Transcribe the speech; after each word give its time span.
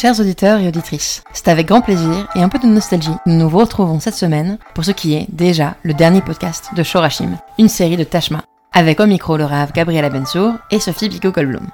Chers 0.00 0.18
auditeurs 0.18 0.60
et 0.60 0.66
auditrices, 0.66 1.22
c'est 1.34 1.48
avec 1.48 1.66
grand 1.66 1.82
plaisir 1.82 2.26
et 2.34 2.40
un 2.42 2.48
peu 2.48 2.58
de 2.58 2.64
nostalgie 2.64 3.10
que 3.22 3.28
nous 3.28 3.36
nous 3.36 3.50
retrouvons 3.50 4.00
cette 4.00 4.14
semaine 4.14 4.56
pour 4.74 4.82
ce 4.82 4.92
qui 4.92 5.12
est 5.12 5.26
déjà 5.28 5.76
le 5.82 5.92
dernier 5.92 6.22
podcast 6.22 6.70
de 6.74 6.82
Shorashim, 6.82 7.36
une 7.58 7.68
série 7.68 7.98
de 7.98 8.04
Tashma, 8.04 8.42
avec 8.72 8.98
au 8.98 9.06
micro 9.06 9.36
le 9.36 9.44
rave 9.44 9.72
Gabriela 9.74 10.08
Bensour 10.08 10.54
et 10.70 10.80
Sophie 10.80 11.10
Pico-Colblum. 11.10 11.68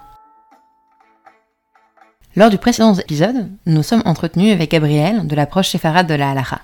Lors 2.35 2.51
du 2.51 2.59
précédent 2.59 2.95
épisode, 2.95 3.49
nous 3.65 3.85
sommes 3.85 4.03
entretenus 4.05 4.53
avec 4.53 4.73
Gabriel 4.73 5.29
de 5.29 5.37
l'approche 5.37 5.69
séfarade 5.69 6.09
de 6.09 6.15
la 6.15 6.33
halacha. 6.33 6.63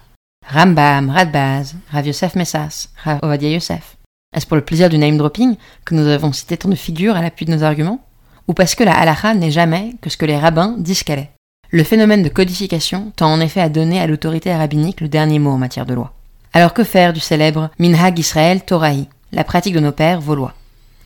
Rambam, 0.48 1.10
Radbaz, 1.10 1.76
Rav 1.92 2.04
Yosef 2.04 2.34
Messas, 2.34 2.88
Rav 3.04 3.20
Ovadia 3.22 3.50
Yosef. 3.50 3.98
Est-ce 4.34 4.48
pour 4.48 4.56
le 4.56 4.64
plaisir 4.64 4.88
du 4.88 4.98
name 4.98 5.16
dropping 5.16 5.54
que 5.84 5.94
nous 5.94 6.08
avons 6.08 6.32
cité 6.32 6.56
tant 6.56 6.70
de 6.70 6.74
figures 6.74 7.14
à 7.14 7.22
l'appui 7.22 7.46
de 7.46 7.54
nos 7.54 7.62
arguments? 7.62 8.00
Ou 8.48 8.52
parce 8.52 8.74
que 8.74 8.82
la 8.82 8.98
halacha 8.98 9.34
n'est 9.34 9.52
jamais 9.52 9.94
que 10.00 10.10
ce 10.10 10.16
que 10.16 10.26
les 10.26 10.36
rabbins 10.36 10.74
disent 10.76 11.04
qu'elle 11.04 11.20
est? 11.20 11.30
Le 11.74 11.84
phénomène 11.84 12.22
de 12.22 12.28
codification 12.28 13.12
tend 13.16 13.32
en 13.32 13.40
effet 13.40 13.62
à 13.62 13.70
donner 13.70 13.98
à 13.98 14.06
l'autorité 14.06 14.54
rabbinique 14.54 15.00
le 15.00 15.08
dernier 15.08 15.38
mot 15.38 15.52
en 15.52 15.56
matière 15.56 15.86
de 15.86 15.94
loi. 15.94 16.12
Alors 16.52 16.74
que 16.74 16.84
faire 16.84 17.14
du 17.14 17.20
célèbre 17.20 17.70
Minhag 17.78 18.18
Israël 18.18 18.62
Torahi, 18.62 19.08
la 19.32 19.42
pratique 19.42 19.72
de 19.72 19.80
nos 19.80 19.90
pères 19.90 20.20
vaulois? 20.20 20.52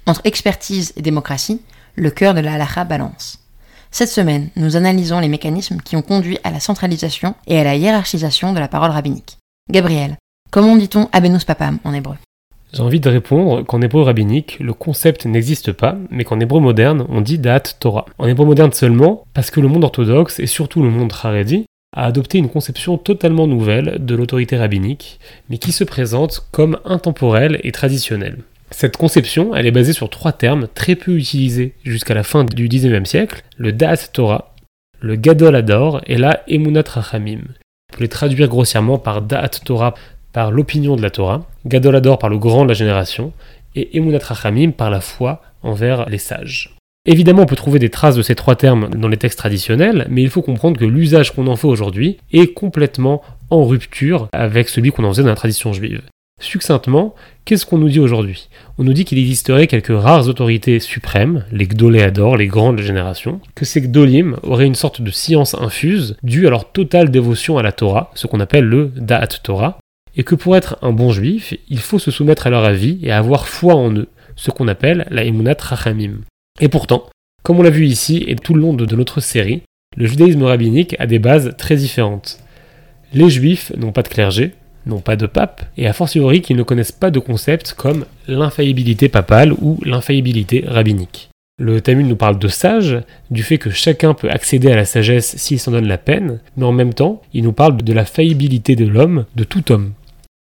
Entre 0.06 0.23
expertise 0.25 0.92
et 0.97 1.02
démocratie, 1.02 1.62
le 1.95 2.11
cœur 2.11 2.34
de 2.34 2.41
la 2.41 2.55
halacha 2.55 2.83
balance. 2.83 3.39
Cette 3.92 4.09
semaine, 4.09 4.48
nous 4.56 4.75
analysons 4.75 5.20
les 5.20 5.29
mécanismes 5.29 5.80
qui 5.80 5.95
ont 5.95 6.02
conduit 6.02 6.41
à 6.42 6.51
la 6.51 6.59
centralisation 6.59 7.37
et 7.47 7.61
à 7.61 7.64
la 7.64 7.77
hiérarchisation 7.77 8.53
de 8.53 8.59
la 8.59 8.67
parole 8.67 8.91
rabbinique. 8.91 9.39
Gabriel, 9.70 10.17
comment 10.51 10.75
dit-on 10.75 11.09
Abenus 11.12 11.45
Papam 11.45 11.78
en 11.84 11.95
hébreu? 11.95 12.17
J'ai 12.76 12.82
envie 12.82 13.00
de 13.00 13.08
répondre 13.08 13.62
qu'en 13.64 13.80
hébreu 13.80 14.02
rabbinique, 14.02 14.58
le 14.60 14.74
concept 14.74 15.24
n'existe 15.24 15.72
pas, 15.72 15.96
mais 16.10 16.24
qu'en 16.24 16.41
hébreu 16.41 16.60
moderne, 16.60 17.06
on 17.08 17.22
dit 17.22 17.38
Da'at 17.38 17.60
Torah. 17.80 18.05
En 18.18 18.28
hébreu 18.28 18.44
moderne 18.44 18.72
seulement, 18.74 19.24
parce 19.33 19.50
que 19.50 19.60
le 19.60 19.68
monde 19.68 19.84
orthodoxe, 19.84 20.41
et 20.41 20.46
surtout 20.46 20.83
le 20.83 20.91
monde 20.91 21.10
haredi, 21.10 21.64
a 21.96 22.05
adopté 22.05 22.36
une 22.36 22.50
conception 22.50 22.98
totalement 22.98 23.46
nouvelle 23.46 23.96
de 24.05 24.14
l'autorité 24.14 24.58
rabbinique, 24.58 25.20
mais 25.48 25.56
qui 25.56 25.72
se 25.72 25.84
présente 25.84 26.46
comme 26.50 26.78
intemporelle 26.84 27.60
et 27.62 27.72
traditionnelle. 27.72 28.41
Cette 28.72 28.98
conception, 28.98 29.55
elle 29.55 29.64
est 29.64 29.70
basée 29.70 29.94
sur 29.94 30.11
trois 30.11 30.33
termes 30.33 30.68
très 30.74 30.96
peu 30.96 31.16
utilisés 31.16 31.72
jusqu'à 31.83 32.12
la 32.12 32.24
fin 32.24 32.44
du 32.44 32.68
XIXe 32.68 33.08
siècle, 33.08 33.42
le 33.56 33.72
Da'at 33.72 34.08
Torah, 34.12 34.55
le 35.00 35.16
Gadol 35.16 35.56
Ador 35.56 36.02
et 36.06 36.18
la 36.18 36.42
Emunat 36.46 36.84
Rachamim. 36.86 37.40
On 37.94 37.96
peut 37.96 38.05
les 38.05 38.08
traduire 38.08 38.48
grossièrement 38.48 38.98
par 38.98 39.22
Da'at 39.22 39.48
Torah 39.64 39.94
par 40.37 40.51
l'opinion 40.51 40.97
de 40.97 41.03
la 41.03 41.09
Torah, 41.09 41.47
Gadol 41.65 41.97
Ador 41.97 42.19
par 42.19 42.29
le 42.29 42.37
grand 42.37 42.65
de 42.65 42.69
la 42.69 42.75
génération, 42.75 43.33
et 43.75 43.97
Emunat 43.97 44.19
Rachamim 44.19 44.73
par 44.73 44.91
la 44.91 45.01
foi 45.01 45.41
envers 45.62 46.06
les 46.11 46.19
sages. 46.19 46.77
Évidemment, 47.06 47.45
on 47.45 47.47
peut 47.47 47.56
trouver 47.56 47.79
des 47.79 47.89
traces 47.89 48.17
de 48.17 48.20
ces 48.20 48.34
trois 48.34 48.55
termes 48.55 48.91
dans 48.91 49.09
les 49.09 49.17
textes 49.17 49.39
traditionnels, 49.39 50.07
mais 50.11 50.20
il 50.20 50.29
faut 50.29 50.42
comprendre 50.42 50.79
que 50.79 50.84
l'usage 50.84 51.34
qu'on 51.34 51.47
en 51.47 51.57
fait 51.57 51.67
aujourd'hui 51.67 52.19
est 52.34 52.53
complètement 52.53 53.23
en 53.48 53.64
rupture 53.64 54.29
avec 54.34 54.69
celui 54.69 54.92
qu'on 54.92 55.05
en 55.05 55.09
faisait 55.09 55.23
dans 55.23 55.31
la 55.31 55.37
tradition 55.37 55.73
juive. 55.73 56.03
Succinctement, 56.39 57.14
qu'est-ce 57.47 57.64
qu'on 57.64 57.79
nous 57.79 57.89
dit 57.89 57.98
aujourd'hui? 57.98 58.51
On 58.77 58.84
nous 58.84 58.92
dit 58.92 59.07
qu'il 59.07 59.19
existerait 59.19 59.67
quelques 59.67 59.87
rares 59.89 60.29
autorités 60.29 60.81
suprêmes, 60.81 61.47
les 61.51 61.67
Gdoléadors, 61.67 62.37
les 62.37 62.47
grandes 62.47 62.81
générations, 62.81 63.41
que 63.55 63.64
ces 63.64 63.81
Gdolim 63.81 64.37
auraient 64.42 64.67
une 64.67 64.75
sorte 64.75 65.01
de 65.01 65.11
science 65.11 65.55
infuse 65.55 66.19
due 66.23 66.47
à 66.47 66.51
leur 66.51 66.70
totale 66.73 67.11
dévotion 67.11 67.57
à 67.57 67.62
la 67.62 67.73
Torah, 67.73 68.11
ce 68.14 68.27
qu'on 68.27 68.41
appelle 68.41 68.67
le 68.67 68.92
Da'at 68.97 69.29
Torah, 69.42 69.79
et 70.17 70.25
que 70.25 70.34
pour 70.34 70.56
être 70.56 70.78
un 70.83 70.92
bon 70.92 71.11
juif, 71.11 71.55
il 71.69 71.78
faut 71.78 71.98
se 71.98 72.11
soumettre 72.11 72.47
à 72.47 72.50
leur 72.50 72.64
avis 72.64 72.98
et 73.03 73.12
avoir 73.12 73.47
foi 73.47 73.75
en 73.75 73.92
eux, 73.92 74.09
ce 74.34 74.50
qu'on 74.50 74.69
appelle 74.69 75.06
la 75.11 75.25
Emunat 75.25 75.56
Rachamim. 75.61 76.20
Et 76.61 76.69
pourtant, 76.69 77.05
comme 77.42 77.61
on 77.61 77.62
l'a 77.62 77.70
vu 77.70 77.86
ici 77.86 78.25
et 78.27 78.34
tout 78.34 78.55
le 78.55 78.61
long 78.61 78.75
de 78.75 78.96
notre 78.96 79.20
série, 79.20 79.63
le 79.96 80.07
judaïsme 80.07 80.42
rabbinique 80.42 80.96
a 80.98 81.07
des 81.07 81.18
bases 81.18 81.55
très 81.57 81.77
différentes. 81.77 82.39
Les 83.13 83.30
juifs 83.30 83.73
n'ont 83.77 83.92
pas 83.92 84.02
de 84.02 84.08
clergé, 84.08 84.52
n'ont 84.85 85.01
pas 85.01 85.17
de 85.17 85.27
pape, 85.27 85.64
et 85.77 85.86
a 85.86 85.92
fortiori 85.92 86.42
qu'ils 86.42 86.57
ne 86.57 86.63
connaissent 86.63 86.92
pas 86.92 87.11
de 87.11 87.19
concepts 87.19 87.74
comme 87.74 88.05
l'infaillibilité 88.29 89.08
papale 89.08 89.52
ou 89.52 89.79
l'infaillibilité 89.85 90.64
rabbinique. 90.67 91.30
Le 91.58 91.80
Talmud 91.80 92.07
nous 92.07 92.17
parle 92.17 92.39
de 92.39 92.48
sage, 92.48 93.01
du 93.30 93.42
fait 93.42 93.57
que 93.57 93.70
chacun 93.70 94.13
peut 94.13 94.30
accéder 94.30 94.70
à 94.70 94.77
la 94.77 94.85
sagesse 94.85 95.36
s'il 95.36 95.58
s'en 95.58 95.70
donne 95.70 95.89
la 95.89 95.96
peine, 95.96 96.40
mais 96.57 96.67
en 96.67 96.73
même 96.73 96.92
temps, 96.92 97.23
il 97.33 97.45
nous 97.45 97.52
parle 97.52 97.79
de 97.79 97.92
la 97.95 98.05
faillibilité 98.05 98.77
de 98.77 98.86
l'homme, 98.86 99.24
de 99.35 99.45
tout 99.45 99.73
homme. 99.73 99.92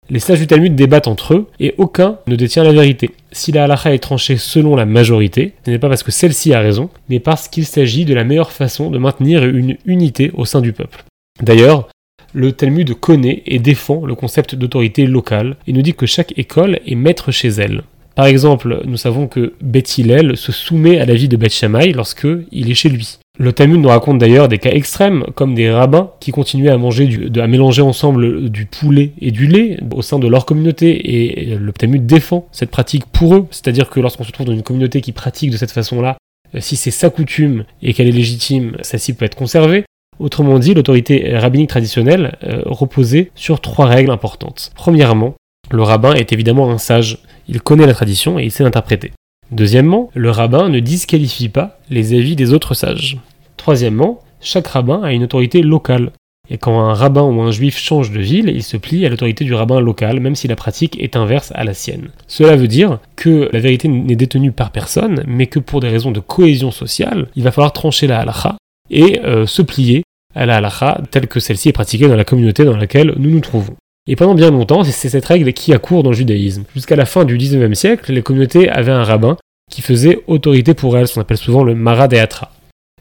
Les 0.10 0.20
sages 0.20 0.40
du 0.40 0.46
Talmud 0.46 0.76
débattent 0.76 1.08
entre 1.08 1.34
eux, 1.34 1.48
et 1.60 1.74
aucun 1.80 2.20
ne 2.28 2.36
détient 2.36 2.64
la 2.64 2.72
vérité. 2.72 3.10
Si 3.32 3.52
la 3.52 3.64
halakha 3.64 3.94
est 3.94 4.00
tranchée 4.00 4.38
selon 4.38 4.76
la 4.76 4.86
majorité, 4.86 5.54
ce 5.66 5.72
n'est 5.72 5.80
pas 5.80 5.90
parce 5.90 6.04
que 6.04 6.12
celle-ci 6.12 6.54
a 6.54 6.60
raison, 6.60 6.90
mais 7.10 7.20
parce 7.20 7.48
qu'il 7.48 7.66
s'agit 7.66 8.06
de 8.06 8.14
la 8.14 8.24
meilleure 8.24 8.52
façon 8.52 8.92
de 8.92 9.00
maintenir 9.00 9.44
une 9.44 9.78
unité 9.86 10.32
au 10.36 10.46
sein 10.46 10.62
du 10.62 10.74
peuple. 10.74 11.04
D'ailleurs, 11.42 11.90
le 12.34 12.52
Talmud 12.52 12.94
connaît 12.94 13.42
et 13.48 13.58
défend 13.60 14.06
le 14.06 14.14
concept 14.14 14.54
d'autorité 14.54 15.08
locale 15.08 15.56
et 15.68 15.74
nous 15.74 15.82
dit 15.82 15.96
que 15.96 16.06
chaque 16.06 16.38
école 16.38 16.80
est 16.86 16.96
maître 16.96 17.32
chez 17.32 17.48
elle. 17.48 17.82
Par 18.16 18.28
exemple, 18.28 18.82
nous 18.86 18.98
savons 18.98 19.28
que 19.28 19.54
Beth 19.62 19.98
Hillel 19.98 20.38
se 20.38 20.54
soumet 20.54 21.00
à 21.00 21.06
l'avis 21.06 21.28
de 21.28 21.36
Beth 21.36 21.52
Shammai 21.52 21.92
lorsque 21.92 22.28
il 22.52 22.72
est 22.72 22.76
chez 22.76 22.90
lui. 22.90 23.18
Le 23.38 23.52
Talmud 23.52 23.82
nous 23.82 23.90
raconte 23.90 24.18
d'ailleurs 24.18 24.48
des 24.48 24.58
cas 24.58 24.72
extrêmes, 24.72 25.26
comme 25.36 25.54
des 25.54 25.70
rabbins 25.70 26.12
qui 26.22 26.32
continuaient 26.32 26.70
à 26.70 26.78
manger, 26.78 27.08
du, 27.08 27.42
à 27.42 27.48
mélanger 27.48 27.82
ensemble 27.82 28.50
du 28.50 28.66
poulet 28.66 29.12
et 29.20 29.32
du 29.32 29.48
lait 29.48 29.78
au 29.94 30.02
sein 30.02 30.20
de 30.20 30.28
leur 30.30 30.46
communauté, 30.46 31.24
et 31.24 31.56
le 31.56 31.72
Talmud 31.74 32.06
défend 32.06 32.48
cette 32.54 32.72
pratique 32.72 33.06
pour 33.06 33.36
eux, 33.36 33.48
c'est-à-dire 33.52 33.90
que 33.90 34.00
lorsqu'on 34.00 34.24
se 34.24 34.32
trouve 34.32 34.46
dans 34.46 34.54
une 34.54 34.64
communauté 34.64 35.02
qui 35.02 35.12
pratique 35.12 35.52
de 35.52 35.58
cette 35.58 35.72
façon-là, 35.72 36.16
si 36.60 36.78
c'est 36.78 36.92
sa 36.92 37.10
coutume 37.10 37.66
et 37.82 37.94
qu'elle 37.94 38.08
est 38.08 38.12
légitime, 38.12 38.78
celle-ci 38.82 39.14
peut 39.14 39.26
être 39.26 39.36
conservée. 39.36 39.84
Autrement 40.20 40.58
dit, 40.60 40.74
l'autorité 40.74 41.38
rabbinique 41.38 41.70
traditionnelle 41.70 42.38
euh, 42.46 42.62
reposait 42.66 43.32
sur 43.36 43.60
trois 43.60 43.86
règles 43.86 44.12
importantes. 44.12 44.72
Premièrement, 44.74 45.36
le 45.72 45.84
rabbin 45.84 46.14
est 46.14 46.32
évidemment 46.34 46.70
un 46.70 46.78
sage, 46.78 47.20
il 47.48 47.62
connaît 47.62 47.88
la 47.88 47.94
tradition 47.94 48.40
et 48.40 48.44
il 48.44 48.52
sait 48.52 48.64
l'interpréter. 48.64 49.12
Deuxièmement, 49.52 50.10
le 50.14 50.32
rabbin 50.32 50.70
ne 50.70 50.80
disqualifie 50.80 51.50
pas 51.50 51.80
les 51.90 52.18
avis 52.18 52.36
des 52.36 52.54
autres 52.54 52.74
sages. 52.74 53.18
Troisièmement, 53.58 54.22
chaque 54.42 54.68
rabbin 54.68 55.02
a 55.04 55.12
une 55.12 55.24
autorité 55.24 55.62
locale. 55.62 56.12
Et 56.50 56.60
quand 56.60 56.80
un 56.80 56.94
rabbin 56.94 57.24
ou 57.24 57.42
un 57.42 57.52
juif 57.52 57.78
change 57.78 58.12
de 58.12 58.20
ville, 58.20 58.50
il 58.50 58.64
se 58.64 58.78
plie 58.78 59.06
à 59.06 59.10
l'autorité 59.10 59.46
du 59.46 59.54
rabbin 59.54 59.80
local, 59.80 60.20
même 60.20 60.36
si 60.36 60.48
la 60.48 60.56
pratique 60.56 61.00
est 61.00 61.16
inverse 61.16 61.52
à 61.56 61.64
la 61.64 61.74
sienne. 61.74 62.10
Cela 62.28 62.56
veut 62.56 62.68
dire 62.68 63.00
que 63.16 63.50
la 63.52 63.60
vérité 63.60 63.88
n'est 63.88 64.16
détenue 64.16 64.52
par 64.52 64.72
personne, 64.72 65.24
mais 65.26 65.48
que 65.48 65.60
pour 65.60 65.80
des 65.80 65.90
raisons 65.90 66.12
de 66.12 66.20
cohésion 66.20 66.70
sociale, 66.70 67.28
il 67.36 67.44
va 67.44 67.52
falloir 67.52 67.74
trancher 67.74 68.06
la 68.06 68.20
halakha 68.20 68.58
et 68.92 69.22
euh, 69.24 69.48
se 69.48 69.64
plier 69.64 70.04
à 70.36 70.46
la 70.46 70.58
halakha 70.58 71.02
telle 71.10 71.28
que 71.28 71.40
celle-ci 71.40 71.70
est 71.70 71.74
pratiquée 71.74 72.08
dans 72.08 72.16
la 72.16 72.26
communauté 72.26 72.64
dans 72.64 72.78
laquelle 72.78 73.16
nous 73.18 73.32
nous 73.32 73.40
trouvons. 73.40 73.76
Et 74.08 74.16
pendant 74.16 74.36
bien 74.36 74.52
longtemps, 74.52 74.84
c'est 74.84 75.10
cette 75.10 75.26
règle 75.26 75.52
qui 75.54 75.74
a 75.74 75.80
cours 75.80 76.04
dans 76.04 76.12
le 76.12 76.16
judaïsme. 76.16 76.64
Jusqu'à 76.76 76.96
la 76.96 77.06
fin 77.06 77.26
du 77.26 77.38
19e 77.38 77.74
siècle, 77.74 78.14
les 78.14 78.22
communautés 78.22 78.70
avaient 78.70 78.92
un 78.92 79.04
rabbin 79.04 79.36
qui 79.72 79.82
faisait 79.82 80.22
autorité 80.28 80.76
pour 80.76 80.96
elles, 80.96 81.08
ce 81.08 81.16
qu'on 81.16 81.22
appelle 81.22 81.38
souvent 81.38 81.64
le 81.64 81.74
Maradeatra. 81.74 82.52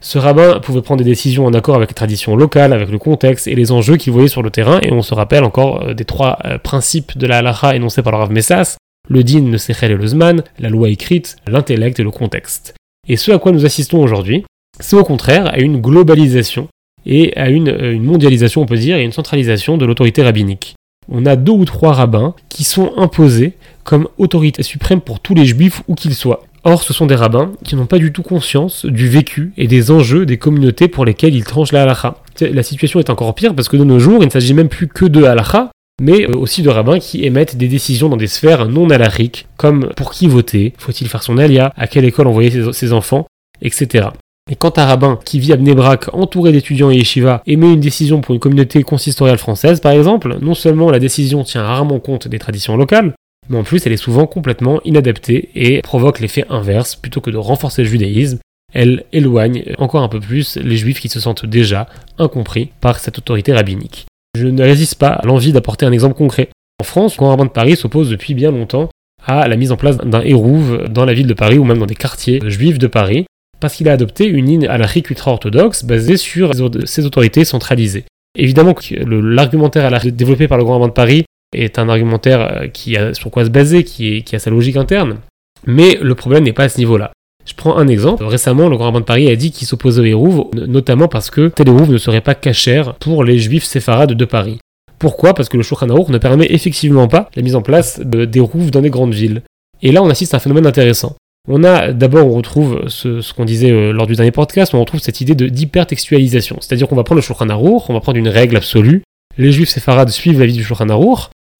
Ce 0.01 0.17
rabbin 0.17 0.59
pouvait 0.59 0.81
prendre 0.81 1.03
des 1.03 1.09
décisions 1.09 1.45
en 1.45 1.53
accord 1.53 1.75
avec 1.75 1.89
les 1.89 1.95
traditions 1.95 2.35
locales, 2.35 2.73
avec 2.73 2.89
le 2.89 2.97
contexte 2.97 3.47
et 3.47 3.55
les 3.55 3.71
enjeux 3.71 3.97
qu'il 3.97 4.13
voyait 4.13 4.27
sur 4.27 4.41
le 4.41 4.49
terrain, 4.49 4.79
et 4.81 4.91
on 4.91 5.01
se 5.01 5.13
rappelle 5.13 5.43
encore 5.43 5.83
euh, 5.83 5.93
des 5.93 6.05
trois 6.05 6.39
euh, 6.45 6.57
principes 6.57 7.17
de 7.17 7.27
la 7.27 7.37
halakha 7.37 7.75
énoncés 7.75 8.01
par 8.01 8.11
le 8.11 8.17
Rav 8.17 8.31
Messas, 8.31 8.77
le 9.07 9.23
din, 9.23 9.49
le 9.49 9.57
sechel 9.57 9.91
et 9.91 9.95
le 9.95 10.07
zman, 10.07 10.43
la 10.59 10.69
loi 10.69 10.89
écrite, 10.89 11.37
l'intellect 11.47 11.99
et 11.99 12.03
le 12.03 12.11
contexte. 12.11 12.73
Et 13.07 13.15
ce 13.17 13.31
à 13.31 13.39
quoi 13.39 13.51
nous 13.51 13.65
assistons 13.65 13.99
aujourd'hui, 13.99 14.43
c'est 14.79 14.95
au 14.95 15.03
contraire 15.03 15.47
à 15.53 15.59
une 15.59 15.79
globalisation 15.79 16.67
et 17.05 17.35
à 17.37 17.49
une, 17.49 17.69
euh, 17.69 17.93
une, 17.93 18.03
mondialisation, 18.03 18.61
on 18.61 18.65
peut 18.65 18.77
dire, 18.77 18.97
et 18.97 19.03
une 19.03 19.11
centralisation 19.11 19.77
de 19.77 19.85
l'autorité 19.85 20.23
rabbinique. 20.23 20.75
On 21.09 21.25
a 21.25 21.35
deux 21.35 21.51
ou 21.51 21.65
trois 21.65 21.93
rabbins 21.93 22.33
qui 22.49 22.63
sont 22.63 22.93
imposés 22.97 23.53
comme 23.83 24.07
autorité 24.17 24.63
suprême 24.63 25.01
pour 25.01 25.19
tous 25.19 25.35
les 25.35 25.45
juifs 25.45 25.83
où 25.87 25.95
qu'ils 25.95 26.15
soient. 26.15 26.43
Or, 26.63 26.81
ce 26.81 26.93
sont 26.93 27.05
des 27.05 27.15
rabbins 27.15 27.51
qui 27.63 27.75
n'ont 27.75 27.85
pas 27.85 27.99
du 27.99 28.11
tout 28.11 28.23
conscience 28.23 28.87
du 28.87 29.07
vécu 29.07 29.53
et 29.55 29.67
des 29.67 29.91
enjeux 29.91 30.25
des 30.25 30.37
communautés 30.37 30.87
pour 30.87 31.05
lesquelles 31.05 31.35
ils 31.35 31.43
tranchent 31.43 31.71
la 31.71 31.83
halakha. 31.83 32.15
La 32.41 32.63
situation 32.63 32.99
est 32.99 33.11
encore 33.11 33.35
pire 33.35 33.53
parce 33.53 33.69
que 33.69 33.77
de 33.77 33.83
nos 33.83 33.99
jours, 33.99 34.23
il 34.23 34.25
ne 34.25 34.31
s'agit 34.31 34.55
même 34.55 34.67
plus 34.67 34.87
que 34.87 35.05
de 35.05 35.23
halakha, 35.23 35.69
mais 36.01 36.27
euh, 36.27 36.35
aussi 36.35 36.63
de 36.63 36.69
rabbins 36.69 36.97
qui 36.97 37.23
émettent 37.23 37.55
des 37.55 37.67
décisions 37.67 38.09
dans 38.09 38.17
des 38.17 38.25
sphères 38.25 38.67
non 38.67 38.89
halakhiques, 38.89 39.47
comme 39.57 39.89
pour 39.95 40.11
qui 40.11 40.27
voter, 40.27 40.73
faut-il 40.79 41.07
faire 41.07 41.21
son 41.21 41.37
alia, 41.37 41.71
à 41.77 41.85
quelle 41.85 42.03
école 42.03 42.27
envoyer 42.27 42.73
ses 42.73 42.93
enfants, 42.93 43.27
etc. 43.61 44.07
Et 44.51 44.55
quand 44.55 44.77
un 44.77 44.85
rabbin 44.85 45.19
qui 45.25 45.39
vit 45.39 45.53
à 45.53 45.55
Bnebrak, 45.55 46.13
entouré 46.13 46.51
d'étudiants 46.51 46.91
et 46.91 46.97
yeshiva, 46.97 47.41
émet 47.47 47.73
une 47.73 47.79
décision 47.79 48.21
pour 48.21 48.35
une 48.35 48.39
communauté 48.39 48.83
consistoriale 48.83 49.39
française, 49.39 49.79
par 49.79 49.91
exemple, 49.91 50.37
non 50.39 50.53
seulement 50.53 50.91
la 50.91 50.99
décision 50.99 51.43
tient 51.43 51.63
rarement 51.63 51.99
compte 51.99 52.27
des 52.27 52.37
traditions 52.37 52.77
locales, 52.77 53.15
mais 53.49 53.57
en 53.57 53.63
plus 53.63 53.83
elle 53.85 53.93
est 53.93 53.97
souvent 53.97 54.27
complètement 54.27 54.81
inadaptée 54.85 55.49
et 55.55 55.81
provoque 55.81 56.19
l'effet 56.19 56.45
inverse, 56.49 56.95
plutôt 56.95 57.21
que 57.21 57.31
de 57.31 57.37
renforcer 57.37 57.81
le 57.81 57.89
judaïsme, 57.89 58.37
elle 58.71 59.05
éloigne 59.13 59.63
encore 59.79 60.03
un 60.03 60.09
peu 60.09 60.19
plus 60.19 60.57
les 60.57 60.77
juifs 60.77 60.99
qui 60.99 61.09
se 61.09 61.19
sentent 61.19 61.47
déjà 61.47 61.87
incompris 62.19 62.69
par 62.81 62.99
cette 62.99 63.17
autorité 63.17 63.51
rabbinique. 63.51 64.05
Je 64.37 64.45
ne 64.45 64.61
résiste 64.61 64.99
pas 64.99 65.07
à 65.07 65.25
l'envie 65.25 65.53
d'apporter 65.53 65.87
un 65.87 65.91
exemple 65.91 66.15
concret. 66.15 66.49
En 66.79 66.83
France, 66.83 67.17
le 67.17 67.25
rabbin 67.25 67.45
de 67.45 67.49
Paris 67.49 67.77
s'oppose 67.77 68.11
depuis 68.11 68.35
bien 68.35 68.51
longtemps 68.51 68.89
à 69.25 69.47
la 69.47 69.55
mise 69.55 69.71
en 69.71 69.77
place 69.77 69.97
d'un 69.97 70.21
hérouve 70.21 70.83
dans 70.87 71.05
la 71.05 71.13
ville 71.13 71.25
de 71.25 71.33
Paris 71.33 71.57
ou 71.57 71.63
même 71.63 71.79
dans 71.79 71.87
des 71.87 71.95
quartiers 71.95 72.41
juifs 72.47 72.77
de 72.77 72.85
Paris, 72.85 73.25
parce 73.59 73.75
qu'il 73.75 73.89
a 73.89 73.93
adopté 73.93 74.25
une 74.25 74.45
ligne 74.45 74.67
halachique 74.67 75.09
ultra-orthodoxe 75.09 75.83
basée 75.83 76.17
sur 76.17 76.51
ses 76.85 77.05
autorités 77.05 77.45
centralisées. 77.45 78.05
Évidemment, 78.37 78.75
l'argumentaire 78.91 79.89
développé 80.11 80.47
par 80.47 80.57
le 80.57 80.63
Grand 80.63 80.73
Rabbin 80.73 80.87
de 80.87 80.93
Paris 80.93 81.25
est 81.53 81.79
un 81.79 81.89
argumentaire 81.89 82.41
euh, 82.41 82.67
qui 82.67 82.97
a 82.97 83.13
sur 83.13 83.31
quoi 83.31 83.45
se 83.45 83.49
baser, 83.49 83.83
qui, 83.83 84.23
a 84.33 84.39
sa 84.39 84.49
logique 84.49 84.75
interne, 84.75 85.17
mais 85.65 85.97
le 86.01 86.15
problème 86.15 86.43
n'est 86.43 86.53
pas 86.53 86.65
à 86.65 86.69
ce 86.69 86.77
niveau-là. 86.77 87.11
Je 87.45 87.53
prends 87.53 87.77
un 87.77 87.87
exemple. 87.87 88.23
Récemment, 88.25 88.69
le 88.69 88.75
Grand 88.75 88.85
Rabbin 88.85 89.01
de 89.01 89.05
Paris 89.05 89.29
a 89.29 89.35
dit 89.35 89.51
qu'il 89.51 89.67
s'opposait 89.67 90.01
au 90.01 90.05
Hérouv, 90.05 90.45
notamment 90.67 91.07
parce 91.07 91.29
que 91.29 91.49
tel 91.49 91.67
Hérouv 91.67 91.91
ne 91.91 91.97
serait 91.97 92.21
pas 92.21 92.35
cachère 92.35 92.95
pour 92.95 93.23
les 93.23 93.37
juifs 93.37 93.63
séfarades 93.63 94.13
de 94.13 94.25
Paris. 94.25 94.59
Pourquoi? 94.97 95.33
Parce 95.33 95.49
que 95.49 95.57
le 95.57 95.63
Shulchan 95.63 95.87
ne 95.87 96.17
permet 96.17 96.47
effectivement 96.49 97.07
pas 97.07 97.29
la 97.35 97.43
mise 97.43 97.55
en 97.55 97.61
place 97.61 97.99
de, 97.99 98.25
des 98.25 98.39
rouves 98.39 98.71
dans 98.71 98.81
des 98.81 98.89
grandes 98.89 99.13
villes. 99.13 99.43
Et 99.81 99.91
là, 99.91 100.01
on 100.01 100.09
assiste 100.09 100.33
à 100.33 100.37
un 100.37 100.39
phénomène 100.39 100.65
intéressant. 100.65 101.15
On 101.47 101.63
a 101.63 101.93
d'abord, 101.93 102.25
on 102.27 102.33
retrouve 102.33 102.87
ce, 102.87 103.33
qu'on 103.33 103.45
disait 103.45 103.71
euh, 103.71 103.91
lors 103.91 104.07
du 104.07 104.15
dernier 104.15 104.31
podcast, 104.31 104.73
on 104.73 104.79
retrouve 104.79 104.99
cette 104.99 105.21
idée 105.21 105.35
d'hypertextualisation. 105.35 106.57
C'est-à-dire 106.59 106.87
qu'on 106.87 106.95
va 106.95 107.03
prendre 107.03 107.21
le 107.21 107.23
Shulchan 107.23 107.49
on 107.49 107.93
va 107.93 107.99
prendre 107.99 108.17
une 108.17 108.27
règle 108.27 108.57
absolue. 108.57 109.03
Les 109.37 109.51
juifs 109.51 109.69
séfarades 109.69 110.09
suivent 110.09 110.39
la 110.39 110.45
vie 110.45 110.53
du 110.53 110.63
Shulchan 110.63 110.87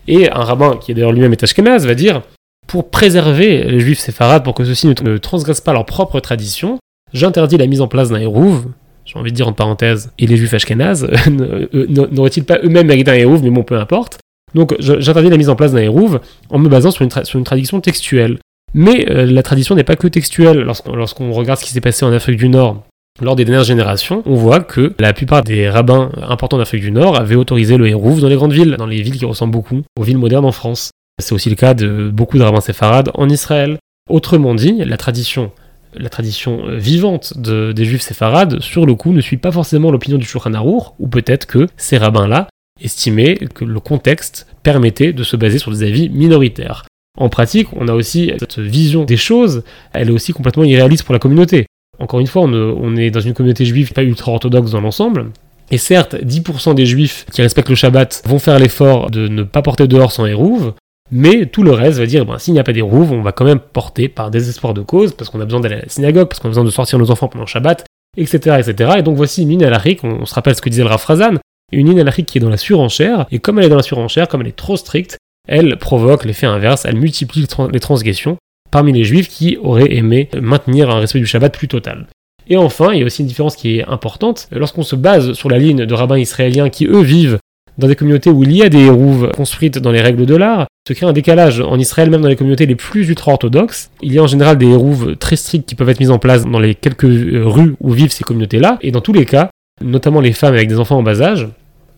et 0.08 0.32
un 0.32 0.44
rabbin, 0.44 0.78
qui 0.78 0.92
est 0.92 0.94
d'ailleurs 0.96 1.12
lui-même 1.12 1.34
Etashkenaz, 1.34 1.86
va 1.86 1.96
dire 1.96 2.22
pour 2.68 2.90
préserver 2.90 3.64
les 3.64 3.80
juifs 3.80 4.00
séfarades, 4.00 4.44
pour 4.44 4.56
que 4.56 4.66
ceux-ci 4.66 4.88
ne, 4.88 5.18
transgressent 5.18 5.62
pas 5.62 5.74
leur 5.74 5.86
propre 5.86 6.20
tradition, 6.20 6.80
j'interdis 7.14 7.58
la 7.58 7.68
mise 7.68 7.82
en 7.82 7.88
place 7.88 8.10
d'un 8.10 8.20
hérouv, 8.20 8.66
j'ai 9.06 9.20
envie 9.20 9.32
de 9.32 9.36
dire 9.36 9.48
en 9.48 9.54
parenthèse, 9.54 10.12
et 10.18 10.26
les 10.26 10.36
juifs 10.36 10.54
ashkénazes 10.54 11.08
n'auraient-ils 11.72 12.44
pas 12.44 12.58
eux-mêmes 12.64 12.88
mérité 12.88 13.12
un 13.12 13.16
hérouv, 13.16 13.44
mais 13.44 13.52
bon, 13.52 13.64
peu 13.64 13.78
importe. 13.78 14.18
Donc 14.56 14.76
j'interdis 14.80 15.30
la 15.30 15.38
mise 15.38 15.50
en 15.50 15.56
place 15.56 15.74
d'un 15.74 15.82
hérouv 15.82 16.20
en 16.50 16.58
me 16.58 16.70
basant 16.70 16.90
sur 16.90 17.04
une, 17.04 17.12
sur 17.24 17.38
une 17.38 17.46
tradition 17.46 17.82
textuelle. 17.82 18.40
Mais 18.77 19.10
euh, 19.10 19.25
la 19.25 19.42
tradition 19.42 19.74
n'est 19.74 19.86
pas 19.86 19.95
que 19.95 20.07
textuelle. 20.07 20.68
Lorsqu'on 20.94 21.31
regarde 21.31 21.60
ce 21.60 21.66
qui 21.66 21.72
s'est 21.72 21.81
passé 21.81 22.06
en 22.06 22.12
Afrique 22.12 22.36
du 22.36 22.50
Nord 22.50 22.83
lors 23.22 23.38
des 23.38 23.45
dernières 23.45 23.63
générations, 23.63 24.22
on 24.25 24.36
voit 24.36 24.60
que 24.60 24.94
la 25.00 25.13
plupart 25.13 25.42
des 25.42 25.69
rabbins 25.69 26.12
importants 26.22 26.57
d'Afrique 26.57 26.81
du 26.81 26.92
Nord 26.92 27.18
avaient 27.18 27.36
autorisé 27.36 27.77
le 27.77 27.88
hérouv 27.88 28.19
dans 28.19 28.27
les 28.27 28.36
grandes 28.36 28.51
villes, 28.51 28.75
dans 28.77 28.86
les 28.86 29.01
villes 29.01 29.18
qui 29.18 29.24
ressemblent 29.24 29.54
beaucoup 29.54 29.81
aux 29.98 30.04
villes 30.04 30.18
modernes 30.18 30.44
en 30.44 30.51
France. 30.51 30.92
C'est 31.24 31.33
aussi 31.33 31.50
le 31.50 31.56
cas 31.56 31.74
de 31.74 32.10
beaucoup 32.10 32.38
de 32.38 32.44
rabbins 32.44 32.60
séfarades 32.60 33.12
en 33.13 33.30
Israël. 33.30 33.77
Autrement 34.10 34.54
dit, 34.54 34.83
la 34.83 34.98
tradition, 34.98 35.51
la 35.94 36.10
tradition 36.10 36.68
euh, 36.68 36.75
vivante 36.75 37.38
des 37.38 37.86
juifs 37.86 38.01
séfarades, 38.01 38.60
sur 38.60 38.86
le 38.86 38.95
coup, 38.95 39.13
ne 39.13 39.22
suit 39.22 39.38
pas 39.38 39.54
forcément 39.54 39.89
l'opinion 39.89 40.18
du 40.18 40.25
Shulchan 40.25 40.51
ou 41.00 41.07
peut-être 41.07 41.45
que 41.45 41.68
ces 41.77 41.98
rabbins-là 41.98 42.50
estimaient 42.81 43.36
que 43.38 43.63
le 43.63 43.80
contexte 43.80 44.48
permettait 44.62 45.13
de 45.13 45.24
se 45.24 45.38
baser 45.38 45.60
sur 45.60 45.72
des 45.72 45.83
avis 45.83 46.10
minoritaires. 46.10 46.83
En 47.18 47.30
pratique, 47.30 47.68
on 47.74 47.88
a 47.88 47.94
aussi 47.94 48.32
cette 48.40 48.60
vision 48.60 49.06
des 49.06 49.18
choses, 49.18 49.64
elle 49.94 50.10
est 50.10 50.12
aussi 50.12 50.34
complètement 50.34 50.64
irréaliste 50.64 51.04
pour 51.04 51.14
la 51.14 51.20
communauté. 51.20 51.66
Encore 52.00 52.20
une 52.20 52.28
fois, 52.28 52.44
on, 52.44 52.96
est 52.98 53.10
dans 53.10 53.22
une 53.22 53.34
communauté 53.34 53.64
juive 53.64 53.94
pas 53.94 54.04
ultra-orthodoxe 54.04 54.72
dans 54.72 54.82
l'ensemble, 54.82 55.32
et 55.72 55.78
certes, 55.78 56.16
10% 56.16 56.76
des 56.76 56.86
juifs 56.86 57.26
qui 57.32 57.42
respectent 57.42 57.70
le 57.70 57.76
Shabbat 57.76 58.24
vont 58.26 58.40
faire 58.40 58.60
l'effort 58.60 59.10
de 59.10 59.28
ne 59.28 59.44
pas 59.44 59.62
porter 59.62 59.88
dehors 59.88 60.12
sans 60.12 60.26
hérouve, 60.26 60.74
mais 61.12 61.46
tout 61.46 61.64
le 61.64 61.72
reste 61.72 62.00
va 62.00 62.06
dire, 62.06 62.26
ben, 62.26 62.38
s'il 62.38 62.54
n'y 62.54 62.60
a 62.60 62.64
pas 62.64 62.74
des 62.74 62.82
rouves, 62.82 63.12
on 63.12 63.22
va 63.22 63.32
quand 63.32 63.46
même 63.46 63.60
porter 63.60 64.10
par 64.10 64.30
désespoir 64.30 64.74
de 64.74 64.82
cause, 64.82 65.14
parce 65.14 65.30
qu'on 65.30 65.40
a 65.40 65.46
besoin 65.46 65.62
d'aller 65.62 65.76
à 65.76 65.82
la 65.82 65.90
synagogue, 65.90 66.28
parce 66.28 66.40
qu'on 66.40 66.50
a 66.50 66.52
besoin 66.52 66.64
de 66.64 66.70
sortir 66.70 67.00
nos 67.00 67.12
enfants 67.12 67.28
pendant 67.28 67.46
le 67.46 67.50
Shabbat, 67.50 67.86
etc. 68.18 68.58
etc. 68.60 68.92
Et 68.98 69.02
donc 69.04 69.16
voici 69.16 69.44
une 69.44 69.50
ligne 69.50 69.70
on, 70.04 70.08
on, 70.08 70.26
se 70.26 70.34
rappelle 70.34 70.56
ce 70.56 70.62
que 70.62 70.70
disait 70.70 70.84
le 70.84 70.90
Rafrazan, 70.90 71.38
une 71.72 71.90
ligne 71.90 72.04
qui 72.26 72.38
est 72.38 72.42
dans 72.42 72.50
la 72.50 72.58
surenchère, 72.58 73.26
et 73.32 73.40
comme 73.40 73.60
elle 73.60 73.66
est 73.66 73.70
dans 73.70 73.76
la 73.76 73.84
surenchère, 73.84 74.28
comme 74.28 74.42
elle 74.42 74.48
est 74.48 74.56
trop 74.56 74.78
stricte, 74.78 75.18
elle 75.48 75.78
provoque 75.78 76.26
l'effet 76.26 76.48
inverse, 76.48 76.86
elle 76.86 76.98
multiplie 76.98 77.48
les 77.72 77.80
transgressions 77.80 78.38
parmi 78.72 78.92
les 78.92 79.04
juifs 79.04 79.30
qui 79.30 79.58
auraient 79.62 79.94
aimé 79.94 80.30
maintenir 80.42 80.90
un 80.90 81.00
respect 81.00 81.20
du 81.20 81.26
Shabbat 81.26 81.56
plus 81.56 81.68
total. 81.68 82.08
Et 82.48 82.58
enfin, 82.58 82.94
il 82.94 83.00
y 83.00 83.04
a 83.04 83.06
aussi 83.06 83.22
une 83.22 83.28
différence 83.28 83.56
qui 83.56 83.80
est 83.80 83.86
importante, 83.86 84.48
lorsqu'on 84.52 84.84
se 84.84 84.96
base 84.96 85.34
sur 85.34 85.50
la 85.50 85.58
ligne 85.58 85.86
de 85.86 85.94
rabbins 85.94 86.20
israéliens 86.20 86.70
qui 86.70 86.86
eux 86.86 87.02
vivent 87.02 87.40
dans 87.78 87.88
des 87.88 87.96
communautés 87.96 88.30
où 88.30 88.44
il 88.44 88.52
y 88.52 88.64
a 88.64 88.70
des 88.70 88.90
rouves 88.90 89.32
construites 89.36 89.80
dans 89.80 89.92
les 89.92 90.02
règles 90.02 90.26
de 90.26 90.36
l'art, 90.36 90.68
se 90.88 90.94
crée 90.94 91.06
un 91.06 91.14
décalage. 91.14 91.60
En 91.60 91.80
Israël, 91.80 92.10
même 92.10 92.22
dans 92.22 92.30
les 92.30 92.36
communautés 92.36 92.66
les 92.66 92.76
plus 92.76 93.10
ultra-orthodoxes, 93.10 93.90
il 94.02 94.14
y 94.14 94.20
a 94.20 94.24
en 94.24 94.28
général 94.28 94.58
des 94.58 94.74
rouves 94.74 95.16
très 95.18 95.36
strictes 95.36 95.68
qui 95.68 95.76
peuvent 95.76 95.90
être 95.90 96.00
mises 96.00 96.12
en 96.12 96.20
place 96.20 96.46
dans 96.46 96.60
les 96.60 96.76
quelques 96.76 97.06
euh, 97.06 97.44
rues 97.46 97.76
où 97.82 97.92
vivent 97.92 98.12
ces 98.12 98.24
communautés-là, 98.24 98.78
et 98.82 98.92
dans 98.92 99.02
tous 99.02 99.14
les 99.14 99.26
cas, 99.26 99.50
notamment 99.84 100.22
les 100.22 100.34
femmes 100.34 100.54
avec 100.54 100.70
des 100.70 100.80
enfants 100.80 100.98
en 100.98 101.04
bas 101.04 101.22
âge, 101.22 101.50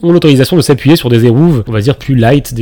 ont 0.04 0.12
l'autorisation 0.12 0.56
de 0.56 0.62
s'appuyer 0.62 0.96
sur 0.96 1.10
des 1.10 1.26
hérouves, 1.26 1.64
on 1.68 1.72
va 1.72 1.82
dire 1.82 1.98
plus 1.98 2.16
light, 2.16 2.54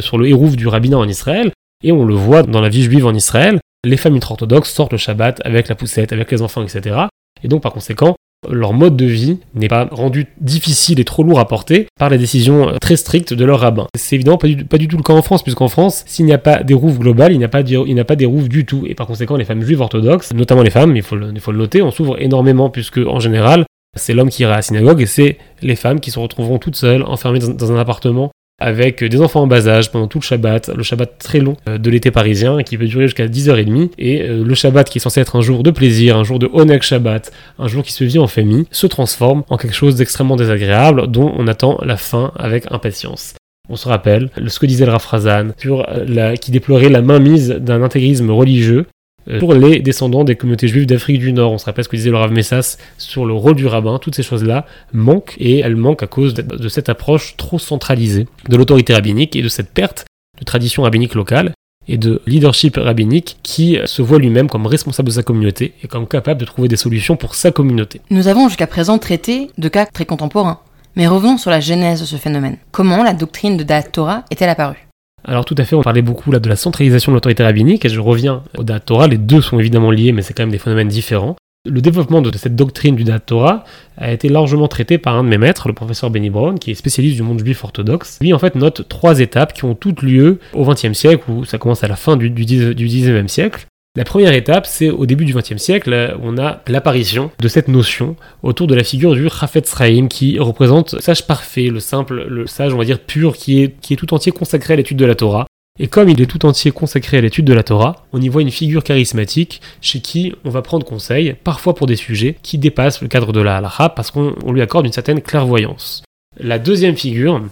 sur 0.00 0.18
le 0.18 0.28
hérouve 0.28 0.56
du 0.56 0.66
rabbinat 0.66 0.98
en 0.98 1.08
Israël, 1.08 1.52
et 1.84 1.92
on 1.92 2.04
le 2.04 2.14
voit 2.14 2.42
dans 2.42 2.60
la 2.60 2.68
vie 2.68 2.82
juive 2.82 3.06
en 3.06 3.14
Israël, 3.14 3.60
les 3.84 3.96
familles 3.96 4.18
ultra-orthodoxes 4.18 4.72
sortent 4.72 4.92
le 4.92 4.98
Shabbat 4.98 5.40
avec 5.44 5.68
la 5.68 5.74
poussette, 5.74 6.12
avec 6.12 6.30
les 6.30 6.42
enfants, 6.42 6.62
etc. 6.62 7.06
Et 7.42 7.48
donc 7.48 7.62
par 7.62 7.72
conséquent, 7.72 8.14
leur 8.50 8.72
mode 8.72 8.96
de 8.96 9.04
vie 9.04 9.38
n'est 9.54 9.68
pas 9.68 9.88
rendu 9.90 10.26
difficile 10.40 10.98
et 10.98 11.04
trop 11.04 11.22
lourd 11.22 11.38
à 11.38 11.46
porter 11.46 11.86
par 11.98 12.10
les 12.10 12.18
décisions 12.18 12.68
euh, 12.68 12.78
très 12.80 12.96
strictes 12.96 13.32
de 13.32 13.44
leur 13.44 13.60
rabbin. 13.60 13.86
C'est 13.96 14.16
évidemment 14.16 14.38
pas 14.38 14.48
du, 14.48 14.64
pas 14.64 14.78
tout 14.78 14.96
le 14.96 15.02
cas 15.02 15.12
en 15.12 15.22
France, 15.22 15.42
puisqu'en 15.42 15.68
France, 15.68 16.02
s'il 16.06 16.26
n'y 16.26 16.32
a 16.32 16.38
pas 16.38 16.62
des 16.62 16.74
rouves 16.74 16.98
globales, 16.98 17.32
il 17.32 17.38
n'y 17.38 17.44
a 17.44 17.48
pas, 17.48 17.62
des 17.62 18.26
rouves 18.26 18.48
du 18.48 18.64
tout. 18.64 18.84
Et 18.86 18.94
par 18.94 19.06
conséquent, 19.06 19.36
les 19.36 19.44
femmes 19.44 19.62
juives 19.62 19.80
orthodoxes, 19.80 20.32
notamment 20.34 20.62
les 20.62 20.70
femmes, 20.70 20.96
il 20.96 21.02
faut 21.02 21.16
le, 21.16 21.30
il 21.32 21.40
faut 21.40 21.52
le 21.52 21.58
noter, 21.58 21.82
on 21.82 21.90
s'ouvre 21.90 22.20
énormément, 22.20 22.68
puisque 22.68 22.98
en 22.98 23.20
général, 23.20 23.64
c'est 23.96 24.14
l'homme 24.14 24.30
qui 24.30 24.42
ira 24.42 24.54
à 24.54 24.56
la 24.56 24.62
synagogue 24.62 25.00
et 25.00 25.06
c'est 25.06 25.38
les 25.60 25.76
femmes 25.76 26.00
qui 26.00 26.10
se 26.10 26.18
retrouveront 26.18 26.58
toutes 26.58 26.76
seules, 26.76 27.02
enfermées 27.02 27.40
dans 27.40 27.72
un 27.72 27.78
appartement 27.78 28.30
avec 28.62 29.02
des 29.02 29.20
enfants 29.20 29.42
en 29.42 29.46
bas 29.46 29.66
âge 29.66 29.90
pendant 29.90 30.06
tout 30.06 30.18
le 30.18 30.22
Shabbat, 30.22 30.68
le 30.68 30.82
Shabbat 30.82 31.18
très 31.18 31.40
long 31.40 31.56
euh, 31.68 31.78
de 31.78 31.90
l'été 31.90 32.10
parisien 32.10 32.62
qui 32.62 32.78
peut 32.78 32.86
durer 32.86 33.06
jusqu'à 33.06 33.26
10h30, 33.26 33.90
et 33.98 34.22
euh, 34.22 34.44
le 34.44 34.54
Shabbat 34.54 34.88
qui 34.88 34.98
est 34.98 35.00
censé 35.00 35.20
être 35.20 35.36
un 35.36 35.40
jour 35.40 35.62
de 35.62 35.70
plaisir, 35.70 36.16
un 36.16 36.24
jour 36.24 36.38
de 36.38 36.48
Onek 36.52 36.82
Shabbat, 36.82 37.32
un 37.58 37.66
jour 37.66 37.82
qui 37.82 37.92
se 37.92 38.04
vit 38.04 38.18
en 38.18 38.28
famille, 38.28 38.66
se 38.70 38.86
transforme 38.86 39.42
en 39.48 39.56
quelque 39.56 39.74
chose 39.74 39.96
d'extrêmement 39.96 40.36
désagréable 40.36 41.08
dont 41.08 41.34
on 41.36 41.48
attend 41.48 41.78
la 41.82 41.96
fin 41.96 42.32
avec 42.36 42.70
impatience. 42.70 43.34
On 43.68 43.76
se 43.76 43.88
rappelle 43.88 44.30
ce 44.46 44.58
que 44.58 44.66
disait 44.66 44.86
le 44.86 44.92
Rafrazan, 44.92 45.52
qui 46.40 46.50
déplorait 46.50 46.88
la 46.88 47.02
mainmise 47.02 47.48
d'un 47.48 47.82
intégrisme 47.82 48.30
religieux 48.30 48.86
euh, 48.86 48.91
pour 49.38 49.54
les 49.54 49.80
descendants 49.80 50.24
des 50.24 50.36
communautés 50.36 50.68
juives 50.68 50.86
d'Afrique 50.86 51.18
du 51.18 51.32
Nord. 51.32 51.52
On 51.52 51.58
se 51.58 51.64
rappelle 51.64 51.84
ce 51.84 51.88
que 51.88 51.96
disait 51.96 52.10
le 52.10 52.16
Rav 52.16 52.32
Messas 52.32 52.78
sur 52.98 53.24
le 53.24 53.32
rôle 53.32 53.56
du 53.56 53.66
rabbin. 53.66 53.98
Toutes 53.98 54.14
ces 54.14 54.22
choses-là 54.22 54.66
manquent 54.92 55.36
et 55.38 55.60
elles 55.60 55.76
manquent 55.76 56.02
à 56.02 56.06
cause 56.06 56.34
de 56.34 56.68
cette 56.68 56.88
approche 56.88 57.36
trop 57.36 57.58
centralisée 57.58 58.26
de 58.48 58.56
l'autorité 58.56 58.94
rabbinique 58.94 59.36
et 59.36 59.42
de 59.42 59.48
cette 59.48 59.70
perte 59.70 60.04
de 60.38 60.44
tradition 60.44 60.82
rabbinique 60.82 61.14
locale 61.14 61.52
et 61.88 61.98
de 61.98 62.22
leadership 62.26 62.76
rabbinique 62.76 63.38
qui 63.42 63.78
se 63.86 64.02
voit 64.02 64.18
lui-même 64.18 64.48
comme 64.48 64.66
responsable 64.66 65.08
de 65.08 65.14
sa 65.14 65.22
communauté 65.22 65.74
et 65.82 65.88
comme 65.88 66.06
capable 66.06 66.40
de 66.40 66.44
trouver 66.44 66.68
des 66.68 66.76
solutions 66.76 67.16
pour 67.16 67.34
sa 67.34 67.50
communauté. 67.50 68.00
Nous 68.10 68.28
avons 68.28 68.48
jusqu'à 68.48 68.66
présent 68.66 68.98
traité 68.98 69.50
de 69.58 69.68
cas 69.68 69.86
très 69.86 70.06
contemporains. 70.06 70.60
Mais 70.94 71.06
revenons 71.06 71.38
sur 71.38 71.50
la 71.50 71.60
genèse 71.60 72.00
de 72.00 72.06
ce 72.06 72.16
phénomène. 72.16 72.58
Comment 72.70 73.02
la 73.02 73.14
doctrine 73.14 73.56
de 73.56 73.64
Da'at 73.64 73.84
Torah 73.84 74.24
est-elle 74.30 74.50
apparue? 74.50 74.86
Alors 75.24 75.44
tout 75.44 75.54
à 75.58 75.64
fait, 75.64 75.76
on 75.76 75.82
parlait 75.82 76.02
beaucoup 76.02 76.32
là 76.32 76.38
de 76.38 76.48
la 76.48 76.56
centralisation 76.56 77.12
de 77.12 77.16
l'autorité 77.16 77.42
rabbinique, 77.42 77.84
et 77.84 77.88
je 77.88 78.00
reviens 78.00 78.42
au 78.56 78.64
Da'at 78.64 78.80
Torah, 78.80 79.06
les 79.06 79.18
deux 79.18 79.40
sont 79.40 79.58
évidemment 79.58 79.90
liés, 79.90 80.12
mais 80.12 80.22
c'est 80.22 80.34
quand 80.34 80.42
même 80.42 80.50
des 80.50 80.58
phénomènes 80.58 80.88
différents. 80.88 81.36
Le 81.64 81.80
développement 81.80 82.22
de 82.22 82.36
cette 82.36 82.56
doctrine 82.56 82.96
du 82.96 83.04
Da'at 83.04 83.20
Torah 83.20 83.64
a 83.96 84.10
été 84.10 84.28
largement 84.28 84.66
traité 84.66 84.98
par 84.98 85.14
un 85.14 85.22
de 85.22 85.28
mes 85.28 85.38
maîtres, 85.38 85.68
le 85.68 85.74
professeur 85.74 86.10
Benny 86.10 86.28
Brown, 86.28 86.58
qui 86.58 86.72
est 86.72 86.74
spécialiste 86.74 87.14
du 87.14 87.22
monde 87.22 87.38
juif 87.38 87.62
orthodoxe. 87.62 88.18
Lui, 88.20 88.32
en 88.32 88.40
fait, 88.40 88.56
note 88.56 88.88
trois 88.88 89.20
étapes 89.20 89.52
qui 89.52 89.64
ont 89.64 89.76
toutes 89.76 90.02
lieu 90.02 90.40
au 90.54 90.64
XXe 90.64 90.92
siècle, 90.92 91.30
ou 91.30 91.44
ça 91.44 91.58
commence 91.58 91.84
à 91.84 91.88
la 91.88 91.94
fin 91.94 92.16
du, 92.16 92.30
du, 92.30 93.28
siècle. 93.28 93.66
La 93.94 94.04
première 94.04 94.32
étape, 94.32 94.64
c'est 94.64 94.88
au 94.88 95.04
début 95.04 95.26
du 95.26 95.34
XXe 95.34 95.58
siècle, 95.58 96.16
on 96.22 96.38
a 96.38 96.62
l'apparition 96.66 97.30
de 97.38 97.46
cette 97.46 97.68
notion 97.68 98.16
autour 98.42 98.66
de 98.66 98.74
la 98.74 98.84
figure 98.84 99.14
du 99.14 99.28
Chafetz 99.28 99.76
Chaim, 99.76 100.06
qui 100.08 100.38
représente 100.38 100.94
le 100.94 101.00
sage 101.02 101.26
parfait, 101.26 101.66
le 101.66 101.78
simple, 101.78 102.24
le 102.26 102.46
sage, 102.46 102.72
on 102.72 102.78
va 102.78 102.86
dire, 102.86 102.98
pur, 102.98 103.36
qui 103.36 103.62
est, 103.62 103.96
tout 103.96 104.14
entier 104.14 104.32
consacré 104.32 104.72
à 104.72 104.76
l'étude 104.76 104.96
de 104.96 105.04
la 105.04 105.14
Torah. 105.14 105.46
Et 105.78 105.88
comme 105.88 106.08
il 106.08 106.22
est 106.22 106.26
tout 106.26 106.46
entier 106.46 106.70
consacré 106.70 107.18
à 107.18 107.20
l'étude 107.20 107.44
de 107.44 107.52
la 107.52 107.62
Torah, 107.62 108.06
on 108.14 108.22
y 108.22 108.30
voit 108.30 108.40
une 108.40 108.50
figure 108.50 108.82
charismatique 108.82 109.60
chez 109.82 110.00
qui 110.00 110.32
on 110.46 110.48
va 110.48 110.62
prendre 110.62 110.86
conseil, 110.86 111.36
parfois 111.44 111.74
pour 111.74 111.86
des 111.86 111.96
sujets 111.96 112.36
qui 112.42 112.56
dépassent 112.56 113.02
le 113.02 113.08
cadre 113.08 113.34
de 113.34 113.42
la 113.42 113.58
halakha, 113.58 113.90
parce 113.90 114.10
qu'on 114.10 114.52
lui 114.52 114.62
accorde 114.62 114.86
une 114.86 114.92
certaine 114.92 115.20
clairvoyance. 115.20 116.02
La 116.40 116.58
deuxième 116.58 116.96
figure, 116.96 117.42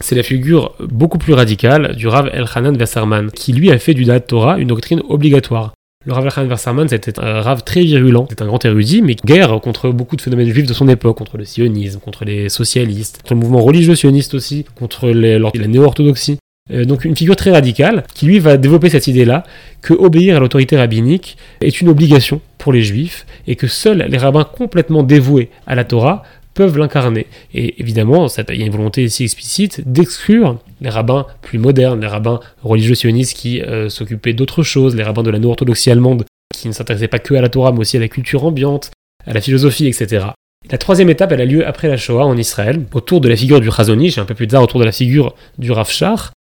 c'est 0.00 0.14
la 0.14 0.22
figure 0.22 0.72
beaucoup 0.80 1.18
plus 1.18 1.34
radicale 1.34 1.94
du 1.94 2.08
Rav 2.08 2.30
Elchanan 2.32 2.78
Vesserman, 2.78 3.30
qui 3.30 3.52
lui 3.52 3.70
a 3.70 3.78
fait 3.78 3.92
du 3.92 4.06
Da'at 4.06 4.20
Torah 4.20 4.56
une 4.56 4.68
doctrine 4.68 5.02
obligatoire. 5.06 5.74
Le 6.06 6.14
Rav 6.14 6.24
Elchanan 6.24 6.48
Wasserman, 6.48 6.88
c'était 6.88 7.20
un 7.20 7.42
Rav 7.42 7.62
très 7.62 7.82
virulent, 7.82 8.26
c'était 8.30 8.42
un 8.42 8.46
grand 8.46 8.64
érudit, 8.64 9.02
mais 9.02 9.16
guerre 9.22 9.60
contre 9.60 9.90
beaucoup 9.90 10.16
de 10.16 10.22
phénomènes 10.22 10.48
juifs 10.48 10.66
de 10.66 10.72
son 10.72 10.88
époque, 10.88 11.18
contre 11.18 11.36
le 11.36 11.44
sionisme, 11.44 12.00
contre 12.00 12.24
les 12.24 12.48
socialistes, 12.48 13.18
contre 13.20 13.34
le 13.34 13.40
mouvement 13.40 13.60
religieux 13.60 13.94
sioniste 13.94 14.32
aussi, 14.32 14.64
contre 14.76 15.10
la 15.10 15.38
néo-orthodoxie. 15.68 16.38
Euh, 16.70 16.86
donc 16.86 17.04
une 17.04 17.14
figure 17.14 17.36
très 17.36 17.50
radicale, 17.50 18.04
qui 18.14 18.24
lui 18.24 18.38
va 18.38 18.56
développer 18.56 18.88
cette 18.88 19.08
idée-là, 19.08 19.44
que 19.82 19.92
obéir 19.92 20.38
à 20.38 20.40
l'autorité 20.40 20.78
rabbinique 20.78 21.36
est 21.60 21.82
une 21.82 21.90
obligation 21.90 22.40
pour 22.56 22.72
les 22.72 22.82
juifs, 22.82 23.26
et 23.46 23.54
que 23.54 23.66
seuls 23.66 24.06
les 24.08 24.16
rabbins 24.16 24.44
complètement 24.44 25.02
dévoués 25.02 25.50
à 25.66 25.74
la 25.74 25.84
Torah 25.84 26.22
peuvent 26.54 26.78
l'incarner. 26.78 27.26
Et 27.54 27.80
évidemment, 27.80 28.26
il 28.26 28.58
y 28.58 28.62
a 28.62 28.66
une 28.66 28.72
volonté 28.72 29.04
ici 29.04 29.24
explicite 29.24 29.82
d'exclure 29.90 30.58
les 30.80 30.90
rabbins 30.90 31.26
plus 31.42 31.58
modernes, 31.58 32.00
les 32.00 32.06
rabbins 32.06 32.40
religieux 32.62 32.94
sionistes 32.94 33.36
qui 33.36 33.60
euh, 33.62 33.88
s'occupaient 33.88 34.32
d'autres 34.32 34.62
choses, 34.62 34.96
les 34.96 35.02
rabbins 35.02 35.22
de 35.22 35.30
la 35.30 35.38
néo-orthodoxie 35.38 35.90
allemande 35.90 36.24
qui 36.54 36.68
ne 36.68 36.72
s'intéressait 36.72 37.08
pas 37.08 37.18
que 37.18 37.34
à 37.34 37.40
la 37.40 37.48
Torah, 37.48 37.72
mais 37.72 37.80
aussi 37.80 37.96
à 37.96 38.00
la 38.00 38.08
culture 38.08 38.44
ambiante, 38.44 38.90
à 39.26 39.32
la 39.32 39.40
philosophie, 39.40 39.86
etc. 39.86 40.26
La 40.70 40.78
troisième 40.78 41.08
étape, 41.08 41.32
elle 41.32 41.40
a 41.40 41.44
lieu 41.44 41.66
après 41.66 41.88
la 41.88 41.96
Shoah 41.96 42.26
en 42.26 42.36
Israël, 42.36 42.84
autour 42.92 43.20
de 43.20 43.28
la 43.28 43.36
figure 43.36 43.60
du 43.60 43.70
Chazonish, 43.70 44.18
un 44.18 44.24
peu 44.24 44.34
plus 44.34 44.46
tard 44.46 44.62
autour 44.62 44.80
de 44.80 44.84
la 44.84 44.92
figure 44.92 45.34
du 45.58 45.70
Rav. 45.72 45.90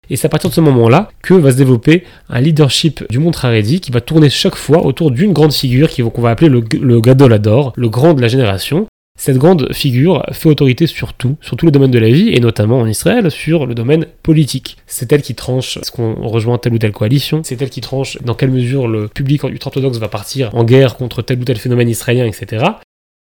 Et 0.09 0.17
c'est 0.17 0.25
à 0.25 0.29
partir 0.29 0.49
de 0.49 0.55
ce 0.55 0.61
moment-là 0.61 1.09
que 1.21 1.33
va 1.33 1.51
se 1.51 1.57
développer 1.57 2.03
un 2.29 2.41
leadership 2.41 3.05
du 3.09 3.19
monde 3.19 3.35
Haredi 3.41 3.79
qui 3.79 3.91
va 3.91 4.01
tourner 4.01 4.29
chaque 4.29 4.55
fois 4.55 4.85
autour 4.85 5.11
d'une 5.11 5.31
grande 5.31 5.53
figure 5.53 5.89
qu'on 6.11 6.21
va 6.21 6.31
appeler 6.31 6.49
le, 6.49 6.63
le 6.81 6.99
Gadolador, 6.99 7.71
le 7.77 7.87
grand 7.87 8.13
de 8.13 8.21
la 8.21 8.27
génération. 8.27 8.87
Cette 9.17 9.37
grande 9.37 9.71
figure 9.73 10.25
fait 10.31 10.49
autorité 10.49 10.87
sur 10.87 11.13
tout, 11.13 11.37
sur 11.39 11.55
tous 11.55 11.65
les 11.65 11.71
domaines 11.71 11.91
de 11.91 11.99
la 11.99 12.09
vie, 12.09 12.29
et 12.29 12.39
notamment 12.39 12.79
en 12.79 12.87
Israël, 12.87 13.29
sur 13.31 13.65
le 13.65 13.75
domaine 13.75 14.07
politique. 14.23 14.77
C'est 14.85 15.11
elle 15.13 15.21
qui 15.21 15.35
tranche 15.35 15.77
est-ce 15.77 15.91
qu'on 15.91 16.15
rejoint 16.27 16.57
telle 16.57 16.73
ou 16.73 16.77
telle 16.77 16.91
coalition, 16.91 17.41
c'est 17.43 17.61
elle 17.61 17.69
qui 17.69 17.81
tranche 17.81 18.17
dans 18.23 18.33
quelle 18.33 18.51
mesure 18.51 18.87
le 18.87 19.07
public 19.07 19.43
ultra-orthodoxe 19.43 19.97
va 19.97 20.09
partir 20.09 20.53
en 20.55 20.63
guerre 20.63 20.97
contre 20.97 21.21
tel 21.21 21.39
ou 21.39 21.43
tel 21.45 21.57
phénomène 21.57 21.89
israélien, 21.89 22.25
etc. 22.25 22.65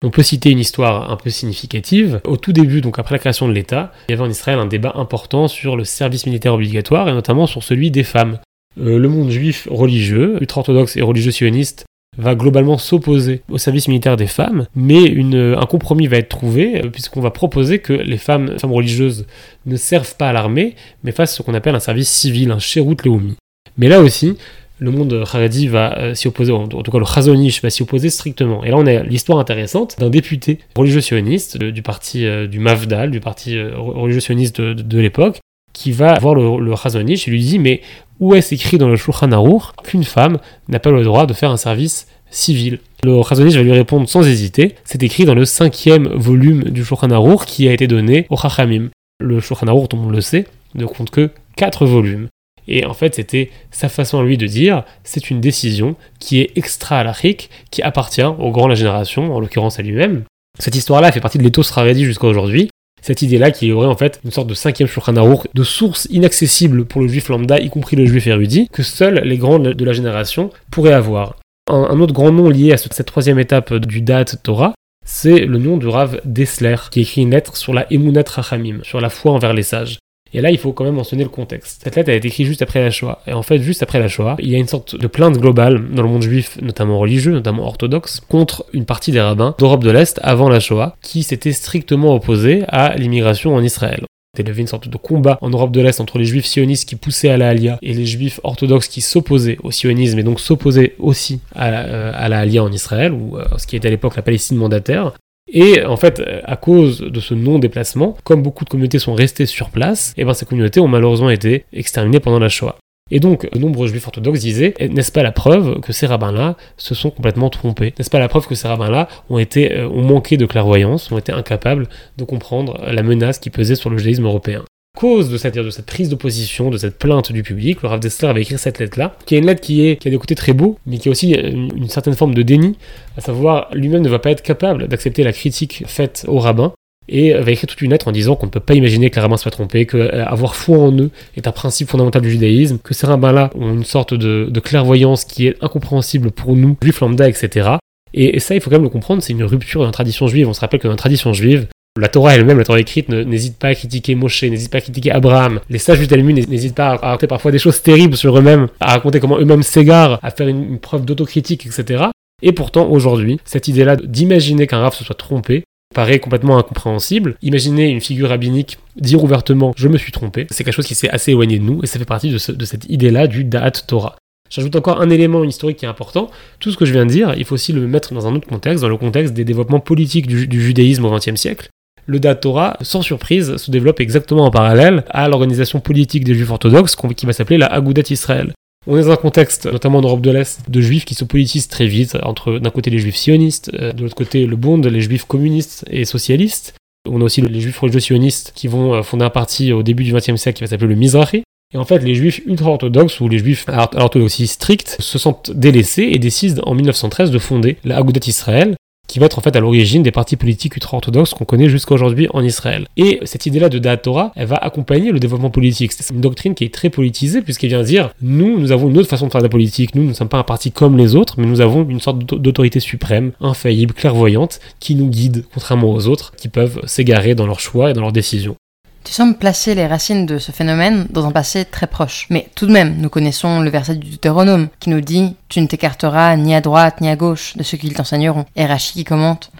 On 0.02 0.10
peut 0.10 0.22
citer 0.22 0.50
une 0.50 0.58
histoire 0.58 1.10
un 1.10 1.16
peu 1.16 1.28
significative. 1.28 2.20
Au 2.24 2.38
tout 2.38 2.54
début, 2.54 2.80
donc 2.80 2.98
après 2.98 3.16
la 3.16 3.18
création 3.18 3.46
de 3.48 3.52
l'État, 3.52 3.92
il 4.08 4.12
y 4.12 4.14
avait 4.14 4.24
en 4.24 4.30
Israël 4.30 4.58
un 4.58 4.66
débat 4.66 4.92
important 4.94 5.48
sur 5.48 5.76
le 5.76 5.84
service 5.84 6.24
militaire 6.24 6.54
obligatoire 6.54 7.08
et 7.10 7.12
notamment 7.12 7.46
sur 7.46 7.62
celui 7.62 7.90
des 7.90 8.04
femmes. 8.04 8.38
Euh, 8.80 8.98
le 8.98 9.08
monde 9.08 9.30
juif 9.30 9.68
religieux, 9.70 10.38
ultra-orthodoxe 10.40 10.96
et 10.96 11.02
religieux 11.02 11.32
sioniste, 11.32 11.84
va 12.20 12.34
globalement 12.34 12.78
s'opposer 12.78 13.42
au 13.48 13.58
service 13.58 13.88
militaire 13.88 14.16
des 14.16 14.26
femmes, 14.26 14.66
mais 14.74 15.14
un 15.56 15.66
compromis 15.66 16.06
va 16.06 16.18
être 16.18 16.28
trouvé, 16.28 16.82
euh, 16.82 16.88
puisqu'on 16.88 17.20
va 17.20 17.30
proposer 17.30 17.78
que 17.78 17.92
les 17.92 18.18
femmes, 18.18 18.56
religieuses 18.62 19.26
ne 19.66 19.76
servent 19.76 20.16
pas 20.16 20.28
à 20.28 20.32
l'armée, 20.32 20.74
mais 21.02 21.12
fassent 21.12 21.36
ce 21.36 21.42
qu'on 21.42 21.54
appelle 21.54 21.74
un 21.74 21.80
service 21.80 22.10
civil, 22.10 22.50
un 22.50 22.58
Sherut 22.58 23.04
Leumi. 23.04 23.36
Mais 23.76 23.88
là 23.88 24.00
aussi, 24.00 24.36
le 24.80 24.90
monde 24.90 25.24
Haredi 25.30 25.68
va 25.68 25.96
euh, 25.98 26.14
s'y 26.14 26.26
opposer, 26.26 26.52
en 26.52 26.66
tout 26.66 26.90
cas 26.90 26.98
le 26.98 27.04
Chazonish 27.04 27.62
va 27.62 27.70
s'y 27.70 27.82
opposer 27.82 28.10
strictement. 28.10 28.64
Et 28.64 28.70
là, 28.70 28.78
on 28.78 28.86
a 28.86 29.02
l'histoire 29.02 29.38
intéressante 29.38 29.96
d'un 29.98 30.10
député 30.10 30.58
religieux 30.74 31.02
sioniste 31.02 31.58
du 31.58 31.82
parti 31.82 32.26
euh, 32.26 32.46
du 32.46 32.58
Mavdal, 32.58 33.10
du 33.10 33.20
parti 33.20 33.56
euh, 33.56 33.76
religieux 33.76 34.20
sioniste 34.20 34.60
de, 34.60 34.98
l'époque, 34.98 35.38
qui 35.72 35.92
va 35.92 36.18
voir 36.18 36.34
le, 36.34 36.58
le 36.58 36.74
et 36.74 37.30
lui 37.30 37.40
dit 37.40 37.58
Mais 37.58 37.80
où 38.18 38.34
est-ce 38.34 38.54
écrit 38.54 38.78
dans 38.78 38.88
le 38.88 38.96
Shulchan 38.96 39.32
Aruch 39.32 39.62
qu'une 39.84 40.04
femme 40.04 40.38
n'a 40.68 40.78
pas 40.78 40.90
le 40.90 41.02
droit 41.02 41.26
de 41.26 41.32
faire 41.32 41.50
un 41.50 41.56
service 41.56 42.06
civil? 42.30 42.78
Le 43.02 43.22
Chazonish 43.22 43.54
va 43.54 43.62
lui 43.62 43.72
répondre 43.72 44.08
sans 44.08 44.26
hésiter 44.26 44.74
C'est 44.84 45.02
écrit 45.02 45.24
dans 45.24 45.34
le 45.34 45.44
cinquième 45.44 46.08
volume 46.08 46.64
du 46.64 46.84
Shulchan 46.84 47.10
Aruch 47.10 47.46
qui 47.46 47.68
a 47.68 47.72
été 47.72 47.86
donné 47.86 48.26
au 48.28 48.36
Chachamim. 48.36 48.90
Le 49.20 49.40
Shulchan 49.40 49.68
Aruch, 49.68 49.88
tout 49.88 50.10
le 50.10 50.20
sait, 50.20 50.46
ne 50.74 50.86
compte 50.86 51.10
que 51.10 51.30
quatre 51.56 51.86
volumes. 51.86 52.28
Et 52.68 52.86
en 52.86 52.94
fait, 52.94 53.16
c'était 53.16 53.50
sa 53.70 53.88
façon 53.88 54.20
à 54.20 54.22
lui 54.22 54.38
de 54.38 54.46
dire 54.46 54.84
c'est 55.02 55.30
une 55.30 55.40
décision 55.40 55.96
qui 56.18 56.40
est 56.40 56.56
extra-alachique, 56.56 57.50
qui 57.70 57.82
appartient 57.82 58.22
au 58.22 58.50
grand 58.50 58.68
la 58.68 58.74
génération, 58.74 59.34
en 59.34 59.40
l'occurrence 59.40 59.78
à 59.78 59.82
lui-même. 59.82 60.24
Cette 60.58 60.76
histoire-là 60.76 61.10
fait 61.10 61.20
partie 61.20 61.38
de 61.38 61.42
l'éthos 61.42 61.76
Haredi 61.76 62.04
jusqu'à 62.04 62.26
aujourd'hui. 62.26 62.69
Cette 63.02 63.22
idée-là 63.22 63.50
qui 63.50 63.72
aurait 63.72 63.86
en 63.86 63.96
fait 63.96 64.20
une 64.24 64.30
sorte 64.30 64.48
de 64.48 64.54
cinquième 64.54 64.88
Shulchan 64.88 65.12
de 65.12 65.62
source 65.64 66.06
inaccessible 66.10 66.84
pour 66.84 67.00
le 67.00 67.08
juif 67.08 67.28
lambda, 67.28 67.58
y 67.58 67.70
compris 67.70 67.96
le 67.96 68.06
juif 68.06 68.26
érudit, 68.26 68.68
que 68.72 68.82
seuls 68.82 69.22
les 69.24 69.38
grands 69.38 69.58
de 69.58 69.84
la 69.84 69.92
génération 69.92 70.50
pourraient 70.70 70.92
avoir. 70.92 71.36
Un, 71.68 72.00
autre 72.00 72.12
grand 72.12 72.32
nom 72.32 72.48
lié 72.48 72.72
à 72.72 72.76
cette 72.76 73.06
troisième 73.06 73.38
étape 73.38 73.74
du 73.74 74.00
date 74.00 74.42
Torah, 74.42 74.74
c'est 75.06 75.40
le 75.46 75.58
nom 75.58 75.76
du 75.76 75.86
Rav 75.86 76.20
Dessler, 76.24 76.76
qui 76.90 77.02
écrit 77.02 77.22
une 77.22 77.30
lettre 77.30 77.56
sur 77.56 77.72
la 77.72 77.86
Emunat 77.92 78.24
Rachamim, 78.28 78.80
sur 78.82 79.00
la 79.00 79.08
foi 79.08 79.32
envers 79.32 79.54
les 79.54 79.62
sages. 79.62 79.98
Et 80.32 80.40
là, 80.40 80.50
il 80.50 80.58
faut 80.58 80.72
quand 80.72 80.84
même 80.84 80.94
mentionner 80.94 81.24
le 81.24 81.28
contexte. 81.28 81.80
Cette 81.82 81.96
lettre 81.96 82.10
a 82.10 82.14
été 82.14 82.28
écrite 82.28 82.46
juste 82.46 82.62
après 82.62 82.80
la 82.80 82.90
Shoah. 82.90 83.20
Et 83.26 83.32
en 83.32 83.42
fait, 83.42 83.60
juste 83.60 83.82
après 83.82 83.98
la 83.98 84.08
Shoah, 84.08 84.36
il 84.38 84.50
y 84.50 84.54
a 84.54 84.58
une 84.58 84.68
sorte 84.68 84.96
de 84.96 85.06
plainte 85.06 85.38
globale 85.38 85.90
dans 85.92 86.02
le 86.02 86.08
monde 86.08 86.22
juif, 86.22 86.58
notamment 86.62 86.98
religieux, 86.98 87.32
notamment 87.32 87.66
orthodoxe, 87.66 88.20
contre 88.20 88.64
une 88.72 88.84
partie 88.84 89.12
des 89.12 89.20
rabbins 89.20 89.54
d'Europe 89.58 89.82
de 89.82 89.90
l'Est 89.90 90.20
avant 90.22 90.48
la 90.48 90.60
Shoah, 90.60 90.96
qui 91.02 91.22
s'étaient 91.22 91.52
strictement 91.52 92.14
opposés 92.14 92.64
à 92.68 92.94
l'immigration 92.96 93.54
en 93.54 93.62
Israël. 93.62 94.04
Il 94.38 94.46
y 94.46 94.50
avait 94.50 94.60
une 94.60 94.68
sorte 94.68 94.88
de 94.88 94.96
combat 94.96 95.38
en 95.40 95.50
Europe 95.50 95.72
de 95.72 95.80
l'Est 95.80 96.00
entre 96.00 96.18
les 96.18 96.24
juifs 96.24 96.46
sionistes 96.46 96.88
qui 96.88 96.94
poussaient 96.94 97.30
à 97.30 97.36
la 97.36 97.48
Alia 97.48 97.78
et 97.82 97.92
les 97.92 98.06
juifs 98.06 98.38
orthodoxes 98.44 98.86
qui 98.86 99.00
s'opposaient 99.00 99.58
au 99.64 99.72
sionisme 99.72 100.20
et 100.20 100.22
donc 100.22 100.38
s'opposaient 100.38 100.94
aussi 101.00 101.40
à 101.56 101.70
la, 101.70 101.80
euh, 101.80 102.60
en 102.60 102.70
Israël, 102.70 103.12
ou 103.12 103.36
euh, 103.36 103.44
ce 103.58 103.66
qui 103.66 103.74
était 103.74 103.88
à 103.88 103.90
l'époque 103.90 104.14
la 104.14 104.22
Palestine 104.22 104.56
mandataire. 104.56 105.14
Et 105.52 105.84
en 105.84 105.96
fait, 105.96 106.22
à 106.44 106.56
cause 106.56 107.00
de 107.00 107.20
ce 107.20 107.34
non-déplacement, 107.34 108.16
comme 108.24 108.42
beaucoup 108.42 108.64
de 108.64 108.70
communautés 108.70 108.98
sont 108.98 109.14
restées 109.14 109.46
sur 109.46 109.70
place, 109.70 110.12
et 110.16 110.22
eh 110.22 110.24
ben 110.24 110.34
ces 110.34 110.46
communautés 110.46 110.80
ont 110.80 110.88
malheureusement 110.88 111.30
été 111.30 111.64
exterminées 111.72 112.20
pendant 112.20 112.38
la 112.38 112.48
Shoah. 112.48 112.76
Et 113.10 113.18
donc, 113.18 113.50
de 113.52 113.58
nombreux 113.58 113.88
juifs 113.88 114.06
orthodoxes 114.06 114.40
disaient, 114.40 114.74
n'est-ce 114.78 115.10
pas 115.10 115.22
la 115.22 115.32
preuve 115.32 115.80
que 115.80 115.92
ces 115.92 116.06
rabbins-là 116.06 116.56
se 116.76 116.94
sont 116.94 117.10
complètement 117.10 117.50
trompés? 117.50 117.92
N'est-ce 117.98 118.10
pas 118.10 118.20
la 118.20 118.28
preuve 118.28 118.46
que 118.46 118.54
ces 118.54 118.68
rabbins-là 118.68 119.08
ont, 119.28 119.38
été, 119.38 119.72
euh, 119.76 119.88
ont 119.88 120.02
manqué 120.02 120.36
de 120.36 120.46
clairvoyance, 120.46 121.10
ont 121.10 121.18
été 121.18 121.32
incapables 121.32 121.88
de 122.16 122.24
comprendre 122.24 122.80
la 122.88 123.02
menace 123.02 123.40
qui 123.40 123.50
pesait 123.50 123.74
sur 123.74 123.90
le 123.90 123.98
judaïsme 123.98 124.26
européen? 124.26 124.64
Cause 125.00 125.30
de 125.30 125.38
cette, 125.38 125.54
de 125.54 125.82
prise 125.82 126.10
d'opposition, 126.10 126.68
de 126.68 126.76
cette 126.76 126.98
plainte 126.98 127.32
du 127.32 127.42
public, 127.42 127.80
le 127.82 127.88
Rav 127.88 128.00
Dessler 128.00 128.28
avait 128.28 128.42
écrit 128.42 128.58
cette 128.58 128.78
lettre-là, 128.78 129.16
qui 129.24 129.34
est 129.34 129.38
une 129.38 129.46
lettre 129.46 129.62
qui, 129.62 129.86
est, 129.86 130.06
a 130.06 130.10
des 130.10 130.18
côtés 130.18 130.34
très 130.34 130.52
beaux, 130.52 130.78
mais 130.86 130.98
qui 130.98 131.08
a 131.08 131.10
aussi 131.10 131.32
une, 131.32 131.88
certaine 131.88 132.12
forme 132.14 132.34
de 132.34 132.42
déni, 132.42 132.76
à 133.16 133.22
savoir 133.22 133.70
lui-même 133.72 134.02
ne 134.02 134.10
va 134.10 134.18
pas 134.18 134.30
être 134.30 134.42
capable 134.42 134.88
d'accepter 134.88 135.24
la 135.24 135.32
critique 135.32 135.84
faite 135.86 136.26
au 136.28 136.38
rabbin, 136.38 136.74
et 137.08 137.32
va 137.32 137.50
écrire 137.50 137.66
toute 137.66 137.80
une 137.80 137.92
lettre 137.92 138.08
en 138.08 138.12
disant 138.12 138.36
qu'on 138.36 138.44
ne 138.46 138.50
peut 138.50 138.60
pas 138.60 138.74
imaginer 138.74 139.08
que 139.08 139.16
les 139.16 139.22
rabbins 139.22 139.38
soient 139.38 139.50
trompés, 139.50 139.86
qu'avoir 139.86 140.54
foi 140.54 140.76
en 140.76 140.92
eux 140.92 141.10
est 141.34 141.48
un 141.48 141.52
principe 141.52 141.88
fondamental 141.88 142.20
du 142.20 142.30
judaïsme, 142.30 142.78
que 142.78 142.92
ces 142.92 143.06
rabbins-là 143.06 143.50
ont 143.54 143.72
une 143.72 143.84
sorte 143.84 144.12
de, 144.12 144.60
clairvoyance 144.60 145.24
qui 145.24 145.46
est 145.46 145.56
incompréhensible 145.62 146.30
pour 146.30 146.54
nous, 146.56 146.76
juifs 146.82 147.00
lambda, 147.00 147.26
etc. 147.26 147.70
Et, 148.12 148.36
et 148.36 148.38
ça, 148.38 148.54
il 148.54 148.60
faut 148.60 148.68
quand 148.68 148.76
même 148.76 148.82
le 148.82 148.90
comprendre, 148.90 149.22
c'est 149.22 149.32
une 149.32 149.44
rupture 149.44 149.80
dans 149.80 149.86
la 149.86 149.92
tradition 149.92 150.28
juive. 150.28 150.46
On 150.46 150.52
se 150.52 150.60
rappelle 150.60 150.78
que 150.78 150.88
dans 150.88 150.92
la 150.92 150.98
tradition 150.98 151.32
juive, 151.32 151.68
la 151.98 152.08
Torah 152.08 152.36
elle-même, 152.36 152.58
la 152.58 152.64
Torah 152.64 152.78
écrite, 152.78 153.08
n'hésite 153.08 153.58
pas 153.58 153.68
à 153.68 153.74
critiquer 153.74 154.14
Moshe, 154.14 154.44
n'hésite 154.44 154.70
pas 154.70 154.78
à 154.78 154.80
critiquer 154.80 155.10
Abraham. 155.10 155.60
Les 155.68 155.78
sages 155.78 155.98
du 155.98 156.06
Talmud 156.06 156.48
n'hésitent 156.48 156.76
pas 156.76 156.90
à 156.90 156.96
raconter 156.96 157.26
parfois 157.26 157.50
des 157.50 157.58
choses 157.58 157.82
terribles 157.82 158.16
sur 158.16 158.38
eux-mêmes, 158.38 158.68
à 158.78 158.92
raconter 158.92 159.18
comment 159.18 159.38
eux-mêmes 159.38 159.64
s'égarent, 159.64 160.20
à 160.22 160.30
faire 160.30 160.46
une, 160.46 160.78
preuve 160.78 161.04
d'autocritique, 161.04 161.66
etc. 161.66 162.04
Et 162.42 162.52
pourtant, 162.52 162.88
aujourd'hui, 162.88 163.40
cette 163.44 163.66
idée-là 163.66 163.96
d'imaginer 163.96 164.66
qu'un 164.66 164.78
Rav 164.78 164.94
se 164.94 165.04
soit 165.04 165.16
trompé 165.16 165.64
paraît 165.92 166.20
complètement 166.20 166.56
incompréhensible. 166.58 167.36
Imaginez 167.42 167.88
une 167.88 168.00
figure 168.00 168.28
rabbinique 168.28 168.78
dire 168.96 169.22
ouvertement 169.22 169.74
je 169.76 169.88
me 169.88 169.98
suis 169.98 170.12
trompé, 170.12 170.46
c'est 170.50 170.62
quelque 170.62 170.74
chose 170.74 170.86
qui 170.86 170.94
s'est 170.94 171.10
assez 171.10 171.32
éloigné 171.32 171.58
de 171.58 171.64
nous 171.64 171.82
et 171.82 171.88
ça 171.88 171.98
fait 171.98 172.04
partie 172.04 172.30
de, 172.30 172.38
cette 172.38 172.84
idée-là 172.88 173.26
du 173.26 173.42
Da'at 173.42 173.72
Torah. 173.72 174.14
J'ajoute 174.48 174.76
encore 174.76 175.00
un 175.00 175.10
élément 175.10 175.42
historique 175.44 175.78
qui 175.78 175.84
est 175.84 175.88
important. 175.88 176.30
Tout 176.60 176.70
ce 176.70 176.76
que 176.76 176.84
je 176.84 176.92
viens 176.92 177.06
de 177.06 177.10
dire, 177.10 177.34
il 177.36 177.44
faut 177.44 177.54
aussi 177.54 177.72
le 177.72 177.86
mettre 177.86 178.14
dans 178.14 178.26
un 178.26 178.34
autre 178.34 178.48
contexte, 178.48 178.82
dans 178.82 178.88
le 178.88 178.96
contexte 178.96 179.34
des 179.34 179.44
développements 179.44 179.80
politiques 179.80 180.26
du, 180.26 180.46
du 180.46 180.62
judaïsme 180.62 181.04
au 181.04 181.10
XXe 181.10 181.36
siècle 181.36 181.68
le 182.06 182.20
Datora, 182.20 182.76
sans 182.80 183.02
surprise, 183.02 183.56
se 183.56 183.70
développe 183.70 184.00
exactement 184.00 184.44
en 184.44 184.50
parallèle 184.50 185.04
à 185.10 185.28
l'organisation 185.28 185.80
politique 185.80 186.24
des 186.24 186.34
juifs 186.34 186.50
orthodoxes 186.50 186.96
qui 187.16 187.26
va 187.26 187.32
s'appeler 187.32 187.58
la 187.58 187.66
Agudat 187.66 188.02
Israël. 188.10 188.52
On 188.86 188.96
est 188.96 189.02
dans 189.02 189.10
un 189.10 189.16
contexte, 189.16 189.66
notamment 189.66 189.98
en 189.98 190.02
Europe 190.02 190.22
de 190.22 190.30
l'Est, 190.30 190.70
de 190.70 190.80
juifs 190.80 191.04
qui 191.04 191.14
se 191.14 191.24
politisent 191.24 191.68
très 191.68 191.86
vite, 191.86 192.16
entre 192.22 192.58
d'un 192.58 192.70
côté 192.70 192.90
les 192.90 192.98
juifs 192.98 193.16
sionistes, 193.16 193.70
euh, 193.74 193.92
de 193.92 194.02
l'autre 194.02 194.14
côté 194.14 194.46
le 194.46 194.56
Bund, 194.56 194.84
les 194.86 195.00
juifs 195.02 195.26
communistes 195.26 195.84
et 195.90 196.06
socialistes. 196.06 196.74
On 197.06 197.20
a 197.20 197.24
aussi 197.24 197.42
les 197.42 197.60
juifs 197.60 197.78
religieux 197.78 198.00
sionistes 198.00 198.52
qui 198.54 198.68
vont 198.68 198.94
euh, 198.94 199.02
fonder 199.02 199.26
un 199.26 199.30
parti 199.30 199.72
au 199.72 199.82
début 199.82 200.04
du 200.04 200.14
XXe 200.14 200.36
siècle 200.36 200.58
qui 200.58 200.64
va 200.64 200.66
s'appeler 200.68 200.88
le 200.88 200.94
Mizrahi. 200.94 201.42
Et 201.72 201.76
en 201.76 201.84
fait, 201.84 201.98
les 201.98 202.14
juifs 202.14 202.40
ultra-orthodoxes 202.46 203.20
ou 203.20 203.28
les 203.28 203.38
juifs 203.38 203.66
à 203.68 203.90
l'orthodoxie 203.96 204.46
stricte 204.46 204.96
se 204.98 205.18
sentent 205.18 205.52
délaissés 205.52 206.10
et 206.12 206.18
décident 206.18 206.62
en 206.64 206.74
1913 206.74 207.30
de 207.30 207.38
fonder 207.38 207.76
la 207.84 207.98
Agudat 207.98 208.26
Israël, 208.26 208.74
qui 209.10 209.18
va 209.18 209.26
être 209.26 209.38
en 209.38 209.42
fait 209.42 209.56
à 209.56 209.60
l'origine 209.60 210.02
des 210.02 210.12
partis 210.12 210.36
politiques 210.36 210.76
ultra-orthodoxes 210.76 211.34
qu'on 211.34 211.44
connaît 211.44 211.68
jusqu'à 211.68 211.94
aujourd'hui 211.94 212.28
en 212.32 212.44
Israël. 212.44 212.86
Et 212.96 213.20
cette 213.24 213.46
idée-là 213.46 213.68
de 213.68 213.78
Da'at 213.78 213.96
Torah, 213.96 214.32
elle 214.36 214.46
va 214.46 214.56
accompagner 214.56 215.10
le 215.10 215.18
développement 215.18 215.50
politique. 215.50 215.92
C'est 215.92 216.14
une 216.14 216.20
doctrine 216.20 216.54
qui 216.54 216.64
est 216.64 216.72
très 216.72 216.90
politisée 216.90 217.42
puisqu'elle 217.42 217.70
vient 217.70 217.82
dire 217.82 218.10
nous, 218.22 218.58
nous 218.58 218.72
avons 218.72 218.88
une 218.88 218.98
autre 218.98 219.08
façon 219.08 219.26
de 219.26 219.32
faire 219.32 219.40
de 219.40 219.46
la 219.46 219.50
politique. 219.50 219.94
Nous, 219.94 220.02
nous 220.02 220.10
ne 220.10 220.14
sommes 220.14 220.28
pas 220.28 220.38
un 220.38 220.44
parti 220.44 220.70
comme 220.70 220.96
les 220.96 221.16
autres, 221.16 221.34
mais 221.38 221.46
nous 221.46 221.60
avons 221.60 221.86
une 221.88 222.00
sorte 222.00 222.18
d'autorité 222.18 222.78
suprême, 222.78 223.32
infaillible, 223.40 223.94
clairvoyante, 223.94 224.60
qui 224.78 224.94
nous 224.94 225.08
guide, 225.08 225.44
contrairement 225.52 225.90
aux 225.90 226.06
autres, 226.06 226.32
qui 226.36 226.48
peuvent 226.48 226.80
s'égarer 226.86 227.34
dans 227.34 227.46
leurs 227.46 227.60
choix 227.60 227.90
et 227.90 227.92
dans 227.92 228.02
leurs 228.02 228.12
décisions. 228.12 228.56
Tu 229.02 229.12
sembles 229.12 229.38
placer 229.38 229.74
les 229.74 229.86
racines 229.86 230.26
de 230.26 230.38
ce 230.38 230.52
phénomène 230.52 231.06
dans 231.10 231.26
un 231.26 231.32
passé 231.32 231.64
très 231.64 231.86
proche. 231.86 232.26
Mais 232.30 232.48
tout 232.54 232.66
de 232.66 232.72
même, 232.72 232.96
nous 232.98 233.08
connaissons 233.08 233.60
le 233.60 233.70
verset 233.70 233.96
du 233.96 234.10
Deutéronome 234.10 234.68
qui 234.78 234.90
nous 234.90 235.00
dit 235.00 235.34
Tu 235.48 235.60
ne 235.60 235.66
t'écarteras 235.66 236.36
ni 236.36 236.54
à 236.54 236.60
droite 236.60 237.00
ni 237.00 237.08
à 237.08 237.16
gauche 237.16 237.56
de 237.56 237.62
ceux 237.62 237.78
qui 237.78 237.90
t'enseigneront. 237.90 238.44
Et 238.56 238.66
Rachi 238.66 238.92
qui 238.92 239.04
commente 239.04 239.50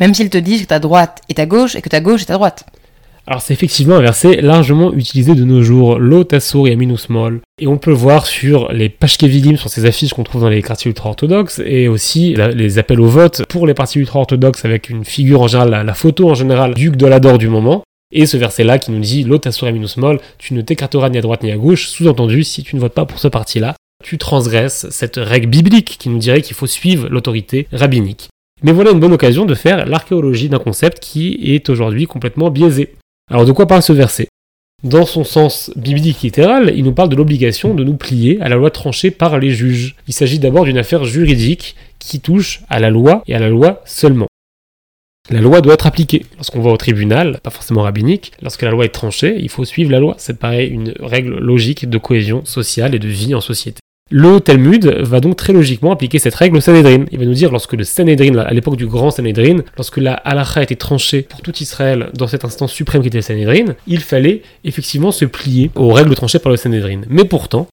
Même 0.00 0.14
s'ils 0.14 0.30
te 0.30 0.38
disent 0.38 0.62
que 0.62 0.68
ta 0.68 0.80
droite 0.80 1.22
est 1.28 1.38
à 1.38 1.46
gauche 1.46 1.76
et 1.76 1.82
que 1.82 1.88
ta 1.88 2.00
gauche 2.00 2.22
est 2.22 2.30
à 2.30 2.34
droite. 2.34 2.66
Alors 3.28 3.42
c'est 3.42 3.52
effectivement 3.52 3.96
un 3.96 4.00
verset 4.00 4.40
largement 4.40 4.90
utilisé 4.94 5.34
de 5.34 5.44
nos 5.44 5.62
jours, 5.62 5.98
Lo 5.98 6.24
Tassur 6.24 6.66
et. 6.66 6.78
Et 7.60 7.66
on 7.66 7.76
peut 7.76 7.90
le 7.90 7.96
voir 7.96 8.24
sur 8.24 8.72
les 8.72 8.88
Pashkevilim, 8.88 9.58
sur 9.58 9.68
ces 9.68 9.84
affiches 9.84 10.14
qu'on 10.14 10.22
trouve 10.22 10.40
dans 10.40 10.48
les 10.48 10.62
quartiers 10.62 10.88
ultra-orthodoxes, 10.88 11.60
et 11.62 11.88
aussi 11.88 12.34
les 12.54 12.78
appels 12.78 13.00
au 13.00 13.06
vote 13.06 13.44
pour 13.46 13.66
les 13.66 13.74
partis 13.74 13.98
ultra-orthodoxes 13.98 14.64
avec 14.64 14.88
une 14.88 15.04
figure 15.04 15.42
en 15.42 15.46
général, 15.46 15.84
la, 15.84 15.94
photo 15.94 16.30
en 16.30 16.34
général, 16.34 16.72
du 16.72 16.90
Gdolador 16.90 17.36
du 17.36 17.48
moment. 17.48 17.82
Et 18.10 18.26
ce 18.26 18.36
verset-là 18.36 18.78
qui 18.78 18.90
nous 18.90 19.00
dit 19.00 19.24
L'autre 19.24 19.50
minus 19.70 19.96
molle, 19.96 20.20
tu 20.38 20.54
ne 20.54 20.62
t'écarteras 20.62 21.10
ni 21.10 21.18
à 21.18 21.20
droite 21.20 21.42
ni 21.42 21.52
à 21.52 21.56
gauche, 21.56 21.88
sous-entendu, 21.88 22.44
si 22.44 22.62
tu 22.62 22.76
ne 22.76 22.80
votes 22.80 22.94
pas 22.94 23.04
pour 23.04 23.18
ce 23.18 23.28
parti-là, 23.28 23.76
tu 24.02 24.16
transgresses 24.16 24.86
cette 24.90 25.16
règle 25.16 25.48
biblique 25.48 25.96
qui 25.98 26.08
nous 26.08 26.18
dirait 26.18 26.42
qu'il 26.42 26.56
faut 26.56 26.66
suivre 26.66 27.08
l'autorité 27.08 27.68
rabbinique. 27.72 28.28
Mais 28.62 28.72
voilà 28.72 28.92
une 28.92 29.00
bonne 29.00 29.12
occasion 29.12 29.44
de 29.44 29.54
faire 29.54 29.86
l'archéologie 29.86 30.48
d'un 30.48 30.58
concept 30.58 31.00
qui 31.00 31.38
est 31.42 31.68
aujourd'hui 31.68 32.06
complètement 32.06 32.50
biaisé. 32.50 32.94
Alors 33.30 33.44
de 33.44 33.52
quoi 33.52 33.66
parle 33.66 33.82
ce 33.82 33.92
verset? 33.92 34.28
Dans 34.84 35.06
son 35.06 35.24
sens 35.24 35.72
biblique 35.74 36.22
littéral, 36.22 36.72
il 36.76 36.84
nous 36.84 36.92
parle 36.92 37.08
de 37.08 37.16
l'obligation 37.16 37.74
de 37.74 37.82
nous 37.82 37.96
plier 37.96 38.40
à 38.40 38.48
la 38.48 38.56
loi 38.56 38.70
tranchée 38.70 39.10
par 39.10 39.38
les 39.38 39.50
juges. 39.50 39.96
Il 40.06 40.14
s'agit 40.14 40.38
d'abord 40.38 40.64
d'une 40.64 40.78
affaire 40.78 41.04
juridique 41.04 41.74
qui 41.98 42.20
touche 42.20 42.62
à 42.68 42.78
la 42.78 42.88
loi 42.88 43.22
et 43.26 43.34
à 43.34 43.40
la 43.40 43.48
loi 43.48 43.82
seulement. 43.84 44.27
La 45.30 45.40
loi 45.40 45.60
doit 45.60 45.74
être 45.74 45.86
appliquée. 45.86 46.24
Lorsqu'on 46.36 46.60
va 46.60 46.70
au 46.70 46.76
tribunal, 46.76 47.40
pas 47.42 47.50
forcément 47.50 47.82
rabbinique, 47.82 48.32
lorsque 48.40 48.62
la 48.62 48.70
loi 48.70 48.86
est 48.86 48.94
tranchée, 48.94 49.36
il 49.38 49.50
faut 49.50 49.64
suivre 49.64 49.90
la 49.90 50.00
loi. 50.00 50.14
Ça 50.18 50.32
paraît 50.32 50.66
une 50.66 50.94
règle 51.00 51.38
logique 51.38 51.88
de 51.88 51.98
cohésion 51.98 52.44
sociale 52.46 52.94
et 52.94 52.98
de 52.98 53.08
vie 53.08 53.34
en 53.34 53.40
société. 53.40 53.80
Le 54.10 54.40
Talmud 54.40 54.86
va 54.86 55.20
donc 55.20 55.36
très 55.36 55.52
logiquement 55.52 55.92
appliquer 55.92 56.18
cette 56.18 56.34
règle 56.34 56.56
au 56.56 56.60
Sanhedrin. 56.62 57.04
Il 57.12 57.18
va 57.18 57.26
nous 57.26 57.34
dire 57.34 57.52
lorsque 57.52 57.74
le 57.74 57.84
Sanhedrin, 57.84 58.38
à 58.38 58.54
l'époque 58.54 58.76
du 58.76 58.86
grand 58.86 59.10
Sanhedrin, 59.10 59.58
lorsque 59.76 59.98
la 59.98 60.14
halacha 60.14 60.62
été 60.62 60.76
tranchée 60.76 61.20
pour 61.20 61.42
tout 61.42 61.54
Israël 61.60 62.08
dans 62.14 62.26
cette 62.26 62.46
instance 62.46 62.72
suprême 62.72 63.02
qui 63.02 63.08
était 63.08 63.18
le 63.18 63.22
Sanhedrin, 63.22 63.74
il 63.86 64.00
fallait 64.00 64.40
effectivement 64.64 65.12
se 65.12 65.26
plier 65.26 65.70
aux 65.74 65.92
règles 65.92 66.14
tranchées 66.14 66.38
par 66.38 66.50
le 66.50 66.56
Sanhedrin. 66.56 67.02
Mais 67.10 67.24
pourtant, 67.24 67.66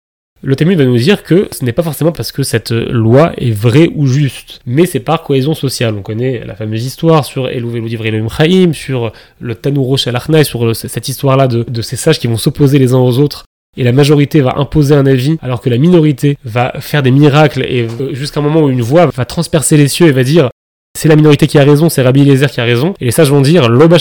le 0.45 0.55
Talmud 0.55 0.77
va 0.77 0.85
nous 0.85 0.97
dire 0.97 1.23
que 1.23 1.47
ce 1.51 1.65
n'est 1.65 1.71
pas 1.71 1.81
forcément 1.81 2.11
parce 2.11 2.31
que 2.31 2.43
cette 2.43 2.71
loi 2.71 3.33
est 3.37 3.51
vraie 3.51 3.89
ou 3.95 4.05
juste, 4.05 4.61
mais 4.67 4.85
c'est 4.85 4.99
par 4.99 5.23
cohésion 5.23 5.55
sociale. 5.55 5.95
On 5.97 6.03
connaît 6.03 6.43
la 6.45 6.55
fameuse 6.55 6.85
histoire 6.85 7.25
sur 7.25 7.49
Elou 7.49 7.75
Elohim 7.75 8.73
sur 8.73 9.11
le 9.39 9.55
Tanuro 9.55 9.97
Shalachnai, 9.97 10.43
sur 10.43 10.75
cette 10.75 11.09
histoire-là 11.09 11.47
de, 11.47 11.81
ces 11.81 11.95
sages 11.95 12.19
qui 12.19 12.27
vont 12.27 12.37
s'opposer 12.37 12.77
les 12.77 12.93
uns 12.93 12.99
aux 12.99 13.17
autres. 13.17 13.45
Et 13.75 13.83
la 13.83 13.91
majorité 13.91 14.39
va 14.39 14.53
imposer 14.57 14.93
un 14.93 15.07
avis 15.07 15.37
alors 15.41 15.61
que 15.61 15.69
la 15.69 15.77
minorité 15.77 16.37
va 16.45 16.73
faire 16.79 17.01
des 17.01 17.11
miracles 17.11 17.63
et 17.63 17.87
jusqu'à 18.11 18.39
un 18.39 18.43
moment 18.43 18.61
où 18.61 18.69
une 18.69 18.83
voix 18.83 19.07
va 19.07 19.25
transpercer 19.25 19.77
les 19.77 19.87
cieux 19.87 20.07
et 20.07 20.11
va 20.11 20.23
dire 20.23 20.49
c'est 20.95 21.09
la 21.09 21.17
minorité 21.17 21.47
qui 21.47 21.57
a 21.57 21.63
raison, 21.63 21.89
c'est 21.89 22.01
Rabbi 22.01 22.21
Eliezer 22.21 22.49
qui 22.49 22.61
a 22.61 22.63
raison, 22.63 22.93
et 23.01 23.05
les 23.05 23.11
sages 23.11 23.29
vont 23.29 23.41
dire 23.41 23.67
Loba 23.67 23.97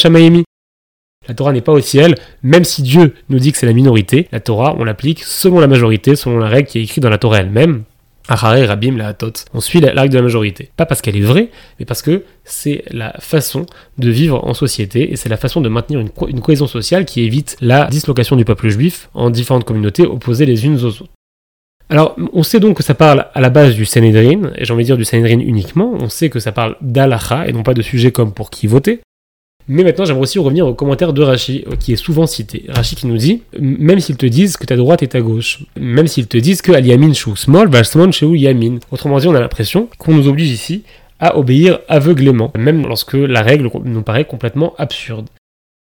La 1.28 1.34
Torah 1.34 1.52
n'est 1.52 1.60
pas 1.60 1.72
au 1.72 1.80
ciel, 1.80 2.14
même 2.42 2.64
si 2.64 2.82
Dieu 2.82 3.14
nous 3.28 3.38
dit 3.38 3.52
que 3.52 3.58
c'est 3.58 3.66
la 3.66 3.72
minorité, 3.72 4.28
la 4.32 4.40
Torah, 4.40 4.74
on 4.78 4.84
l'applique 4.84 5.22
selon 5.22 5.60
la 5.60 5.66
majorité, 5.66 6.16
selon 6.16 6.38
la 6.38 6.48
règle 6.48 6.68
qui 6.68 6.78
est 6.78 6.82
écrite 6.82 7.02
dans 7.02 7.10
la 7.10 7.18
Torah 7.18 7.38
elle-même. 7.38 7.84
Rabim 8.26 8.96
la 8.96 9.14
On 9.52 9.60
suit 9.60 9.80
la 9.80 9.92
règle 9.92 10.12
de 10.12 10.16
la 10.16 10.22
majorité. 10.22 10.70
Pas 10.76 10.86
parce 10.86 11.02
qu'elle 11.02 11.16
est 11.16 11.20
vraie, 11.20 11.50
mais 11.78 11.84
parce 11.84 12.00
que 12.00 12.24
c'est 12.44 12.84
la 12.90 13.12
façon 13.20 13.66
de 13.98 14.10
vivre 14.10 14.42
en 14.44 14.54
société 14.54 15.12
et 15.12 15.16
c'est 15.16 15.28
la 15.28 15.36
façon 15.36 15.60
de 15.60 15.68
maintenir 15.68 16.00
une, 16.00 16.08
une, 16.28 16.40
cohésion 16.40 16.66
sociale 16.66 17.04
qui 17.04 17.20
évite 17.20 17.56
la 17.60 17.86
dislocation 17.86 18.36
du 18.36 18.44
peuple 18.46 18.68
juif 18.70 19.10
en 19.12 19.28
différentes 19.28 19.64
communautés 19.64 20.06
opposées 20.06 20.46
les 20.46 20.64
unes 20.64 20.76
aux 20.76 20.84
autres. 20.84 21.04
Alors, 21.90 22.16
on 22.32 22.42
sait 22.42 22.60
donc 22.60 22.78
que 22.78 22.82
ça 22.82 22.94
parle 22.94 23.26
à 23.34 23.40
la 23.42 23.50
base 23.50 23.74
du 23.74 23.84
Sanhedrin, 23.84 24.52
et 24.56 24.64
j'ai 24.64 24.72
envie 24.72 24.84
de 24.84 24.86
dire 24.86 24.96
du 24.96 25.04
Sanhedrin 25.04 25.40
uniquement, 25.40 25.92
on 26.00 26.08
sait 26.08 26.30
que 26.30 26.40
ça 26.40 26.50
parle 26.50 26.76
d'Alacha 26.80 27.46
et 27.46 27.52
non 27.52 27.62
pas 27.62 27.74
de 27.74 27.82
sujets 27.82 28.10
comme 28.10 28.32
pour 28.32 28.48
qui 28.48 28.66
voter, 28.66 29.00
mais 29.66 29.82
maintenant, 29.82 30.04
j'aimerais 30.04 30.22
aussi 30.22 30.38
revenir 30.38 30.66
au 30.66 30.74
commentaire 30.74 31.12
de 31.12 31.22
Rachi, 31.22 31.64
euh, 31.66 31.76
qui 31.76 31.92
est 31.92 31.96
souvent 31.96 32.26
cité. 32.26 32.64
Rachi 32.68 32.96
qui 32.96 33.06
nous 33.06 33.16
dit 33.16 33.42
Même 33.58 34.00
s'ils 34.00 34.16
te 34.16 34.26
disent 34.26 34.56
que 34.56 34.66
ta 34.66 34.76
droite 34.76 35.02
est 35.02 35.08
ta 35.08 35.20
gauche, 35.20 35.64
même 35.76 36.06
s'ils 36.06 36.26
te 36.26 36.36
disent 36.36 36.60
que 36.60 36.72
al 36.72 36.86
yamin 36.86 37.14
shu 37.14 37.30
small, 37.34 37.68
valsman 37.68 38.12
chez 38.12 38.26
yamin. 38.26 38.78
Autrement 38.90 39.18
dit, 39.18 39.26
on 39.26 39.34
a 39.34 39.40
l'impression 39.40 39.88
qu'on 39.98 40.14
nous 40.14 40.28
oblige 40.28 40.50
ici 40.50 40.82
à 41.18 41.38
obéir 41.38 41.78
aveuglément, 41.88 42.52
même 42.56 42.86
lorsque 42.86 43.14
la 43.14 43.40
règle 43.40 43.70
nous 43.84 44.02
paraît 44.02 44.26
complètement 44.26 44.74
absurde. 44.76 45.28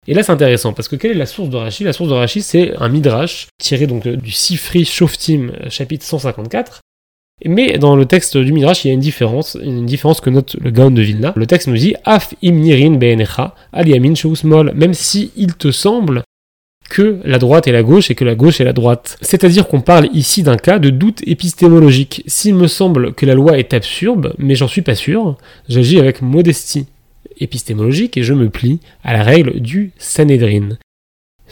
Et 0.07 0.15
là, 0.15 0.23
c'est 0.23 0.33
intéressant, 0.33 0.73
parce 0.73 0.89
que 0.89 0.97
quelle 0.97 1.13
est 1.13 1.15
la 1.15 1.27
source 1.27 1.49
de 1.49 1.57
Rachi? 1.57 1.85
La 1.85 1.93
source 1.93 2.11
de 2.11 2.15
Rachi, 2.15 2.43
c'est 2.43 2.77
un 2.77 2.89
midrash 2.89 3.47
tiré 3.59 3.87
donc 3.87 4.07
du 4.07 4.33
Sifri 4.33 4.85
Shoftim, 4.85 5.53
chapitre 5.71 6.05
154, 6.05 6.81
mais 7.45 7.79
dans 7.79 7.97
le 7.97 8.07
texte 8.07 8.37
du 8.37 8.53
Midrash, 8.53 8.85
il 8.85 8.89
y 8.89 8.91
a 8.91 8.95
une 8.95 9.01
différence, 9.01 9.57
une 9.63 9.87
différence 9.87 10.21
que 10.21 10.31
note 10.31 10.57
le 10.61 10.71
Gaon 10.71 10.91
de 10.91 11.03
Vilna. 11.03 11.33
Le 11.37 11.47
texte 11.47 11.69
nous 11.69 11.77
dit 11.77 11.95
Af 12.05 12.35
imnirin 12.43 12.97
be'enecha 12.97 13.55
aliamin 13.73 14.15
sheusmol, 14.15 14.73
même 14.75 14.95
si 14.95 15.33
te 15.59 15.71
semble 15.71 16.23
que 16.89 17.21
la 17.25 17.39
droite 17.39 17.67
est 17.67 17.73
la 17.73 17.83
gauche 17.83 18.11
et 18.11 18.15
que 18.15 18.25
la 18.25 18.35
gauche 18.35 18.61
est 18.61 18.65
la 18.65 18.73
droite. 18.73 19.17
C'est-à-dire 19.23 19.67
qu'on 19.67 19.81
parle 19.81 20.09
ici 20.13 20.43
d'un 20.43 20.57
cas 20.57 20.79
de 20.79 20.91
doute 20.91 21.23
épistémologique. 21.27 22.23
S'il 22.27 22.55
me 22.55 22.67
semble 22.67 23.15
que 23.15 23.25
la 23.25 23.35
loi 23.35 23.59
est 23.59 23.73
absurde, 23.73 24.35
mais 24.39 24.55
j'en 24.55 24.69
suis 24.69 24.83
pas 24.83 24.95
sûr, 24.95 25.39
j'agis 25.69 25.99
avec 25.99 26.21
modestie 26.21 26.87
épistémologique 27.39 28.17
et 28.17 28.23
je 28.23 28.35
me 28.35 28.51
plie 28.51 28.81
à 29.05 29.15
la 29.15 29.23
règle 29.23 29.61
du 29.61 29.93
Sanhedrin. 29.97 30.77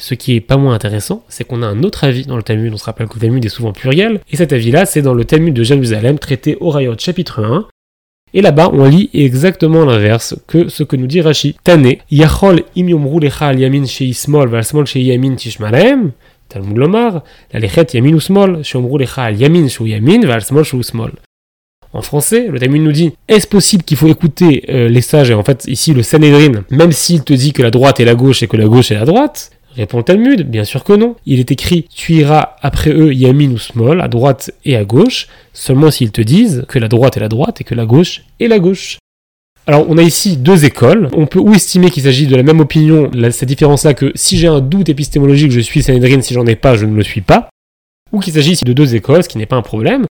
Ce 0.01 0.15
qui 0.15 0.35
est 0.35 0.41
pas 0.41 0.57
moins 0.57 0.75
intéressant, 0.75 1.23
c'est 1.29 1.45
qu'on 1.45 1.63
a 1.63 1.67
un 1.67 1.83
autre 1.83 2.05
avis 2.05 2.25
dans 2.25 2.39
le 2.39 2.43
Talmud, 2.43 2.73
on 2.73 2.79
se 2.79 2.85
rappelle 2.85 3.07
que 3.07 3.15
le 3.15 3.21
Talmud 3.21 3.45
est 3.45 3.51
souvent 3.51 3.73
pluriel, 3.73 4.21
et 4.33 4.37
cet 4.37 4.55
avis-là, 4.55 4.87
c'est 4.87 5.03
dans 5.03 5.13
le 5.13 5.27
Talmud 5.27 5.53
de 5.53 5.63
Jérusalem, 5.63 6.19
traité 6.19 6.57
au 6.59 6.71
Rayot 6.71 6.95
chapitre 6.99 7.45
1, 7.45 7.69
et 8.33 8.41
là-bas, 8.41 8.71
on 8.73 8.85
lit 8.89 9.11
exactement 9.13 9.85
l'inverse 9.85 10.37
que 10.47 10.69
ce 10.69 10.85
que 10.85 10.97
nous 10.97 11.07
dit 11.07 11.21
Rashi. 11.21 11.57
Tane, 11.65 11.97
Yachol 12.11 12.63
im 12.77 12.89
yomru 12.89 13.21
lecha 13.21 13.49
al 13.49 13.59
yamin 13.59 13.85
shei 13.87 14.15
smol 14.15 14.49
val 14.49 14.65
smol 14.65 14.87
shei 14.87 15.03
yamin 15.03 15.35
tishmalem, 15.35 16.13
Talmud 16.49 16.79
lomar, 16.79 17.23
la 17.53 17.61
lechet 17.61 17.89
yamin 17.93 18.15
ou 18.15 18.21
smol, 18.21 18.63
shomru 18.65 18.99
lecha 18.99 19.25
al 19.25 19.37
yamin 19.37 19.69
shou 19.69 19.87
yamin 19.87 20.25
val 20.27 20.43
smol 20.43 20.65
shou 20.65 20.83
smol. 20.83 21.13
En 21.93 22.03
français, 22.03 22.47
le 22.47 22.59
Talmud 22.61 22.83
nous 22.83 22.93
dit 22.93 23.13
est-ce 23.27 23.49
possible 23.49 23.83
qu'il 23.83 23.97
faut 23.97 24.07
écouter 24.07 24.65
euh, 24.69 24.89
les 24.89 25.01
sages 25.01 25.31
et 25.31 25.35
en 25.35 25.43
fait 25.43 25.65
ici 25.67 25.93
le 25.93 26.05
Sanhedrin, 26.05 26.63
même 26.71 26.93
s'il 26.93 27.25
te 27.25 27.33
dit 27.33 27.53
que 27.53 27.63
la 27.63 27.73
droite 27.73 27.99
est 27.99 28.05
la 28.05 28.15
gauche 28.15 28.45
et 28.45 28.47
que 28.47 28.57
la 28.57 28.67
gauche 28.67 28.93
est 28.93 28.95
la 28.95 29.05
droite 29.05 29.51
Répond 29.77 29.99
le 29.99 30.05
Talmud, 30.05 30.43
bien 30.43 30.65
sûr 30.65 30.83
que 30.85 30.93
non. 30.93 31.17
Il 31.27 31.39
est 31.39 31.53
écrit 31.53 31.87
Tu 31.95 32.15
iras 32.15 32.57
après 32.61 32.91
eux 32.91 33.15
yamin 33.15 33.53
ou 33.53 33.59
small, 33.59 34.01
à 34.01 34.09
droite 34.09 34.51
et 34.65 34.77
à 34.77 34.85
gauche, 34.85 35.29
seulement 35.53 35.91
s'ils 35.91 36.11
te 36.11 36.21
disent 36.21 36.65
que 36.69 36.79
la 36.79 36.89
droite 36.89 37.17
est 37.17 37.21
la 37.21 37.29
droite 37.29 37.61
et 37.61 37.65
que 37.65 37.75
la 37.75 37.87
gauche 37.87 38.23
est 38.41 38.49
la 38.49 38.59
gauche. 38.59 38.99
Alors 39.67 39.87
on 39.89 39.99
a 39.99 40.03
ici 40.03 40.37
deux 40.37 40.65
écoles. 40.65 41.09
On 41.13 41.27
peut 41.27 41.39
ou 41.39 41.55
estimer 41.55 41.91
qu'il 41.91 42.03
s'agit 42.03 42.27
de 42.27 42.35
la 42.35 42.43
même 42.43 42.61
opinion, 42.61 43.11
cette 43.31 43.49
différence-là 43.49 43.95
que 43.95 44.11
si 44.15 44.37
j'ai 44.37 44.49
un 44.49 44.61
doute 44.61 44.89
épistémologique, 44.89 45.53
je 45.53 45.61
suis 45.61 45.83
Sanhedrin, 45.83 46.21
si 46.23 46.35
j'en 46.35 46.47
ai 46.47 46.57
pas, 46.57 46.75
je 46.77 46.87
ne 46.87 46.97
le 46.97 47.03
suis 47.03 47.21
pas. 47.21 47.49
Ou 48.13 48.19
qu'il 48.19 48.33
s'agit 48.33 48.53
ici 48.53 48.65
de 48.65 48.73
deux 48.73 48.97
écoles, 48.97 49.23
ce 49.23 49.29
qui 49.29 49.39
n'est 49.39 49.47
pas 49.47 49.57
un 49.57 49.63
problème. 49.63 50.07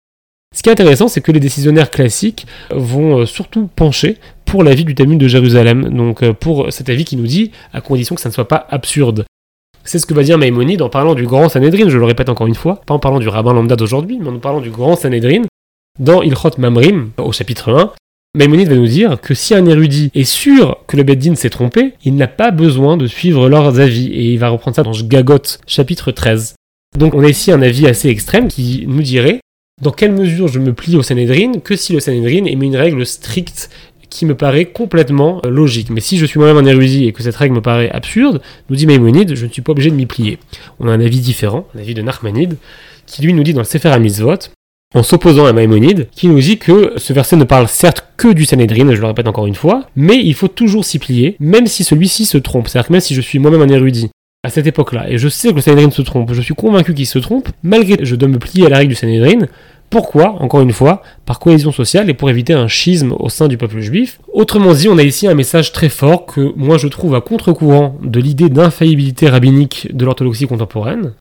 Ce 0.55 0.61
qui 0.61 0.69
est 0.69 0.71
intéressant, 0.71 1.07
c'est 1.07 1.21
que 1.21 1.31
les 1.31 1.39
décisionnaires 1.39 1.89
classiques 1.91 2.45
vont 2.69 3.19
euh, 3.19 3.25
surtout 3.25 3.67
pencher 3.75 4.17
pour 4.45 4.63
l'avis 4.63 4.85
du 4.85 4.95
Talmud 4.95 5.19
de 5.19 5.27
Jérusalem, 5.27 5.89
donc 5.89 6.23
euh, 6.23 6.33
pour 6.33 6.71
cet 6.71 6.89
avis 6.89 7.03
qui 7.03 7.17
nous 7.17 7.27
dit, 7.27 7.51
à 7.73 7.81
condition 7.81 8.15
que 8.15 8.21
ça 8.21 8.29
ne 8.29 8.33
soit 8.33 8.47
pas 8.47 8.65
absurde. 8.69 9.25
C'est 9.87 9.99
ce 9.99 10.05
que 10.05 10.13
va 10.13 10.23
dire 10.23 10.37
Maïmonide 10.37 10.81
en 10.81 10.89
parlant 10.89 11.15
du 11.15 11.25
grand 11.25 11.47
Sanhedrin, 11.47 11.87
je 11.87 11.97
le 11.97 12.03
répète 12.03 12.27
encore 12.27 12.45
une 12.45 12.55
fois, 12.55 12.81
pas 12.85 12.93
en 12.93 12.99
parlant 12.99 13.19
du 13.19 13.29
rabbin 13.29 13.53
lambda 13.53 13.77
d'aujourd'hui, 13.77 14.19
mais 14.21 14.27
en 14.27 14.37
parlant 14.37 14.59
du 14.59 14.69
grand 14.69 14.97
Sanhedrin, 14.97 15.43
dans 15.97 16.21
Ilchot 16.21 16.51
Mamrim, 16.57 17.11
au 17.17 17.31
chapitre 17.31 17.73
1, 17.73 17.93
Maïmonide 18.37 18.67
va 18.67 18.75
nous 18.75 18.87
dire 18.87 19.21
que 19.21 19.33
si 19.33 19.55
un 19.55 19.65
érudit 19.65 20.11
est 20.13 20.25
sûr 20.25 20.83
que 20.87 20.97
le 20.97 21.03
Beddin 21.03 21.35
s'est 21.35 21.49
trompé, 21.49 21.93
il 22.03 22.15
n'a 22.15 22.27
pas 22.27 22.51
besoin 22.51 22.97
de 22.97 23.07
suivre 23.07 23.47
leurs 23.47 23.79
avis, 23.79 24.07
et 24.07 24.33
il 24.33 24.39
va 24.39 24.49
reprendre 24.49 24.75
ça 24.75 24.83
dans 24.83 24.91
Gagot, 24.91 25.57
chapitre 25.65 26.11
13. 26.11 26.55
Donc 26.97 27.13
on 27.13 27.23
a 27.23 27.29
ici 27.29 27.53
un 27.53 27.61
avis 27.61 27.87
assez 27.87 28.09
extrême 28.09 28.49
qui 28.49 28.83
nous 28.89 29.01
dirait 29.01 29.39
dans 29.81 29.91
quelle 29.91 30.11
mesure 30.11 30.49
je 30.49 30.59
me 30.59 30.73
plie 30.73 30.97
au 30.97 31.03
Sanhedrin 31.03 31.59
que 31.63 31.77
si 31.77 31.93
le 31.93 32.01
Sanhedrin 32.01 32.45
émet 32.45 32.65
une 32.65 32.75
règle 32.75 33.05
stricte 33.05 33.69
qui 34.09 34.25
me 34.25 34.35
paraît 34.35 34.65
complètement 34.65 35.41
euh, 35.45 35.49
logique. 35.49 35.89
Mais 35.89 36.01
si 36.01 36.17
je 36.17 36.25
suis 36.25 36.39
moi-même 36.39 36.57
un 36.57 36.69
érudit 36.69 37.05
et 37.05 37.13
que 37.13 37.23
cette 37.23 37.35
règle 37.35 37.55
me 37.55 37.61
paraît 37.61 37.89
absurde, 37.89 38.41
nous 38.69 38.75
dit 38.75 38.87
Maïmonide, 38.87 39.35
je 39.35 39.45
ne 39.45 39.51
suis 39.51 39.61
pas 39.61 39.71
obligé 39.71 39.89
de 39.89 39.95
m'y 39.95 40.05
plier. 40.05 40.39
On 40.79 40.87
a 40.87 40.91
un 40.91 41.01
avis 41.01 41.19
différent, 41.19 41.67
un 41.75 41.79
avis 41.79 41.93
de 41.93 42.01
Nachmanide, 42.01 42.57
qui 43.05 43.21
lui 43.21 43.33
nous 43.33 43.43
dit 43.43 43.53
dans 43.53 43.61
le 43.61 43.65
Sefer 43.65 43.89
HaMitzvot, 43.89 44.49
en 44.95 45.03
s'opposant 45.03 45.45
à 45.45 45.53
Maïmonide, 45.53 46.07
qui 46.11 46.27
nous 46.27 46.39
dit 46.39 46.57
que 46.57 46.93
ce 46.95 47.11
verset 47.11 47.35
ne 47.35 47.43
parle 47.43 47.67
certes 47.67 48.07
que 48.15 48.29
du 48.29 48.45
Sanhedrin, 48.45 48.93
je 48.95 49.01
le 49.01 49.07
répète 49.07 49.27
encore 49.27 49.47
une 49.47 49.55
fois, 49.55 49.87
mais 49.95 50.17
il 50.17 50.33
faut 50.33 50.47
toujours 50.47 50.85
s'y 50.85 50.97
plier, 50.97 51.35
même 51.39 51.67
si 51.67 51.83
celui-ci 51.83 52.25
se 52.25 52.37
trompe. 52.37 52.67
C'est-à-dire 52.67 52.87
que 52.87 52.93
même 52.93 53.01
si 53.01 53.13
je 53.13 53.21
suis 53.21 53.39
moi-même 53.39 53.61
un 53.61 53.69
érudit, 53.69 54.09
à 54.43 54.49
cette 54.49 54.67
époque-là, 54.67 55.09
et 55.09 55.17
je 55.17 55.27
sais 55.27 55.49
que 55.49 55.55
le 55.55 55.61
Sanhedrin 55.61 55.91
se 55.91 56.01
trompe, 56.01 56.33
je 56.33 56.41
suis 56.41 56.53
convaincu 56.55 56.93
qu'il 56.93 57.07
se 57.07 57.19
trompe, 57.19 57.49
malgré 57.63 57.97
je 58.05 58.15
dois 58.15 58.29
me 58.29 58.39
plier 58.39 58.67
à 58.67 58.69
la 58.69 58.77
règle 58.77 58.89
du 58.89 58.95
Sanhedrin, 58.95 59.47
pourquoi 59.89 60.35
Encore 60.41 60.61
une 60.61 60.73
fois, 60.73 61.01
par 61.25 61.39
cohésion 61.39 61.71
sociale 61.71 62.09
et 62.09 62.13
pour 62.13 62.29
éviter 62.29 62.53
un 62.53 62.67
schisme 62.67 63.13
au 63.17 63.29
sein 63.29 63.47
du 63.47 63.57
peuple 63.57 63.79
juif. 63.79 64.19
Autrement 64.33 64.73
dit, 64.73 64.89
on 64.89 64.97
a 64.97 65.03
ici 65.03 65.27
un 65.27 65.33
message 65.33 65.71
très 65.71 65.89
fort 65.89 66.25
que 66.25 66.53
moi 66.55 66.77
je 66.77 66.87
trouve 66.87 67.15
à 67.15 67.21
contre-courant 67.21 67.97
de 68.03 68.19
l'idée 68.19 68.49
d'infaillibilité 68.49 69.29
rabbinique 69.29 69.87
de 69.93 70.05
l'orthodoxie 70.05 70.47
contemporaine. 70.47 71.13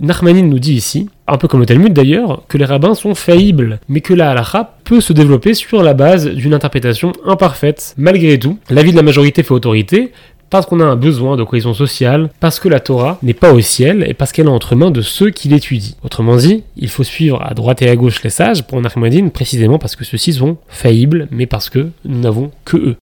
Nachmanin 0.00 0.46
nous 0.46 0.58
dit 0.58 0.74
ici, 0.74 1.10
un 1.26 1.36
peu 1.36 1.46
comme 1.46 1.60
le 1.60 1.66
Talmud 1.66 1.92
d'ailleurs, 1.92 2.42
que 2.48 2.56
les 2.56 2.64
rabbins 2.64 2.94
sont 2.94 3.14
faillibles, 3.14 3.80
mais 3.88 4.00
que 4.00 4.14
la 4.14 4.30
halakha 4.30 4.76
peut 4.84 5.00
se 5.00 5.12
développer 5.12 5.52
sur 5.52 5.82
la 5.82 5.92
base 5.92 6.26
d'une 6.26 6.54
interprétation 6.54 7.12
imparfaite. 7.26 7.94
Malgré 7.98 8.38
tout, 8.38 8.58
l'avis 8.70 8.92
de 8.92 8.96
la 8.96 9.02
majorité 9.02 9.42
fait 9.42 9.52
autorité, 9.52 10.12
parce 10.50 10.66
qu'on 10.66 10.80
a 10.80 10.84
un 10.84 10.96
besoin 10.96 11.36
de 11.36 11.44
cohésion 11.44 11.74
sociale, 11.74 12.30
parce 12.40 12.60
que 12.60 12.68
la 12.68 12.80
Torah 12.80 13.18
n'est 13.22 13.34
pas 13.34 13.52
au 13.52 13.60
ciel 13.60 14.04
et 14.06 14.14
parce 14.14 14.32
qu'elle 14.32 14.46
est 14.46 14.50
entre 14.50 14.74
mains 14.74 14.90
de 14.90 15.00
ceux 15.00 15.30
qui 15.30 15.48
l'étudient. 15.48 15.94
Autrement 16.04 16.36
dit, 16.36 16.64
il 16.76 16.88
faut 16.88 17.04
suivre 17.04 17.40
à 17.42 17.54
droite 17.54 17.82
et 17.82 17.88
à 17.88 17.96
gauche 17.96 18.22
les 18.22 18.30
sages 18.30 18.64
pour 18.64 18.80
Nachmadine 18.80 19.30
précisément 19.30 19.78
parce 19.78 19.96
que 19.96 20.04
ceux-ci 20.04 20.32
sont 20.32 20.58
faillibles, 20.68 21.28
mais 21.30 21.46
parce 21.46 21.70
que 21.70 21.88
nous 22.04 22.20
n'avons 22.20 22.50
que 22.64 22.76
eux. 22.76 22.96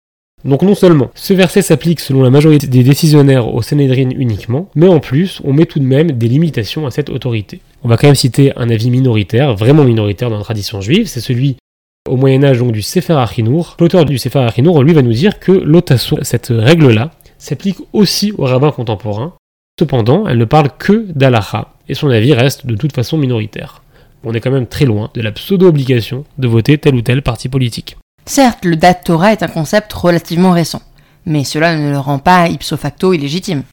Donc 0.45 0.63
non 0.63 0.75
seulement 0.75 1.11
ce 1.15 1.33
verset 1.33 1.63
s'applique 1.63 2.01
selon 2.01 2.23
la 2.23 2.29
majorité 2.29 2.67
des 2.67 2.83
décisionnaires 2.83 3.55
au 3.55 3.63
Sanhedrin 3.63 4.11
uniquement, 4.11 4.69
mais 4.75 4.89
en 4.89 5.01
plus 5.01 5.41
on 5.43 5.55
met 5.55 5.65
tout 5.65 5.79
de 5.79 5.85
même 5.85 6.13
des 6.13 6.29
limitations 6.29 6.87
à 6.87 6.91
cette 6.91 7.09
autorité. 7.09 7.61
On 7.83 7.89
va 7.89 7.97
quand 7.97 8.09
même 8.09 8.15
citer 8.15 8.53
un 8.57 8.69
avis 8.69 8.91
minoritaire, 8.91 9.55
vraiment 9.55 9.85
minoritaire 9.85 10.29
dans 10.29 10.37
la 10.37 10.45
tradition 10.45 10.83
juive, 10.83 11.07
c'est 11.07 11.21
celui 11.21 11.57
au 12.09 12.17
Moyen 12.17 12.45
Âge 12.45 12.59
donc 12.59 12.73
du 12.73 12.83
Sefer 12.83 13.15
Achinour. 13.15 13.77
L'auteur 13.81 14.05
du 14.05 14.19
Sefer 14.19 14.41
Achinour, 14.41 14.83
lui, 14.83 14.93
va 14.93 15.01
nous 15.01 15.13
dire 15.13 15.39
que 15.41 15.53
l'otasso, 15.53 16.19
cette 16.21 16.49
règle-là, 16.55 17.13
s'applique 17.45 17.79
aussi 17.93 18.33
aux 18.39 18.47
rabbins 18.47 18.73
contemporains. 18.73 19.35
Cependant, 19.79 20.27
elle 20.27 20.39
ne 20.39 20.45
parle 20.45 20.71
que 20.79 21.07
d'Alaha, 21.15 21.75
et 21.89 21.95
son 21.95 22.09
avis 22.09 22.33
reste 22.33 22.67
de 22.67 22.77
toute 22.77 22.95
façon 22.95 23.19
minoritaire. 23.19 23.83
On 24.25 24.33
est 24.33 24.41
quand 24.41 24.51
même 24.51 24.67
très 24.67 24.87
loin 24.87 25.11
de 25.15 25.21
la 25.21 25.33
pseudo-obligation 25.33 26.25
de 26.39 26.49
voter 26.49 26.79
tel 26.79 26.95
ou 26.95 27.03
tel 27.03 27.23
parti 27.23 27.49
politique. 27.49 27.99
Certes, 28.25 28.65
le 28.65 28.77
Dat 28.77 28.95
Torah 28.95 29.33
est 29.33 29.43
un 29.43 29.49
concept 29.49 29.93
relativement 29.93 30.53
récent, 30.53 30.81
mais 31.27 31.45
cela 31.45 31.77
ne 31.77 31.91
le 31.91 31.99
rend 31.99 32.19
pas 32.19 32.49
ipso 32.49 32.79
facto 32.79 33.13
illégitime. 33.13 33.65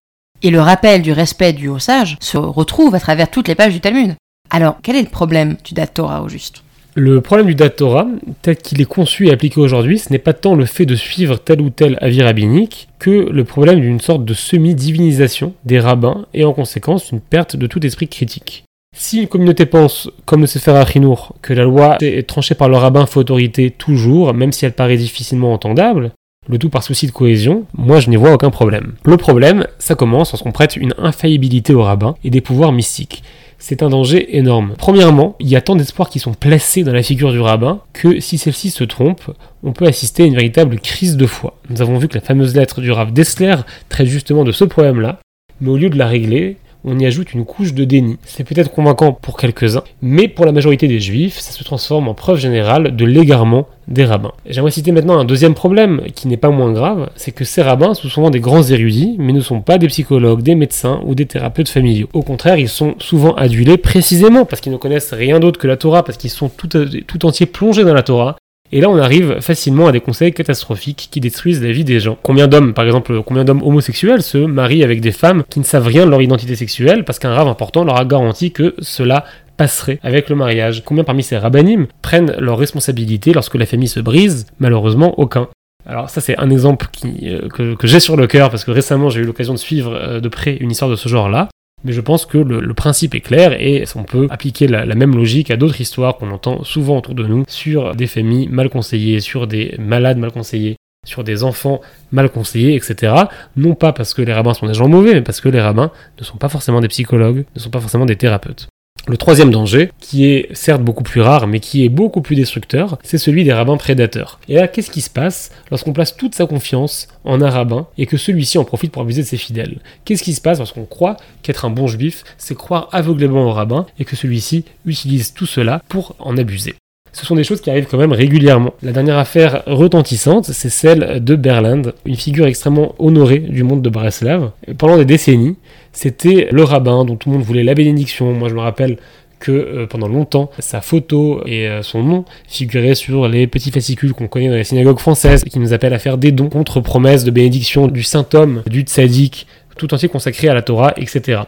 Et 0.41 0.49
le 0.49 0.60
rappel 0.60 1.01
du 1.01 1.13
respect 1.13 1.53
du 1.53 1.69
haut 1.69 1.79
sage 1.79 2.17
se 2.19 2.38
retrouve 2.38 2.95
à 2.95 2.99
travers 2.99 3.31
toutes 3.31 3.47
les 3.47 3.55
pages 3.55 3.73
du 3.73 3.79
Talmud. 3.79 4.15
Alors, 4.49 4.75
quel 4.84 4.97
est 4.97 5.03
le 5.03 5.07
problème 5.07 5.55
du 5.63 5.73
Dat 5.73 5.88
Torah 5.88 6.23
au 6.23 6.27
juste? 6.27 6.63
Le 6.95 7.21
problème 7.21 7.47
du 7.47 7.56
Dat 7.56 7.69
Torah, 7.69 8.08
tel 8.41 8.58
qu'il 8.58 8.82
est 8.82 8.86
conçu 8.86 9.27
et 9.27 9.32
appliqué 9.32 9.62
aujourd'hui, 9.62 9.97
ce 9.97 10.12
n'est 10.12 10.19
pas 10.19 10.34
tant 10.34 10.56
le 10.56 10.65
fait 10.65 10.86
de 10.86 10.95
suivre 10.95 11.38
tel 11.38 11.62
ou 11.62 11.69
tel 11.69 11.97
avis 12.01 12.21
rabbinique 12.21 12.89
que 12.99 13.30
le 13.32 13.43
problème 13.45 13.80
d'une 13.80 14.01
sorte 14.01 14.25
de 14.25 14.34
semi-divinisation 14.34 15.54
des 15.63 15.80
rabbins 15.80 16.25
et 16.34 16.43
en 16.43 16.51
conséquence 16.51 17.12
une 17.12 17.21
perte 17.21 17.56
de 17.56 17.65
tout 17.65 17.86
esprit 17.86 18.10
critique. 18.10 18.65
Si 18.93 19.21
une 19.21 19.30
communauté 19.30 19.65
pense, 19.65 20.10
comme 20.25 20.41
le 20.41 20.47
Sefer 20.47 20.71
Achinour, 20.71 21.34
que 21.41 21.54
la 21.54 21.63
loi 21.63 21.97
est 22.01 22.27
tranchée 22.27 22.56
par 22.56 22.67
le 22.67 22.75
rabbin 22.75 23.06
fait 23.06 23.19
autorité 23.19 23.71
toujours, 23.71 24.34
même 24.34 24.51
si 24.51 24.65
elle 24.65 24.73
paraît 24.73 24.97
difficilement 24.97 25.54
entendable, 25.54 26.12
le 26.49 26.58
tout 26.58 26.69
par 26.69 26.84
souci 26.84 27.08
de 27.08 27.12
cohésion, 27.12 27.63
moi 27.73 28.01
je 28.01 28.10
n'y 28.10 28.17
vois 28.17 28.34
aucun 28.34 28.49
problème. 28.49 28.95
Le 29.06 29.15
problème, 29.15 29.65
ça 29.80 29.95
commence 29.95 30.34
lorsqu'on 30.34 30.51
prête 30.51 30.75
une 30.75 30.93
infaillibilité 30.97 31.73
au 31.73 31.84
rabbin 31.84 32.15
et 32.25 32.30
des 32.30 32.41
pouvoirs 32.41 32.73
mystiques. 32.73 33.23
C'est 33.63 33.84
un 33.84 33.89
danger 33.89 34.36
énorme. 34.38 34.74
Premièrement, 34.76 35.36
il 35.39 35.47
y 35.47 35.56
a 35.56 35.62
tant 35.62 35.76
d'espoirs 35.76 36.10
qui 36.10 36.17
sont 36.17 36.34
placés 36.34 36.84
dans 36.84 36.93
la 36.93 37.04
figure 37.04 37.32
du 37.32 37.39
rabbin 37.39 37.80
que 37.93 38.19
si 38.19 38.39
celle-ci 38.39 38.71
se 38.71 38.84
trompe, 38.84 39.21
on 39.62 39.71
peut 39.71 39.86
assister 39.86 40.24
à 40.24 40.26
une 40.26 40.34
véritable 40.34 40.80
crise 40.80 41.15
de 41.15 41.28
foi. 41.28 41.54
Nous 41.69 41.80
avons 41.80 42.00
vu 42.00 42.08
que 42.08 42.15
la 42.15 42.21
fameuse 42.21 42.56
lettre 42.56 42.82
du 42.82 42.91
Rav 42.91 43.13
Dessler 43.13 43.58
traite 43.88 44.08
justement 44.08 44.43
de 44.43 44.52
ce 44.52 44.63
problème-là, 44.63 45.19
mais 45.62 45.69
au 45.69 45.78
lieu 45.78 45.91
de 45.91 45.97
la 45.97 46.08
régler, 46.08 46.58
on 46.83 46.97
y 46.99 47.05
ajoute 47.05 47.33
une 47.33 47.45
couche 47.45 47.73
de 47.73 47.85
déni. 47.85 48.17
C'est 48.23 48.43
peut-être 48.43 48.71
convaincant 48.71 49.13
pour 49.13 49.37
quelques-uns, 49.37 49.83
mais 50.01 50.27
pour 50.27 50.45
la 50.45 50.51
majorité 50.51 50.87
des 50.87 50.99
juifs, 50.99 51.39
ça 51.39 51.51
se 51.51 51.63
transforme 51.63 52.07
en 52.07 52.13
preuve 52.13 52.39
générale 52.39 52.95
de 52.95 53.05
l'égarement 53.05 53.67
des 53.87 54.05
rabbins. 54.05 54.31
J'aimerais 54.45 54.71
citer 54.71 54.91
maintenant 54.91 55.19
un 55.19 55.25
deuxième 55.25 55.53
problème 55.53 56.03
qui 56.15 56.27
n'est 56.27 56.37
pas 56.37 56.49
moins 56.49 56.71
grave, 56.71 57.09
c'est 57.15 57.31
que 57.31 57.43
ces 57.43 57.61
rabbins 57.61 57.93
sont 57.93 58.07
souvent 58.07 58.29
des 58.29 58.39
grands 58.39 58.63
érudits, 58.63 59.15
mais 59.19 59.33
ne 59.33 59.41
sont 59.41 59.61
pas 59.61 59.77
des 59.77 59.87
psychologues, 59.87 60.41
des 60.41 60.55
médecins 60.55 61.01
ou 61.05 61.15
des 61.15 61.25
thérapeutes 61.25 61.69
familiaux. 61.69 62.07
Au 62.13 62.21
contraire, 62.21 62.57
ils 62.57 62.69
sont 62.69 62.95
souvent 62.99 63.33
adulés 63.35 63.77
précisément 63.77 64.45
parce 64.45 64.61
qu'ils 64.61 64.71
ne 64.71 64.77
connaissent 64.77 65.13
rien 65.13 65.39
d'autre 65.39 65.59
que 65.59 65.67
la 65.67 65.77
Torah, 65.77 66.03
parce 66.03 66.17
qu'ils 66.17 66.29
sont 66.29 66.49
tout, 66.49 66.69
tout 66.69 67.25
entiers 67.25 67.45
plongés 67.45 67.83
dans 67.83 67.93
la 67.93 68.03
Torah, 68.03 68.37
et 68.71 68.79
là, 68.79 68.89
on 68.89 68.97
arrive 68.97 69.39
facilement 69.41 69.88
à 69.88 69.91
des 69.91 69.99
conseils 69.99 70.34
catastrophiques 70.34 71.10
qui 71.12 71.19
détruisent 71.19 71.62
la 71.62 71.71
vie 71.71 71.84
des 71.84 71.99
gens. 71.99 72.17
Combien 72.23 72.47
d'hommes, 72.47 72.73
par 72.73 72.86
exemple, 72.86 73.21
combien 73.23 73.43
d'hommes 73.43 73.63
homosexuels 73.63 74.21
se 74.21 74.38
marient 74.38 74.84
avec 74.84 75.01
des 75.01 75.12
femmes 75.12 75.43
qui 75.49 75.60
ne 75.60 75.65
savent 75.65 75.88
rien 75.88 76.05
de 76.05 76.12
leur 76.12 76.21
identité 76.21 76.55
sexuelle 76.55 77.03
parce 77.03 77.19
qu'un 77.19 77.34
rave 77.34 77.47
important 77.47 77.84
leur 77.84 77.99
a 77.99 78.05
garanti 78.05 78.51
que 78.51 78.75
cela 78.79 79.25
passerait 79.57 79.99
avec 80.03 80.29
le 80.29 80.36
mariage? 80.36 80.84
Combien 80.86 81.03
parmi 81.03 81.23
ces 81.23 81.38
rabbinim 81.38 81.88
prennent 82.01 82.34
leurs 82.39 82.57
responsabilités 82.57 83.34
lorsque 83.34 83.55
la 83.55 83.65
famille 83.65 83.89
se 83.89 83.99
brise? 83.99 84.45
Malheureusement, 84.60 85.19
aucun. 85.19 85.49
Alors 85.86 86.10
ça 86.10 86.21
c'est 86.21 86.38
un 86.38 86.49
exemple 86.49 86.88
euh, 87.05 87.49
que, 87.49 87.75
que 87.75 87.88
j'ai 87.88 87.99
sur 87.99 88.15
le 88.15 88.27
cœur 88.27 88.51
parce 88.51 88.63
que 88.63 88.71
récemment 88.71 89.10
j'ai 89.10 89.21
eu 89.21 89.23
l'occasion 89.23 89.53
de 89.53 89.60
suivre 89.60 89.95
euh, 89.95 90.19
de 90.19 90.29
près 90.29 90.55
une 90.57 90.69
histoire 90.69 90.91
de 90.91 90.95
ce 90.95 91.10
genre-là. 91.10 91.49
Mais 91.83 91.93
je 91.93 92.01
pense 92.01 92.25
que 92.25 92.37
le, 92.37 92.73
principe 92.73 93.15
est 93.15 93.21
clair 93.21 93.53
et 93.53 93.83
on 93.95 94.03
peut 94.03 94.27
appliquer 94.29 94.67
la, 94.67 94.85
même 94.95 95.15
logique 95.15 95.51
à 95.51 95.57
d'autres 95.57 95.81
histoires 95.81 96.17
qu'on 96.17 96.31
entend 96.31 96.63
souvent 96.63 96.97
autour 96.97 97.15
de 97.15 97.25
nous 97.25 97.43
sur 97.47 97.95
des 97.95 98.07
familles 98.07 98.47
mal 98.49 98.69
conseillées, 98.69 99.19
sur 99.19 99.47
des 99.47 99.75
malades 99.79 100.17
mal 100.17 100.31
conseillés, 100.31 100.75
sur 101.05 101.23
des 101.23 101.43
enfants 101.43 101.81
mal 102.11 102.29
conseillés, 102.29 102.75
etc. 102.75 103.13
Non 103.55 103.75
pas 103.75 103.93
parce 103.93 104.13
que 104.13 104.21
les 104.21 104.33
rabbins 104.33 104.53
sont 104.53 104.67
des 104.67 104.73
gens 104.73 104.87
mauvais, 104.87 105.13
mais 105.13 105.21
parce 105.21 105.41
que 105.41 105.49
les 105.49 105.61
rabbins 105.61 105.91
ne 106.19 106.23
sont 106.23 106.37
pas 106.37 106.49
forcément 106.49 106.81
des 106.81 106.87
psychologues, 106.87 107.45
ne 107.55 107.59
sont 107.59 107.71
pas 107.71 107.79
forcément 107.79 108.05
des 108.05 108.15
thérapeutes. 108.15 108.67
Le 109.07 109.17
troisième 109.17 109.49
danger, 109.49 109.91
qui 109.99 110.25
est 110.27 110.53
certes 110.53 110.83
beaucoup 110.83 111.01
plus 111.01 111.21
rare, 111.21 111.47
mais 111.47 111.59
qui 111.59 111.83
est 111.83 111.89
beaucoup 111.89 112.21
plus 112.21 112.35
destructeur, 112.35 112.99
c'est 113.03 113.17
celui 113.17 113.43
des 113.43 113.51
rabbins 113.51 113.77
prédateurs. 113.77 114.39
Et 114.47 114.55
là, 114.55 114.67
qu'est-ce 114.67 114.91
qui 114.91 115.01
se 115.01 115.09
passe 115.09 115.51
lorsqu'on 115.71 115.91
place 115.91 116.15
toute 116.15 116.35
sa 116.35 116.45
confiance 116.45 117.07
en 117.25 117.41
un 117.41 117.49
rabbin 117.49 117.87
et 117.97 118.05
que 118.05 118.17
celui-ci 118.17 118.59
en 118.59 118.63
profite 118.63 118.91
pour 118.91 119.01
abuser 119.01 119.23
de 119.23 119.27
ses 119.27 119.37
fidèles? 119.37 119.79
Qu'est-ce 120.05 120.23
qui 120.23 120.33
se 120.33 120.41
passe 120.41 120.59
lorsqu'on 120.59 120.85
croit 120.85 121.17
qu'être 121.41 121.65
un 121.65 121.71
bon 121.71 121.87
juif, 121.87 122.23
c'est 122.37 122.55
croire 122.55 122.89
aveuglément 122.91 123.45
au 123.45 123.51
rabbin 123.51 123.87
et 123.97 124.05
que 124.05 124.15
celui-ci 124.15 124.65
utilise 124.85 125.33
tout 125.33 125.47
cela 125.47 125.81
pour 125.89 126.15
en 126.19 126.37
abuser? 126.37 126.75
Ce 127.13 127.26
sont 127.26 127.36
des 127.36 127.43
choses 127.43 127.62
qui 127.62 127.69
arrivent 127.69 127.88
quand 127.89 127.97
même 127.97 128.13
régulièrement. 128.13 128.74
La 128.82 128.91
dernière 128.91 129.17
affaire 129.17 129.63
retentissante, 129.67 130.45
c'est 130.45 130.69
celle 130.69 131.24
de 131.24 131.36
Berland, 131.36 131.93
une 132.06 132.15
figure 132.15 132.45
extrêmement 132.45 132.95
honorée 133.00 133.39
du 133.39 133.63
monde 133.63 133.82
de 133.82 133.89
Breslav. 133.89 134.52
Pendant 134.78 134.97
des 134.97 135.06
décennies, 135.06 135.56
c'était 135.91 136.47
le 136.52 136.63
rabbin 136.63 137.04
dont 137.06 137.15
tout 137.15 137.30
le 137.30 137.36
monde 137.36 137.45
voulait 137.45 137.63
la 137.63 137.74
bénédiction. 137.74 138.32
Moi, 138.34 138.50
je 138.50 138.56
me 138.56 138.62
rappelle 138.62 138.97
que 139.39 139.52
euh, 139.52 139.88
pendant 139.88 140.08
longtemps, 140.08 140.52
sa 140.60 140.80
photo 140.80 141.41
et 141.45 141.67
euh, 141.67 141.82
son 141.82 142.04
nom 142.04 142.26
figuraient 142.47 142.95
sur 142.95 143.28
les 143.28 143.47
petits 143.47 143.71
fascicules 143.71 144.13
qu'on 144.13 144.28
connaît 144.28 144.50
dans 144.50 144.56
les 144.56 144.63
synagogues 144.63 145.00
françaises, 145.00 145.43
qui 145.43 145.60
nous 145.60 145.74
appellent 145.74 145.93
à 145.93 146.00
faire 146.00 146.17
des 146.17 146.32
dons 146.32 146.50
contre 146.50 146.80
promesse 146.80 147.24
de 147.24 147.32
bénédiction 147.32 147.88
du 147.88 148.04
saint 148.04 148.28
homme, 148.34 148.62
du 148.67 148.82
tzaddik, 148.82 149.47
tout 149.78 149.93
entier 149.93 150.10
consacré 150.10 150.47
à 150.47 150.54
la 150.54 150.62
Torah, 150.62 150.93
etc. 150.95 151.41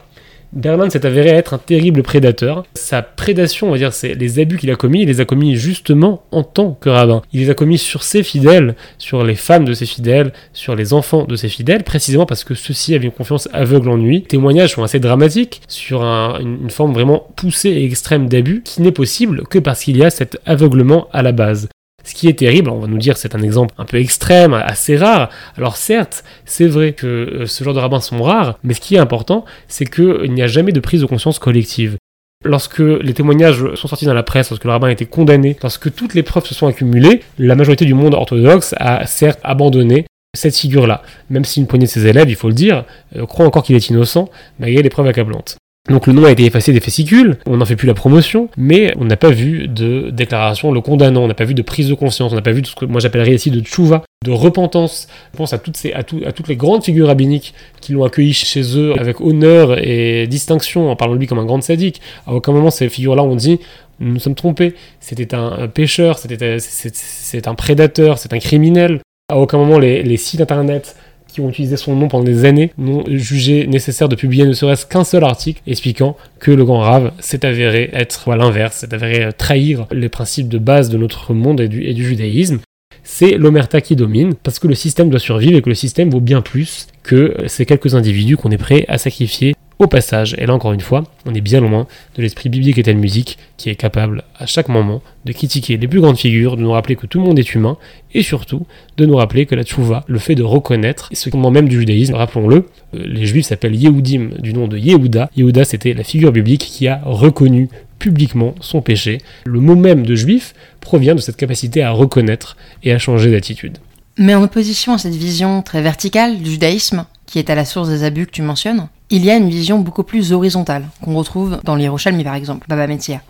Berlin 0.53 0.89
s'est 0.89 1.05
avéré 1.05 1.29
être 1.29 1.55
un 1.55 1.57
terrible 1.57 2.03
prédateur. 2.03 2.63
Sa 2.75 3.01
prédation, 3.01 3.67
on 3.67 3.71
va 3.71 3.77
dire, 3.77 3.91
c'est 3.91 4.13
les 4.13 4.39
abus 4.39 4.57
qu'il 4.57 4.69
a 4.69 4.75
commis, 4.75 5.01
il 5.01 5.07
les 5.07 5.19
a 5.19 5.25
commis 5.25 5.55
justement 5.55 6.23
en 6.31 6.43
tant 6.43 6.77
que 6.79 6.89
rabbin. 6.89 7.23
Il 7.33 7.41
les 7.41 7.49
a 7.49 7.55
commis 7.55 7.79
sur 7.79 8.03
ses 8.03 8.21
fidèles, 8.21 8.75
sur 8.99 9.23
les 9.23 9.35
femmes 9.35 9.65
de 9.65 9.73
ses 9.73 9.87
fidèles, 9.87 10.31
sur 10.53 10.75
les 10.75 10.93
enfants 10.93 11.25
de 11.25 11.35
ses 11.35 11.49
fidèles, 11.49 11.83
précisément 11.83 12.25
parce 12.25 12.43
que 12.43 12.53
ceux-ci 12.53 12.93
avaient 12.93 13.05
une 13.05 13.11
confiance 13.11 13.49
aveugle 13.51 13.89
en 13.89 13.97
lui. 13.97 14.21
Témoignages 14.21 14.73
sont 14.73 14.83
assez 14.83 14.99
dramatiques 14.99 15.61
sur 15.67 16.03
une 16.03 16.69
forme 16.69 16.93
vraiment 16.93 17.27
poussée 17.35 17.69
et 17.69 17.85
extrême 17.85 18.29
d'abus 18.29 18.61
qui 18.63 18.81
n'est 18.81 18.91
possible 18.91 19.47
que 19.47 19.57
parce 19.59 19.83
qu'il 19.83 19.97
y 19.97 20.03
a 20.03 20.11
cet 20.11 20.39
aveuglement 20.45 21.07
à 21.11 21.23
la 21.23 21.31
base. 21.31 21.67
Ce 22.03 22.13
qui 22.13 22.27
est 22.27 22.37
terrible, 22.39 22.69
on 22.69 22.79
va 22.79 22.87
nous 22.87 22.97
dire 22.97 23.17
c'est 23.17 23.35
un 23.35 23.41
exemple 23.41 23.73
un 23.77 23.85
peu 23.85 23.97
extrême, 23.97 24.53
assez 24.53 24.97
rare. 24.97 25.29
Alors 25.57 25.77
certes, 25.77 26.23
c'est 26.45 26.67
vrai 26.67 26.93
que 26.93 27.07
euh, 27.07 27.45
ce 27.45 27.63
genre 27.63 27.73
de 27.73 27.79
rabbins 27.79 28.01
sont 28.01 28.21
rares, 28.21 28.59
mais 28.63 28.73
ce 28.73 28.81
qui 28.81 28.95
est 28.95 28.99
important, 28.99 29.45
c'est 29.67 29.85
qu'il 29.85 30.31
n'y 30.31 30.41
a 30.41 30.47
jamais 30.47 30.73
de 30.73 30.79
prise 30.79 31.01
de 31.01 31.05
conscience 31.05 31.39
collective. 31.39 31.97
Lorsque 32.45 32.79
les 32.79 33.13
témoignages 33.13 33.73
sont 33.75 33.87
sortis 33.87 34.05
dans 34.05 34.13
la 34.13 34.23
presse, 34.23 34.49
lorsque 34.49 34.65
le 34.65 34.71
rabbin 34.71 34.87
a 34.87 34.91
été 34.91 35.05
condamné, 35.05 35.55
lorsque 35.61 35.93
toutes 35.95 36.13
les 36.13 36.23
preuves 36.23 36.45
se 36.45 36.53
sont 36.53 36.67
accumulées, 36.67 37.21
la 37.37 37.55
majorité 37.55 37.85
du 37.85 37.93
monde 37.93 38.13
orthodoxe 38.13 38.75
a 38.77 39.05
certes 39.05 39.39
abandonné 39.43 40.05
cette 40.35 40.57
figure-là. 40.57 41.03
Même 41.29 41.45
si 41.45 41.61
une 41.61 41.67
poignée 41.67 41.85
de 41.85 41.91
ses 41.91 42.05
élèves, 42.05 42.29
il 42.29 42.35
faut 42.35 42.49
le 42.49 42.53
dire, 42.53 42.83
euh, 43.15 43.25
croient 43.25 43.45
encore 43.45 43.63
qu'il 43.63 43.75
est 43.75 43.89
innocent, 43.89 44.29
malgré 44.59 44.81
les 44.81 44.89
preuves 44.89 45.07
accablantes. 45.07 45.57
Donc 45.89 46.07
le 46.07 46.13
nom 46.13 46.23
a 46.23 46.31
été 46.31 46.45
effacé 46.45 46.71
des 46.71 46.79
fascicules, 46.79 47.37
on 47.45 47.57
n'en 47.57 47.65
fait 47.65 47.75
plus 47.75 47.87
la 47.87 47.93
promotion, 47.93 48.47
mais 48.55 48.93
on 48.99 49.03
n'a 49.03 49.17
pas 49.17 49.31
vu 49.31 49.67
de 49.67 50.11
déclaration 50.11 50.71
le 50.71 50.79
condamnant, 50.79 51.23
on 51.23 51.27
n'a 51.27 51.33
pas 51.33 51.43
vu 51.43 51.53
de 51.53 51.61
prise 51.61 51.89
de 51.89 51.93
conscience, 51.93 52.31
on 52.31 52.35
n'a 52.35 52.41
pas 52.41 52.53
vu 52.53 52.61
de 52.61 52.67
ce 52.67 52.75
que 52.75 52.85
moi 52.85 53.01
j'appellerais 53.01 53.33
ici 53.33 53.51
de 53.51 53.59
tchouva, 53.59 54.01
de 54.23 54.31
repentance. 54.31 55.09
Je 55.33 55.37
pense 55.37 55.51
à 55.51 55.57
toutes, 55.57 55.75
ces, 55.75 55.91
à, 55.91 56.03
les 56.47 56.55
grandes 56.55 56.85
figures 56.85 57.07
rabbiniques 57.07 57.53
qui 57.81 57.91
l'ont 57.91 58.05
accueilli 58.05 58.31
chez 58.31 58.77
eux 58.77 58.93
avec 58.97 59.19
honneur 59.19 59.77
et 59.77 60.25
distinction, 60.27 60.89
en 60.89 60.95
parlant 60.95 61.15
de 61.15 61.19
lui 61.19 61.27
comme 61.27 61.39
un 61.39 61.45
grand 61.45 61.61
sadique. 61.61 61.99
À 62.27 62.33
aucun 62.33 62.53
moment 62.53 62.71
ces 62.71 62.87
figures-là 62.87 63.23
ont 63.23 63.35
dit 63.35 63.59
nous 63.99 64.13
nous 64.13 64.19
sommes 64.19 64.35
trompés, 64.35 64.75
c'était 65.01 65.35
un, 65.35 65.67
pécheur, 65.67 66.17
c'était 66.17 66.59
c'est 66.59 67.47
un 67.49 67.55
prédateur, 67.55 68.19
c'est 68.19 68.31
un 68.31 68.39
criminel. 68.39 69.01
À 69.29 69.37
aucun 69.37 69.57
moment 69.57 69.79
les 69.79 70.17
sites 70.17 70.39
internet 70.39 70.95
qui 71.33 71.41
ont 71.41 71.49
utilisé 71.49 71.77
son 71.77 71.95
nom 71.95 72.07
pendant 72.07 72.23
des 72.23 72.45
années 72.45 72.71
n'ont 72.77 73.03
jugé 73.07 73.67
nécessaire 73.67 74.07
de 74.07 74.15
publier 74.15 74.45
ne 74.45 74.53
serait-ce 74.53 74.85
qu'un 74.85 75.03
seul 75.03 75.23
article 75.23 75.61
expliquant 75.67 76.15
que 76.39 76.51
le 76.51 76.63
grand 76.63 76.79
rave 76.79 77.11
s'est 77.19 77.45
avéré 77.45 77.89
être 77.93 78.31
à 78.31 78.37
l'inverse, 78.37 78.77
s'est 78.77 78.93
avéré 78.93 79.33
trahir 79.33 79.87
les 79.91 80.09
principes 80.09 80.47
de 80.47 80.57
base 80.57 80.89
de 80.89 80.97
notre 80.97 81.33
monde 81.33 81.59
et 81.59 81.67
du, 81.67 81.83
et 81.83 81.93
du 81.93 82.05
judaïsme. 82.05 82.59
C'est 83.03 83.31
l'omerta 83.31 83.81
qui 83.81 83.95
domine, 83.95 84.33
parce 84.35 84.59
que 84.59 84.67
le 84.67 84.75
système 84.75 85.09
doit 85.09 85.19
survivre 85.19 85.57
et 85.57 85.61
que 85.61 85.69
le 85.69 85.75
système 85.75 86.09
vaut 86.09 86.21
bien 86.21 86.41
plus 86.41 86.87
que 87.03 87.35
ces 87.47 87.65
quelques 87.65 87.95
individus 87.95 88.37
qu'on 88.37 88.51
est 88.51 88.57
prêt 88.57 88.85
à 88.87 88.97
sacrifier 88.97 89.55
au 89.79 89.87
passage. 89.87 90.35
Et 90.37 90.45
là 90.45 90.53
encore 90.53 90.73
une 90.73 90.81
fois, 90.81 91.03
on 91.25 91.33
est 91.33 91.41
bien 91.41 91.59
loin 91.61 91.87
de 92.15 92.21
l'esprit 92.21 92.49
biblique 92.49 92.77
et 92.77 92.83
telle 92.83 92.97
musique 92.97 93.37
qui 93.57 93.69
est 93.69 93.75
capable 93.75 94.23
à 94.37 94.45
chaque 94.45 94.69
moment 94.69 95.01
de 95.25 95.31
critiquer 95.31 95.77
les 95.77 95.87
plus 95.87 96.01
grandes 96.01 96.17
figures, 96.17 96.57
de 96.57 96.61
nous 96.61 96.71
rappeler 96.71 96.95
que 96.95 97.05
tout 97.05 97.19
le 97.19 97.25
monde 97.25 97.39
est 97.39 97.53
humain 97.55 97.77
et 98.13 98.23
surtout 98.23 98.65
de 98.97 99.05
nous 99.05 99.15
rappeler 99.15 99.45
que 99.45 99.55
la 99.55 99.63
tchouva, 99.63 100.03
le 100.07 100.19
fait 100.19 100.35
de 100.35 100.43
reconnaître, 100.43 101.09
ce 101.13 101.29
moment 101.35 101.51
même 101.51 101.67
du 101.67 101.79
judaïsme, 101.79 102.13
rappelons-le, 102.15 102.65
euh, 102.95 103.03
les 103.05 103.25
juifs 103.25 103.45
s'appellent 103.45 103.75
Yehudim 103.75 104.29
du 104.39 104.53
nom 104.53 104.67
de 104.67 104.77
Yehuda. 104.77 105.29
Yehuda 105.35 105.65
c'était 105.65 105.93
la 105.93 106.03
figure 106.03 106.31
biblique 106.31 106.61
qui 106.61 106.87
a 106.87 107.01
reconnu 107.03 107.69
publiquement 107.99 108.53
son 108.59 108.81
péché. 108.81 109.19
Le 109.45 109.59
mot 109.61 109.75
même 109.75 110.05
de 110.05 110.15
juif 110.15 110.53
provient 110.81 111.15
de 111.15 111.21
cette 111.21 111.37
capacité 111.37 111.83
à 111.83 111.91
reconnaître 111.91 112.57
et 112.83 112.91
à 112.91 112.99
changer 112.99 113.31
d'attitude. 113.31 113.77
Mais 114.17 114.35
en 114.35 114.43
opposition 114.43 114.93
à 114.93 114.97
cette 114.97 115.15
vision 115.15 115.61
très 115.61 115.81
verticale 115.81 116.37
du 116.37 116.51
judaïsme, 116.51 117.05
qui 117.25 117.39
est 117.39 117.49
à 117.49 117.55
la 117.55 117.65
source 117.65 117.89
des 117.89 118.03
abus 118.03 118.27
que 118.27 118.31
tu 118.31 118.41
mentionnes, 118.41 118.89
il 119.15 119.23
y 119.23 119.29
a 119.29 119.37
une 119.37 119.49
vision 119.49 119.77
beaucoup 119.77 120.01
plus 120.01 120.33
horizontale, 120.33 120.87
qu'on 121.03 121.13
retrouve 121.13 121.59
dans 121.63 121.75
l'Yerushalmi 121.75 122.23
par 122.23 122.33
exemple, 122.33 122.65
Baba 122.67 122.87
Metzia. 122.87 123.21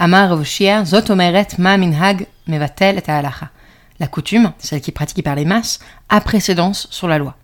Et. 0.00 0.06
La 4.00 4.06
coutume, 4.06 4.52
celle 4.56 4.80
qui 4.80 4.90
est 4.90 4.94
pratiquée 4.94 5.20
par 5.20 5.34
les 5.34 5.44
masses, 5.44 5.80
a 6.08 6.22
précédence 6.22 6.88
sur 6.90 7.08
la 7.08 7.18
loi. 7.18 7.36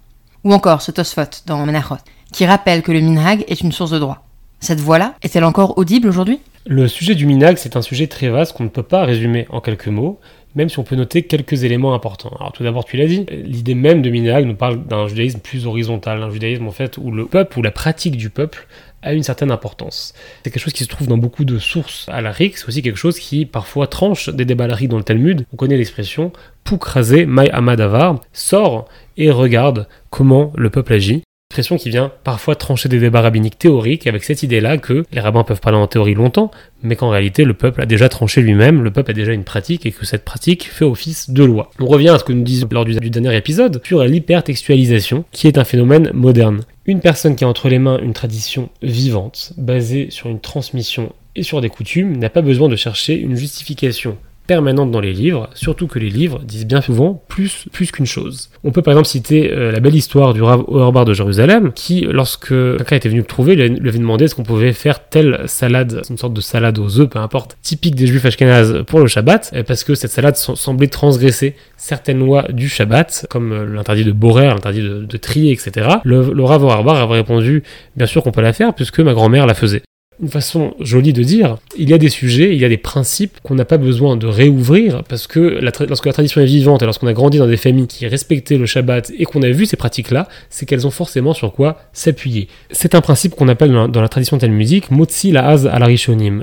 Ou 0.44 0.54
encore 0.54 0.80
ce 0.80 0.90
Tosfot 0.92 1.42
dans 1.44 1.66
Menachot, 1.66 1.98
qui 2.32 2.46
rappelle 2.46 2.80
que 2.80 2.90
le 2.90 3.00
Minhag 3.00 3.44
est 3.48 3.60
une 3.60 3.72
source 3.72 3.90
de 3.90 3.98
droit. 3.98 4.24
Cette 4.60 4.80
voix-là 4.80 5.14
est-elle 5.20 5.44
encore 5.44 5.76
audible 5.76 6.08
aujourd'hui? 6.08 6.40
Le 6.64 6.88
sujet 6.88 7.14
du 7.14 7.26
Minhag, 7.26 7.58
c'est 7.58 7.76
un 7.76 7.82
sujet 7.82 8.06
très 8.06 8.30
vaste 8.30 8.56
qu'on 8.56 8.64
ne 8.64 8.70
peut 8.70 8.82
pas 8.82 9.04
résumer 9.04 9.46
en 9.50 9.60
quelques 9.60 9.88
mots, 9.88 10.20
même 10.54 10.68
si 10.68 10.78
on 10.78 10.84
peut 10.84 10.96
noter 10.96 11.22
quelques 11.22 11.64
éléments 11.64 11.94
importants. 11.94 12.34
Alors 12.38 12.52
tout 12.52 12.62
d'abord, 12.62 12.84
tu 12.84 12.96
l'as 12.96 13.06
dit, 13.06 13.26
l'idée 13.30 13.74
même 13.74 14.02
de 14.02 14.10
Minhag 14.10 14.44
nous 14.44 14.54
parle 14.54 14.84
d'un 14.86 15.06
judaïsme 15.08 15.40
plus 15.40 15.66
horizontal, 15.66 16.22
un 16.22 16.30
judaïsme 16.30 16.66
en 16.66 16.72
fait 16.72 16.98
où 16.98 17.10
le 17.10 17.26
peuple, 17.26 17.58
ou 17.58 17.62
la 17.62 17.70
pratique 17.70 18.16
du 18.16 18.30
peuple 18.30 18.66
a 19.02 19.12
une 19.12 19.22
certaine 19.22 19.50
importance. 19.50 20.14
C'est 20.42 20.50
quelque 20.50 20.62
chose 20.62 20.72
qui 20.72 20.84
se 20.84 20.88
trouve 20.88 21.06
dans 21.06 21.18
beaucoup 21.18 21.44
de 21.44 21.58
sources 21.58 22.08
à 22.08 22.20
la 22.20 22.32
c'est 22.34 22.68
aussi 22.68 22.82
quelque 22.82 22.96
chose 22.96 23.18
qui 23.18 23.46
parfois 23.46 23.86
tranche 23.86 24.28
des 24.28 24.44
débats 24.44 24.66
dans 24.66 24.98
le 24.98 25.04
Talmud. 25.04 25.44
On 25.52 25.56
connaît 25.56 25.76
l'expression 25.76 26.32
Poukrase 26.64 27.12
Mai 27.12 27.50
Amadavar, 27.50 28.20
sort 28.32 28.88
et 29.16 29.30
regarde 29.30 29.86
comment 30.10 30.52
le 30.56 30.70
peuple 30.70 30.94
agit 30.94 31.22
expression 31.50 31.78
qui 31.78 31.88
vient 31.88 32.12
parfois 32.24 32.56
trancher 32.56 32.90
des 32.90 33.00
débats 33.00 33.22
rabbiniques 33.22 33.58
théoriques 33.58 34.06
avec 34.06 34.22
cette 34.22 34.42
idée-là 34.42 34.76
que 34.76 35.04
les 35.10 35.20
rabbins 35.20 35.44
peuvent 35.44 35.62
parler 35.62 35.78
en 35.78 35.86
théorie 35.86 36.12
longtemps, 36.12 36.50
mais 36.82 36.94
qu'en 36.94 37.08
réalité 37.08 37.44
le 37.44 37.54
peuple 37.54 37.80
a 37.80 37.86
déjà 37.86 38.10
tranché 38.10 38.42
lui-même, 38.42 38.84
le 38.84 38.90
peuple 38.90 39.12
a 39.12 39.14
déjà 39.14 39.32
une 39.32 39.44
pratique 39.44 39.86
et 39.86 39.90
que 39.90 40.04
cette 40.04 40.26
pratique 40.26 40.70
fait 40.70 40.84
office 40.84 41.30
de 41.30 41.42
loi. 41.42 41.70
On 41.80 41.86
revient 41.86 42.10
à 42.10 42.18
ce 42.18 42.24
que 42.24 42.34
nous 42.34 42.42
disions 42.42 42.68
lors 42.70 42.84
du, 42.84 42.94
dernier 42.94 43.34
épisode 43.34 43.80
sur 43.82 44.04
l'hypertextualisation, 44.04 45.24
qui 45.32 45.46
est 45.46 45.56
un 45.56 45.64
phénomène 45.64 46.10
moderne. 46.12 46.64
Une 46.84 47.00
personne 47.00 47.34
qui 47.34 47.44
a 47.44 47.48
entre 47.48 47.70
les 47.70 47.78
mains 47.78 47.98
une 47.98 48.12
tradition 48.12 48.68
vivante, 48.82 49.54
basée 49.56 50.08
sur 50.10 50.28
une 50.28 50.40
transmission 50.40 51.14
et 51.34 51.42
sur 51.42 51.62
des 51.62 51.70
coutumes, 51.70 52.18
n'a 52.18 52.28
pas 52.28 52.42
besoin 52.42 52.68
de 52.68 52.76
chercher 52.76 53.14
une 53.14 53.36
justification 53.36 54.18
permanente 54.48 54.90
dans 54.90 55.00
les 55.00 55.12
livres, 55.12 55.50
surtout 55.54 55.86
que 55.86 55.98
les 55.98 56.08
livres 56.08 56.40
disent 56.42 56.66
bien 56.66 56.80
souvent 56.80 57.22
plus, 57.28 57.66
plus 57.70 57.92
qu'une 57.92 58.06
chose. 58.06 58.48
On 58.64 58.72
peut 58.72 58.82
par 58.82 58.92
exemple 58.92 59.06
citer 59.06 59.52
euh, 59.52 59.70
la 59.70 59.78
belle 59.78 59.94
histoire 59.94 60.32
du 60.32 60.42
Rav 60.42 60.64
Auerbar 60.66 61.04
de 61.04 61.12
Jérusalem, 61.12 61.70
qui, 61.74 62.00
lorsque 62.10 62.48
quelqu'un 62.48 62.96
était 62.96 63.10
venu 63.10 63.20
le 63.20 63.26
trouver, 63.26 63.54
lui, 63.54 63.88
avait 63.88 63.98
demandé 63.98 64.24
est-ce 64.24 64.34
qu'on 64.34 64.42
pouvait 64.42 64.72
faire 64.72 65.08
telle 65.08 65.42
salade, 65.46 66.02
une 66.10 66.16
sorte 66.16 66.32
de 66.32 66.40
salade 66.40 66.78
aux 66.78 66.98
œufs, 66.98 67.08
peu 67.08 67.18
importe, 67.18 67.58
typique 67.62 67.94
des 67.94 68.06
juifs 68.06 68.24
ashkénazes 68.24 68.84
pour 68.86 69.00
le 69.00 69.06
Shabbat, 69.06 69.52
euh, 69.54 69.62
parce 69.62 69.84
que 69.84 69.94
cette 69.94 70.10
salade 70.10 70.36
semblait 70.36 70.88
transgresser 70.88 71.54
certaines 71.76 72.18
lois 72.18 72.46
du 72.50 72.68
Shabbat, 72.68 73.26
comme 73.28 73.52
euh, 73.52 73.66
l'interdit 73.66 74.04
de 74.04 74.12
borer, 74.12 74.46
l'interdit 74.46 74.82
de, 74.82 75.16
trier, 75.18 75.52
etc. 75.52 75.88
Le, 76.04 76.32
le 76.32 76.44
Rav 76.44 76.64
Auerbar 76.64 76.96
avait 76.96 77.14
répondu 77.14 77.62
bien 77.96 78.06
sûr 78.06 78.22
qu'on 78.22 78.32
peut 78.32 78.40
la 78.40 78.54
faire, 78.54 78.72
puisque 78.72 79.00
ma 79.00 79.12
grand-mère 79.12 79.46
la 79.46 79.54
faisait 79.54 79.82
une 80.20 80.28
façon 80.28 80.74
jolie 80.80 81.12
de 81.12 81.22
dire, 81.22 81.58
il 81.78 81.88
y 81.88 81.94
a 81.94 81.98
des 81.98 82.08
sujets, 82.08 82.54
il 82.54 82.60
y 82.60 82.64
a 82.64 82.68
des 82.68 82.76
principes 82.76 83.38
qu'on 83.42 83.54
n'a 83.54 83.64
pas 83.64 83.78
besoin 83.78 84.16
de 84.16 84.26
réouvrir 84.26 85.04
parce 85.08 85.26
que 85.26 85.60
lorsque 85.88 86.06
la 86.06 86.12
tradition 86.12 86.40
est 86.40 86.46
vivante 86.46 86.82
et 86.82 86.84
lorsqu'on 86.84 87.06
a 87.06 87.12
grandi 87.12 87.38
dans 87.38 87.46
des 87.46 87.56
familles 87.56 87.86
qui 87.86 88.06
respectaient 88.06 88.58
le 88.58 88.66
Shabbat 88.66 89.12
et 89.16 89.24
qu'on 89.24 89.42
a 89.42 89.50
vu 89.50 89.66
ces 89.66 89.76
pratiques-là, 89.76 90.28
c'est 90.50 90.66
qu'elles 90.66 90.86
ont 90.86 90.90
forcément 90.90 91.34
sur 91.34 91.52
quoi 91.52 91.78
s'appuyer. 91.92 92.48
C'est 92.70 92.94
un 92.94 93.00
principe 93.00 93.34
qu'on 93.34 93.48
appelle 93.48 93.70
dans 93.70 94.00
la, 94.00 94.08
tradition 94.08 94.38
talmudique 94.38 94.90
Motzi 94.90 95.30
la 95.30 95.46
az 95.48 95.66
al 95.66 95.84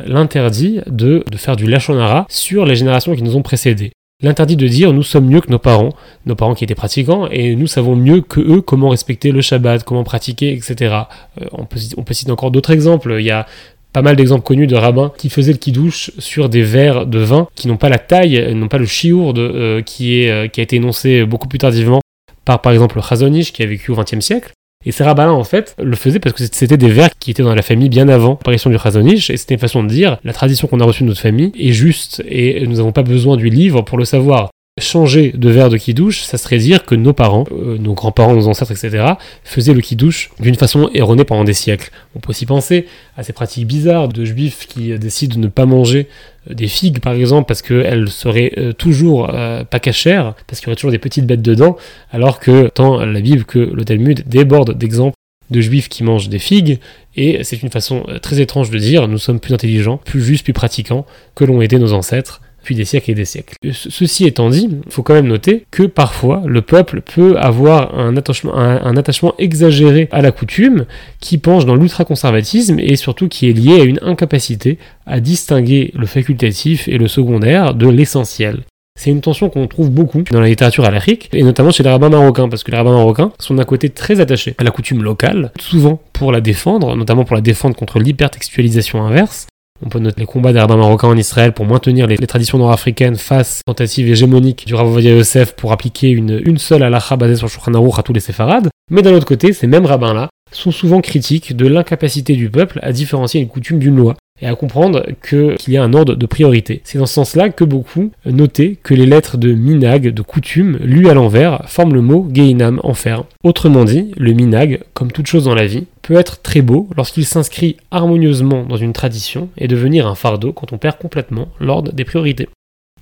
l'interdit 0.07 0.79
de, 0.87 1.23
de 1.29 1.37
faire 1.37 1.55
du 1.55 1.67
lachonara 1.67 2.25
sur 2.29 2.65
les 2.65 2.75
générations 2.75 3.15
qui 3.15 3.23
nous 3.23 3.35
ont 3.35 3.41
précédés. 3.41 3.91
L'interdit 4.25 4.55
de 4.55 4.67
dire 4.67 4.91
nous 4.91 5.03
sommes 5.03 5.27
mieux 5.27 5.39
que 5.39 5.51
nos 5.51 5.59
parents, 5.59 5.91
nos 6.25 6.33
parents 6.33 6.55
qui 6.55 6.63
étaient 6.63 6.73
pratiquants, 6.73 7.27
et 7.29 7.55
nous 7.55 7.67
savons 7.67 7.95
mieux 7.95 8.21
que 8.21 8.39
eux 8.39 8.59
comment 8.59 8.89
respecter 8.89 9.31
le 9.31 9.39
Shabbat, 9.39 9.83
comment 9.83 10.03
pratiquer, 10.03 10.51
etc. 10.51 10.95
Euh, 11.39 11.45
on, 11.51 11.65
peut, 11.65 11.77
citer 12.13 12.31
encore 12.31 12.49
d'autres 12.49 12.71
exemples. 12.71 13.17
Il 13.19 13.25
y 13.25 13.29
a 13.29 13.45
pas 13.93 14.01
mal 14.01 14.15
d'exemples 14.15 14.43
connus 14.43 14.65
de 14.65 14.75
rabbins 14.75 15.11
qui 15.15 15.29
faisaient 15.29 15.51
le 15.51 15.59
kidouche 15.59 16.09
sur 16.17 16.49
des 16.49 16.63
verres 16.63 17.05
de 17.05 17.19
vin 17.19 17.47
qui 17.53 17.67
n'ont 17.67 17.77
pas 17.77 17.87
la 17.87 17.99
taille, 17.99 18.51
n'ont 18.55 18.67
pas 18.67 18.79
le 18.79 18.87
chiour 18.87 19.35
euh, 19.37 19.83
qui, 19.83 20.19
est, 20.19 20.31
euh, 20.31 20.47
qui 20.47 20.59
a 20.59 20.63
été 20.63 20.77
énoncé 20.77 21.23
beaucoup 21.23 21.47
plus 21.47 21.59
tardivement 21.59 22.01
par 22.45 22.61
par 22.61 22.73
exemple 22.73 22.99
Chazonish 23.07 23.53
qui 23.53 23.61
a 23.61 23.67
vécu 23.67 23.91
au 23.91 23.95
XXe 23.95 24.21
siècle. 24.21 24.53
Et 24.85 24.91
ces 24.91 25.03
rabbins-là, 25.03 25.33
en 25.33 25.43
fait, 25.43 25.75
le 25.81 25.95
faisaient 25.95 26.19
parce 26.19 26.35
que 26.35 26.43
c'était 26.43 26.77
des 26.77 26.89
vers 26.89 27.09
qui 27.17 27.31
étaient 27.31 27.43
dans 27.43 27.55
la 27.55 27.61
famille 27.61 27.89
bien 27.89 28.07
avant 28.07 28.31
l'apparition 28.31 28.69
du 28.69 28.77
Chazonish, 28.77 29.29
et 29.29 29.37
c'était 29.37 29.55
une 29.55 29.59
façon 29.59 29.83
de 29.83 29.89
dire, 29.89 30.17
la 30.23 30.33
tradition 30.33 30.67
qu'on 30.67 30.79
a 30.79 30.85
reçue 30.85 31.03
de 31.03 31.09
notre 31.09 31.21
famille 31.21 31.51
est 31.59 31.71
juste, 31.71 32.23
et 32.27 32.65
nous 32.67 32.75
n'avons 32.75 32.91
pas 32.91 33.03
besoin 33.03 33.35
du 33.37 33.49
livre 33.49 33.81
pour 33.81 33.97
le 33.97 34.05
savoir. 34.05 34.49
Changer 34.81 35.31
de 35.31 35.49
verre 35.49 35.69
de 35.69 35.77
kidouche, 35.77 36.23
ça 36.23 36.37
serait 36.37 36.57
dire 36.57 36.83
que 36.83 36.95
nos 36.95 37.13
parents, 37.13 37.45
euh, 37.53 37.77
nos 37.77 37.93
grands-parents, 37.93 38.35
nos 38.35 38.49
ancêtres, 38.49 38.73
etc., 38.73 39.13
faisaient 39.45 39.73
le 39.73 39.79
kidouche 39.79 40.31
d'une 40.41 40.55
façon 40.55 40.89
erronée 40.93 41.23
pendant 41.23 41.45
des 41.45 41.53
siècles. 41.53 41.91
On 42.13 42.19
peut 42.19 42.31
aussi 42.31 42.45
penser 42.45 42.85
à 43.15 43.23
ces 43.23 43.31
pratiques 43.31 43.67
bizarres 43.67 44.09
de 44.09 44.25
juifs 44.25 44.67
qui 44.67 44.99
décident 44.99 45.37
de 45.37 45.39
ne 45.39 45.47
pas 45.47 45.65
manger 45.65 46.09
euh, 46.49 46.53
des 46.53 46.67
figues, 46.67 46.99
par 46.99 47.13
exemple, 47.13 47.47
parce 47.47 47.61
qu'elles 47.61 48.09
seraient 48.09 48.51
euh, 48.57 48.73
toujours 48.73 49.27
pas 49.27 49.79
cachères, 49.79 50.33
parce 50.45 50.59
qu'il 50.59 50.67
y 50.67 50.69
aurait 50.71 50.75
toujours 50.75 50.91
des 50.91 50.99
petites 50.99 51.25
bêtes 51.25 51.41
dedans, 51.41 51.77
alors 52.11 52.41
que 52.41 52.67
tant 52.67 53.05
la 53.05 53.21
Bible 53.21 53.45
que 53.45 53.59
le 53.59 53.85
Talmud 53.85 54.27
débordent 54.27 54.77
d'exemples 54.77 55.15
de 55.51 55.61
juifs 55.61 55.87
qui 55.87 56.03
mangent 56.03 56.27
des 56.27 56.39
figues, 56.39 56.81
et 57.15 57.45
c'est 57.45 57.63
une 57.63 57.69
façon 57.69 58.03
très 58.21 58.41
étrange 58.41 58.71
de 58.71 58.77
dire 58.77 59.07
nous 59.07 59.19
sommes 59.19 59.39
plus 59.39 59.53
intelligents, 59.53 60.01
plus 60.03 60.21
justes, 60.21 60.43
plus 60.43 60.51
pratiquants 60.51 61.05
que 61.33 61.45
l'ont 61.45 61.61
été 61.61 61.79
nos 61.79 61.93
ancêtres 61.93 62.41
des 62.73 62.85
siècles 62.85 63.11
et 63.11 63.13
des 63.13 63.25
siècles. 63.25 63.55
Ceci 63.71 64.25
étant 64.25 64.49
dit, 64.49 64.69
il 64.85 64.91
faut 64.91 65.03
quand 65.03 65.13
même 65.13 65.27
noter 65.27 65.65
que 65.69 65.83
parfois 65.83 66.41
le 66.47 66.61
peuple 66.61 67.01
peut 67.01 67.37
avoir 67.37 67.97
un 67.99 68.17
attachement, 68.17 68.57
un, 68.57 68.97
attachement 68.97 69.35
exagéré 69.37 70.07
à 70.11 70.21
la 70.21 70.31
coutume 70.31 70.85
qui 71.19 71.37
penche 71.37 71.65
dans 71.65 71.75
l'ultra-conservatisme 71.75 72.79
et 72.79 72.95
surtout 72.95 73.27
qui 73.27 73.49
est 73.49 73.53
lié 73.53 73.81
à 73.81 73.83
une 73.83 73.99
incapacité 74.01 74.79
à 75.05 75.19
distinguer 75.19 75.91
le 75.93 76.07
facultatif 76.07 76.87
et 76.87 76.97
le 76.97 77.07
secondaire 77.07 77.75
de 77.75 77.87
l'essentiel. 77.87 78.63
C'est 78.97 79.11
une 79.11 79.19
tension 79.19 79.49
qu'on 79.49 79.67
trouve 79.67 79.91
beaucoup 79.91 80.23
dans 80.31 80.39
la 80.39 80.47
littérature 80.47 80.85
alarique, 80.85 81.29
et 81.33 81.43
notamment 81.43 81.71
chez 81.71 81.83
les 81.83 81.89
rabbins 81.89 82.07
marocains, 82.07 82.47
parce 82.47 82.63
que 82.63 82.71
les 82.71 82.77
rabbins 82.77 82.93
marocains 82.93 83.33
sont 83.39 83.55
d'un 83.55 83.65
côté 83.65 83.89
très 83.89 84.21
attachés 84.21 84.55
à 84.57 84.63
la 84.63 84.71
coutume 84.71 85.03
locale, 85.03 85.51
souvent 85.59 86.01
pour 86.13 86.31
la 86.31 86.39
défendre, 86.39 86.95
notamment 86.95 87.25
pour 87.25 87.35
la 87.35 87.41
défendre 87.41 87.75
contre 87.75 87.99
l'hypertextualisation 87.99 89.03
inverse, 89.03 89.47
on 89.83 89.89
peut 89.89 89.99
noter 89.99 90.21
les 90.21 90.25
combats 90.25 90.53
des 90.53 90.59
rabbins 90.59 90.77
marocains 90.77 91.09
en 91.09 91.17
Israël 91.17 91.51
pour 91.51 91.65
maintenir 91.65 92.07
les, 92.07 92.17
traditions 92.17 92.57
nord-africaines 92.57 93.17
face 93.17 93.61
aux 93.65 93.71
tentatives 93.71 94.07
hégémoniques 94.07 94.65
du 94.65 94.73
Rav 94.73 95.01
Yosef 95.01 95.53
pour 95.53 95.71
appliquer 95.71 96.09
une, 96.09 96.57
seule 96.57 96.83
halakha 96.83 97.17
basée 97.17 97.35
sur 97.35 97.49
Shulchan 97.49 97.73
à 97.91 98.03
tous 98.03 98.13
les 98.13 98.19
séfarades. 98.19 98.69
Mais 98.89 99.01
d'un 99.01 99.13
autre 99.13 99.25
côté, 99.25 99.51
ces 99.53 99.67
mêmes 99.67 99.85
rabbins-là 99.85 100.29
sont 100.51 100.71
souvent 100.71 101.01
critiques 101.01 101.55
de 101.55 101.67
l'incapacité 101.67 102.33
du 102.33 102.49
peuple 102.49 102.79
à 102.81 102.93
différencier 102.93 103.41
une 103.41 103.47
coutume 103.47 103.79
d'une 103.79 103.97
loi 103.97 104.15
et 104.41 104.47
à 104.47 104.55
comprendre 104.55 105.05
qu'il 105.27 105.73
y 105.73 105.77
a 105.77 105.83
un 105.83 105.93
ordre 105.93 106.15
de 106.15 106.25
priorité. 106.25 106.81
C'est 106.83 106.97
dans 106.97 107.05
ce 107.05 107.13
sens-là 107.13 107.49
que 107.49 107.63
beaucoup 107.63 108.11
notaient 108.25 108.77
que 108.81 108.93
les 108.93 109.05
lettres 109.05 109.37
de 109.37 109.53
minag, 109.53 110.09
de 110.13 110.21
coutume, 110.21 110.77
lues 110.81 111.09
à 111.09 111.13
l'envers, 111.13 111.61
forment 111.67 111.93
le 111.93 112.01
mot 112.01 112.27
geinam, 112.31 112.81
enfer. 112.83 113.23
Autrement 113.43 113.85
dit, 113.85 114.11
le 114.17 114.33
minag, 114.33 114.81
comme 114.93 115.11
toute 115.11 115.27
chose 115.27 115.45
dans 115.45 115.55
la 115.55 115.65
vie, 115.65 115.85
peut 116.01 116.15
être 116.15 116.41
très 116.41 116.61
beau 116.61 116.89
lorsqu'il 116.97 117.25
s'inscrit 117.25 117.77
harmonieusement 117.91 118.63
dans 118.63 118.77
une 118.77 118.93
tradition 118.93 119.49
et 119.57 119.67
devenir 119.67 120.05
un 120.07 120.15
fardeau 120.15 120.51
quand 120.51 120.73
on 120.73 120.77
perd 120.77 120.97
complètement 120.97 121.47
l'ordre 121.59 121.93
des 121.93 122.03
priorités. 122.03 122.49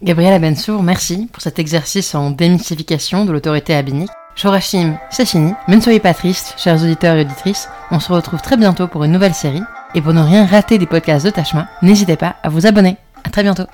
Gabriel 0.04 0.34
Abensour, 0.34 0.84
merci 0.84 1.30
pour 1.32 1.42
cet 1.42 1.60
exercice 1.60 2.14
en 2.14 2.30
démystification 2.30 3.26
de 3.26 3.32
l'autorité 3.32 3.74
rabbinique. 3.74 4.10
Shorashim, 4.36 4.98
c'est 5.12 5.28
fini, 5.28 5.54
mais 5.68 5.76
ne 5.76 5.82
soyez 5.82 6.00
pas 6.00 6.14
tristes, 6.14 6.56
chers 6.58 6.82
auditeurs 6.84 7.16
et 7.18 7.22
auditrices, 7.22 7.70
on 7.92 8.00
se 8.00 8.12
retrouve 8.12 8.42
très 8.42 8.58
bientôt 8.58 8.88
pour 8.88 9.04
une 9.04 9.12
nouvelle 9.12 9.34
série. 9.34 9.62
Et 9.96 10.02
pour 10.02 10.14
ne 10.14 10.22
rien 10.22 10.46
rater 10.46 10.78
des 10.78 10.86
podcasts 10.88 11.26
de 11.26 11.32
Tachma, 11.32 11.68
n'hésitez 11.82 12.16
pas 12.16 12.36
à 12.42 12.50
vous 12.50 12.66
abonner. 12.66 12.98
À 13.24 13.30
très 13.30 13.44
bientôt. 13.44 13.66